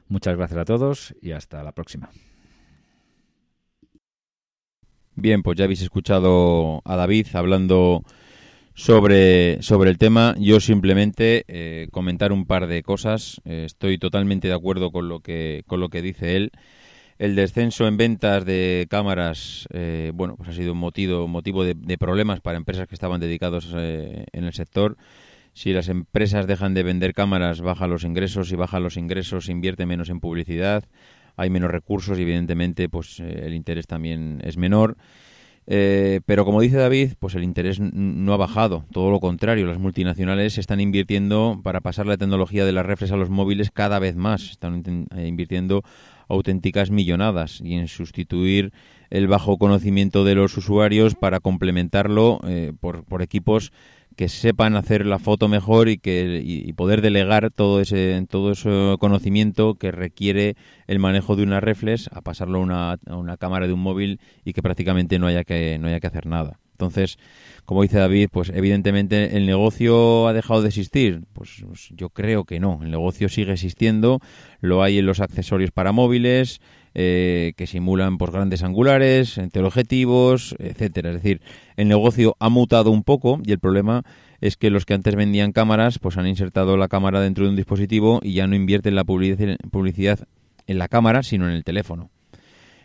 Muchas 0.08 0.36
gracias 0.36 0.60
a 0.60 0.64
todos 0.64 1.14
y 1.20 1.32
hasta 1.32 1.62
la 1.62 1.72
próxima. 1.72 2.10
Bien, 5.16 5.42
pues 5.42 5.56
ya 5.56 5.64
habéis 5.64 5.82
escuchado 5.82 6.82
a 6.84 6.94
David 6.94 7.26
hablando 7.32 8.04
sobre, 8.74 9.62
sobre 9.62 9.90
el 9.90 9.98
tema. 9.98 10.34
Yo 10.38 10.60
simplemente 10.60 11.44
eh, 11.48 11.88
comentar 11.90 12.32
un 12.32 12.44
par 12.44 12.66
de 12.66 12.82
cosas. 12.82 13.40
Eh, 13.46 13.64
estoy 13.64 13.96
totalmente 13.98 14.46
de 14.46 14.54
acuerdo 14.54 14.92
con 14.92 15.08
lo 15.08 15.20
que, 15.20 15.64
con 15.66 15.80
lo 15.80 15.88
que 15.88 16.02
dice 16.02 16.36
él. 16.36 16.52
El 17.18 17.34
descenso 17.34 17.88
en 17.88 17.96
ventas 17.96 18.44
de 18.44 18.86
cámaras, 18.90 19.66
eh, 19.72 20.12
bueno, 20.14 20.36
pues 20.36 20.50
ha 20.50 20.52
sido 20.52 20.72
un 20.72 20.78
motivo, 20.78 21.26
motivo 21.26 21.64
de, 21.64 21.72
de 21.72 21.96
problemas 21.96 22.42
para 22.42 22.58
empresas 22.58 22.86
que 22.86 22.94
estaban 22.94 23.18
dedicados 23.18 23.72
en 23.72 24.44
el 24.44 24.52
sector. 24.52 24.98
Si 25.56 25.72
las 25.72 25.88
empresas 25.88 26.46
dejan 26.46 26.74
de 26.74 26.82
vender 26.82 27.14
cámaras, 27.14 27.62
bajan 27.62 27.88
los 27.88 28.04
ingresos. 28.04 28.50
Si 28.50 28.56
bajan 28.56 28.82
los 28.82 28.98
ingresos, 28.98 29.48
invierte 29.48 29.86
menos 29.86 30.10
en 30.10 30.20
publicidad 30.20 30.84
hay 31.36 31.50
menos 31.50 31.70
recursos 31.70 32.18
y 32.18 32.22
evidentemente 32.22 32.88
pues 32.88 33.20
eh, 33.20 33.42
el 33.44 33.54
interés 33.54 33.86
también 33.86 34.40
es 34.44 34.56
menor. 34.56 34.96
Eh, 35.68 36.20
pero 36.26 36.44
como 36.44 36.60
dice 36.60 36.76
David, 36.76 37.14
pues 37.18 37.34
el 37.34 37.42
interés 37.42 37.80
no 37.80 38.32
ha 38.32 38.36
bajado, 38.36 38.84
todo 38.92 39.10
lo 39.10 39.18
contrario, 39.18 39.66
las 39.66 39.78
multinacionales 39.80 40.58
están 40.58 40.78
invirtiendo 40.78 41.60
para 41.64 41.80
pasar 41.80 42.06
la 42.06 42.16
tecnología 42.16 42.64
de 42.64 42.70
las 42.70 42.86
refres 42.86 43.10
a 43.10 43.16
los 43.16 43.30
móviles 43.30 43.72
cada 43.72 43.98
vez 43.98 44.14
más, 44.14 44.52
están 44.52 45.08
eh, 45.16 45.26
invirtiendo 45.26 45.82
auténticas 46.28 46.92
millonadas 46.92 47.60
y 47.60 47.74
en 47.74 47.88
sustituir 47.88 48.72
el 49.10 49.26
bajo 49.26 49.58
conocimiento 49.58 50.24
de 50.24 50.36
los 50.36 50.56
usuarios 50.56 51.16
para 51.16 51.40
complementarlo 51.40 52.40
por, 52.80 53.04
por 53.04 53.22
equipos 53.22 53.72
que 54.16 54.28
sepan 54.28 54.76
hacer 54.76 55.04
la 55.04 55.18
foto 55.18 55.46
mejor 55.46 55.88
y 55.88 55.98
que 55.98 56.42
y 56.42 56.72
poder 56.72 57.02
delegar 57.02 57.50
todo 57.50 57.80
ese 57.80 58.26
todo 58.28 58.52
ese 58.52 58.96
conocimiento 58.98 59.74
que 59.74 59.92
requiere 59.92 60.56
el 60.86 60.98
manejo 60.98 61.36
de 61.36 61.42
una 61.42 61.60
reflex 61.60 62.08
a 62.12 62.22
pasarlo 62.22 62.58
a 62.58 62.62
una, 62.62 62.92
a 62.92 63.16
una 63.16 63.36
cámara 63.36 63.66
de 63.66 63.74
un 63.74 63.80
móvil 63.80 64.18
y 64.44 64.54
que 64.54 64.62
prácticamente 64.62 65.18
no 65.18 65.26
haya 65.26 65.44
que 65.44 65.78
no 65.78 65.88
haya 65.88 66.00
que 66.00 66.06
hacer 66.06 66.26
nada 66.26 66.58
Entonces, 66.72 67.18
como 67.66 67.82
dice 67.82 67.98
David, 67.98 68.28
pues 68.32 68.50
evidentemente 68.54 69.36
el 69.36 69.46
negocio 69.46 70.28
ha 70.28 70.32
dejado 70.32 70.62
de 70.62 70.68
existir. 70.68 71.24
Pues, 71.32 71.64
pues, 71.66 71.88
yo 71.96 72.10
creo 72.10 72.44
que 72.44 72.60
no. 72.60 72.80
El 72.82 72.90
negocio 72.90 73.28
sigue 73.28 73.52
existiendo. 73.52 74.20
Lo 74.60 74.82
hay 74.82 74.98
en 74.98 75.06
los 75.06 75.20
accesorios 75.20 75.72
para 75.72 75.90
móviles, 75.90 76.60
eh, 76.98 77.52
que 77.58 77.66
simulan 77.66 78.16
pues, 78.16 78.30
grandes 78.30 78.62
angulares, 78.62 79.38
teleobjetivos, 79.52 80.56
etcétera. 80.58 81.10
Es 81.10 81.16
decir, 81.16 81.42
el 81.76 81.88
negocio 81.88 82.36
ha 82.38 82.48
mutado 82.48 82.90
un 82.90 83.02
poco 83.02 83.38
y 83.44 83.52
el 83.52 83.58
problema 83.58 84.02
es 84.40 84.56
que 84.56 84.70
los 84.70 84.86
que 84.86 84.94
antes 84.94 85.14
vendían 85.14 85.52
cámaras, 85.52 85.98
pues 85.98 86.16
han 86.16 86.26
insertado 86.26 86.78
la 86.78 86.88
cámara 86.88 87.20
dentro 87.20 87.44
de 87.44 87.50
un 87.50 87.56
dispositivo 87.56 88.20
y 88.22 88.32
ya 88.32 88.46
no 88.46 88.56
invierten 88.56 88.94
la 88.94 89.04
publicidad 89.04 90.20
en 90.66 90.78
la 90.78 90.88
cámara, 90.88 91.22
sino 91.22 91.46
en 91.46 91.52
el 91.52 91.64
teléfono. 91.64 92.08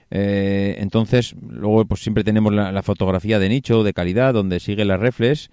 Eh, 0.10 0.76
entonces, 0.80 1.34
luego 1.42 1.86
pues 1.86 2.04
siempre 2.04 2.26
tenemos 2.26 2.54
la, 2.54 2.84
fotografía 2.84 3.40
de 3.40 3.48
nicho, 3.48 3.82
de 3.82 3.94
calidad, 3.94 4.34
donde 4.34 4.60
sigue 4.60 4.84
la 4.84 4.98
reflex, 4.98 5.50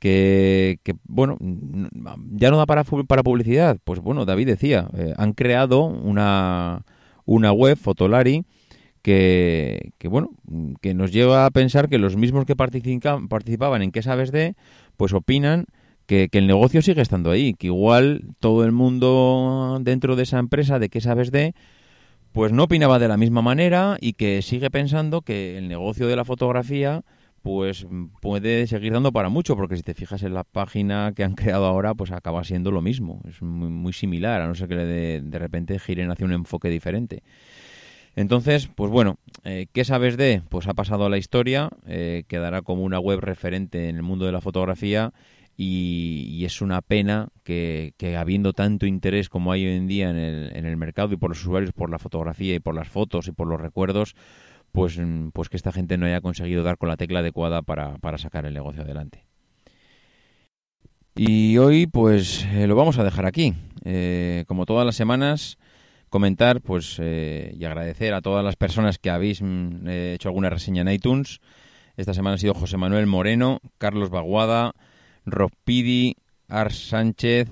que, 0.00 0.80
bueno, 1.04 1.36
ya 2.32 2.50
no 2.50 2.56
da 2.56 2.66
para, 2.66 2.82
para 2.82 3.22
publicidad. 3.22 3.78
Pues 3.84 4.00
bueno, 4.00 4.24
David 4.24 4.48
decía, 4.48 4.88
eh, 4.96 5.14
han 5.16 5.32
creado 5.32 5.84
una, 5.84 6.82
una 7.28 7.52
web, 7.52 7.76
Fotolari, 7.76 8.44
que, 9.02 9.92
que, 9.98 10.08
bueno, 10.08 10.30
que 10.80 10.94
nos 10.94 11.12
lleva 11.12 11.44
a 11.44 11.50
pensar 11.50 11.90
que 11.90 11.98
los 11.98 12.16
mismos 12.16 12.46
que 12.46 12.56
participaban 12.56 13.82
en 13.82 13.92
qué 13.92 14.02
sabes 14.02 14.32
de, 14.32 14.54
pues 14.96 15.12
opinan 15.12 15.66
que, 16.06 16.30
que, 16.30 16.38
el 16.38 16.46
negocio 16.46 16.80
sigue 16.80 17.02
estando 17.02 17.30
ahí, 17.30 17.52
que 17.52 17.66
igual 17.66 18.22
todo 18.40 18.64
el 18.64 18.72
mundo 18.72 19.78
dentro 19.82 20.16
de 20.16 20.22
esa 20.22 20.38
empresa 20.38 20.78
de 20.78 20.88
qué 20.88 21.02
sabes 21.02 21.30
de, 21.30 21.54
pues 22.32 22.52
no 22.52 22.64
opinaba 22.64 22.98
de 22.98 23.08
la 23.08 23.18
misma 23.18 23.42
manera 23.42 23.98
y 24.00 24.14
que 24.14 24.40
sigue 24.40 24.70
pensando 24.70 25.20
que 25.20 25.58
el 25.58 25.68
negocio 25.68 26.06
de 26.06 26.16
la 26.16 26.24
fotografía 26.24 27.02
pues 27.48 27.86
puede 28.20 28.66
seguir 28.66 28.92
dando 28.92 29.10
para 29.10 29.30
mucho, 29.30 29.56
porque 29.56 29.74
si 29.74 29.82
te 29.82 29.94
fijas 29.94 30.22
en 30.22 30.34
la 30.34 30.44
página 30.44 31.14
que 31.16 31.24
han 31.24 31.32
creado 31.34 31.64
ahora, 31.64 31.94
pues 31.94 32.10
acaba 32.10 32.44
siendo 32.44 32.70
lo 32.70 32.82
mismo, 32.82 33.22
es 33.26 33.40
muy, 33.40 33.94
similar, 33.94 34.42
a 34.42 34.46
no 34.46 34.54
ser 34.54 34.68
que 34.68 34.74
de, 34.74 35.22
de 35.22 35.38
repente 35.38 35.78
giren 35.78 36.10
hacia 36.10 36.26
un 36.26 36.34
enfoque 36.34 36.68
diferente. 36.68 37.22
Entonces, 38.16 38.68
pues 38.74 38.90
bueno, 38.90 39.16
eh, 39.44 39.66
¿qué 39.72 39.86
sabes 39.86 40.18
de? 40.18 40.42
Pues 40.50 40.68
ha 40.68 40.74
pasado 40.74 41.06
a 41.06 41.08
la 41.08 41.16
historia, 41.16 41.70
eh, 41.86 42.24
quedará 42.28 42.60
como 42.60 42.82
una 42.82 42.98
web 42.98 43.20
referente 43.20 43.88
en 43.88 43.96
el 43.96 44.02
mundo 44.02 44.26
de 44.26 44.32
la 44.32 44.42
fotografía 44.42 45.14
y, 45.56 46.44
es 46.44 46.60
una 46.60 46.82
pena 46.82 47.28
que, 47.44 47.94
habiendo 48.18 48.52
tanto 48.52 48.84
interés 48.84 49.30
como 49.30 49.52
hay 49.52 49.64
hoy 49.64 49.72
en 49.72 49.86
día 49.86 50.10
en 50.10 50.16
el, 50.16 50.54
en 50.54 50.66
el 50.66 50.76
mercado 50.76 51.14
y 51.14 51.16
por 51.16 51.30
los 51.30 51.40
usuarios 51.40 51.72
por 51.72 51.88
la 51.88 51.98
fotografía 51.98 52.54
y 52.54 52.60
por 52.60 52.74
las 52.74 52.88
fotos 52.88 53.26
y 53.26 53.32
por 53.32 53.48
los 53.48 53.58
recuerdos, 53.58 54.14
pues, 54.78 54.96
mm, 54.96 55.30
pues 55.30 55.48
que 55.48 55.56
esta 55.56 55.72
gente 55.72 55.98
no 55.98 56.06
haya 56.06 56.20
conseguido 56.20 56.62
dar 56.62 56.78
con 56.78 56.88
la 56.88 56.96
tecla 56.96 57.18
adecuada 57.18 57.62
para, 57.62 57.98
para 57.98 58.16
sacar 58.16 58.46
el 58.46 58.54
negocio 58.54 58.82
adelante. 58.82 59.24
Y 61.16 61.58
hoy 61.58 61.88
pues 61.88 62.46
eh, 62.52 62.68
lo 62.68 62.76
vamos 62.76 62.96
a 62.98 63.02
dejar 63.02 63.26
aquí. 63.26 63.54
Eh, 63.84 64.44
como 64.46 64.66
todas 64.66 64.86
las 64.86 64.94
semanas, 64.94 65.58
comentar 66.10 66.60
pues 66.60 66.96
eh, 67.00 67.56
y 67.58 67.64
agradecer 67.64 68.14
a 68.14 68.20
todas 68.20 68.44
las 68.44 68.54
personas 68.54 68.98
que 68.98 69.10
habéis 69.10 69.42
mm, 69.42 69.88
hecho 69.88 70.28
alguna 70.28 70.48
reseña 70.48 70.82
en 70.82 70.90
iTunes. 70.90 71.40
Esta 71.96 72.14
semana 72.14 72.36
ha 72.36 72.38
sido 72.38 72.54
José 72.54 72.76
Manuel 72.76 73.06
Moreno, 73.06 73.60
Carlos 73.78 74.10
Baguada, 74.10 74.74
Ropidi, 75.26 76.14
Ars 76.46 76.88
Sánchez, 76.90 77.48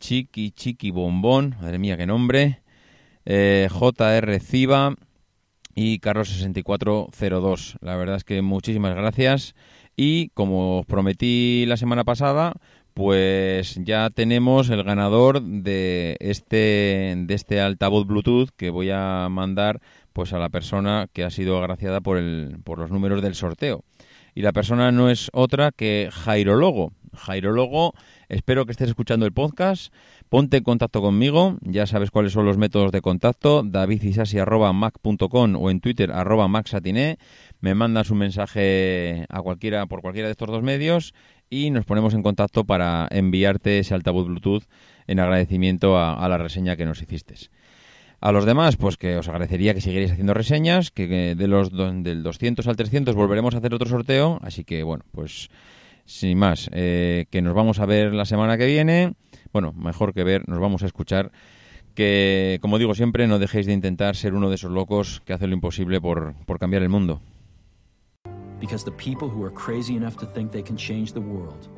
Chiqui 0.00 0.50
Chiqui 0.50 0.90
Bombón, 0.90 1.54
madre 1.60 1.78
mía 1.78 1.96
qué 1.96 2.06
nombre, 2.06 2.62
JR 3.24 4.40
Ciba 4.40 4.96
y 5.74 5.98
Carlos6402. 6.00 7.76
La 7.80 7.96
verdad 7.96 8.16
es 8.16 8.24
que 8.24 8.42
muchísimas 8.42 8.94
gracias 8.94 9.54
y 9.96 10.28
como 10.30 10.80
os 10.80 10.86
prometí 10.86 11.64
la 11.66 11.76
semana 11.76 12.04
pasada, 12.04 12.54
pues 12.94 13.78
ya 13.82 14.10
tenemos 14.10 14.70
el 14.70 14.82
ganador 14.82 15.42
de 15.42 16.16
este 16.20 17.14
de 17.16 17.34
este 17.34 17.60
altavoz 17.60 18.06
Bluetooth 18.06 18.50
que 18.56 18.70
voy 18.70 18.90
a 18.90 19.28
mandar 19.30 19.80
pues 20.12 20.32
a 20.32 20.38
la 20.38 20.48
persona 20.48 21.06
que 21.12 21.24
ha 21.24 21.30
sido 21.30 21.58
agraciada 21.58 22.00
por 22.00 22.18
el 22.18 22.58
por 22.64 22.78
los 22.78 22.90
números 22.90 23.22
del 23.22 23.34
sorteo 23.34 23.84
y 24.34 24.42
la 24.42 24.52
persona 24.52 24.92
no 24.92 25.10
es 25.10 25.30
otra 25.32 25.72
que 25.72 26.08
Jairo 26.12 26.56
Logo. 26.56 26.92
Espero 28.30 28.64
que 28.64 28.70
estés 28.70 28.88
escuchando 28.88 29.26
el 29.26 29.32
podcast. 29.32 29.92
Ponte 30.28 30.58
en 30.58 30.62
contacto 30.62 31.02
conmigo, 31.02 31.58
ya 31.62 31.88
sabes 31.88 32.12
cuáles 32.12 32.32
son 32.32 32.46
los 32.46 32.58
métodos 32.58 32.92
de 32.92 33.00
contacto, 33.00 33.64
davidisasi.mac.com 33.64 35.56
o 35.56 35.68
en 35.70 35.80
Twitter 35.80 36.12
arroba 36.12 36.46
maxatiné. 36.46 37.18
Me 37.60 37.74
mandas 37.74 38.08
un 38.10 38.18
mensaje 38.18 39.26
a 39.28 39.42
cualquiera 39.42 39.86
por 39.86 40.00
cualquiera 40.00 40.28
de 40.28 40.32
estos 40.32 40.48
dos 40.48 40.62
medios 40.62 41.12
y 41.50 41.70
nos 41.70 41.84
ponemos 41.84 42.14
en 42.14 42.22
contacto 42.22 42.64
para 42.64 43.08
enviarte 43.10 43.80
ese 43.80 43.94
altavoz 43.94 44.28
Bluetooth 44.28 44.62
en 45.08 45.18
agradecimiento 45.18 45.98
a 45.98 46.28
la 46.28 46.38
reseña 46.38 46.76
que 46.76 46.86
nos 46.86 47.02
hiciste. 47.02 47.34
A 48.20 48.30
los 48.30 48.44
demás, 48.44 48.76
pues 48.76 48.96
que 48.96 49.16
os 49.16 49.28
agradecería 49.28 49.74
que 49.74 49.80
siguierais 49.80 50.12
haciendo 50.12 50.34
reseñas, 50.34 50.92
que 50.92 51.34
de 51.34 51.48
los 51.48 51.72
del 51.72 52.22
200 52.22 52.68
al 52.68 52.76
300 52.76 53.16
volveremos 53.16 53.54
a 53.54 53.58
hacer 53.58 53.74
otro 53.74 53.88
sorteo, 53.88 54.38
así 54.42 54.62
que 54.62 54.84
bueno, 54.84 55.04
pues 55.10 55.48
sin 56.10 56.38
más, 56.38 56.68
eh, 56.72 57.26
que 57.30 57.40
nos 57.40 57.54
vamos 57.54 57.78
a 57.78 57.86
ver 57.86 58.12
la 58.12 58.24
semana 58.24 58.58
que 58.58 58.66
viene. 58.66 59.14
Bueno, 59.52 59.72
mejor 59.72 60.12
que 60.12 60.24
ver, 60.24 60.48
nos 60.48 60.58
vamos 60.58 60.82
a 60.82 60.86
escuchar. 60.86 61.30
Que, 61.94 62.58
como 62.60 62.78
digo 62.78 62.96
siempre, 62.96 63.28
no 63.28 63.38
dejéis 63.38 63.66
de 63.66 63.72
intentar 63.72 64.16
ser 64.16 64.34
uno 64.34 64.48
de 64.48 64.56
esos 64.56 64.72
locos 64.72 65.22
que 65.24 65.32
hace 65.32 65.46
lo 65.46 65.54
imposible 65.54 66.00
por, 66.00 66.34
por 66.46 66.58
cambiar 66.58 66.82
el 66.82 66.88
mundo. 66.88 67.20
Because 68.60 68.84
the 68.84 68.90
people 68.90 69.28
who 69.28 69.44
are 69.44 69.54
crazy 69.54 69.96
enough 69.96 70.16
to 70.16 70.26
think 70.26 70.50
they 70.50 70.62
can 70.62 70.76
change 70.76 71.12
the 71.12 71.20
world 71.20 71.68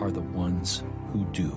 are 0.00 0.12
the 0.12 0.20
ones 0.36 0.84
who 1.12 1.24
do. 1.32 1.50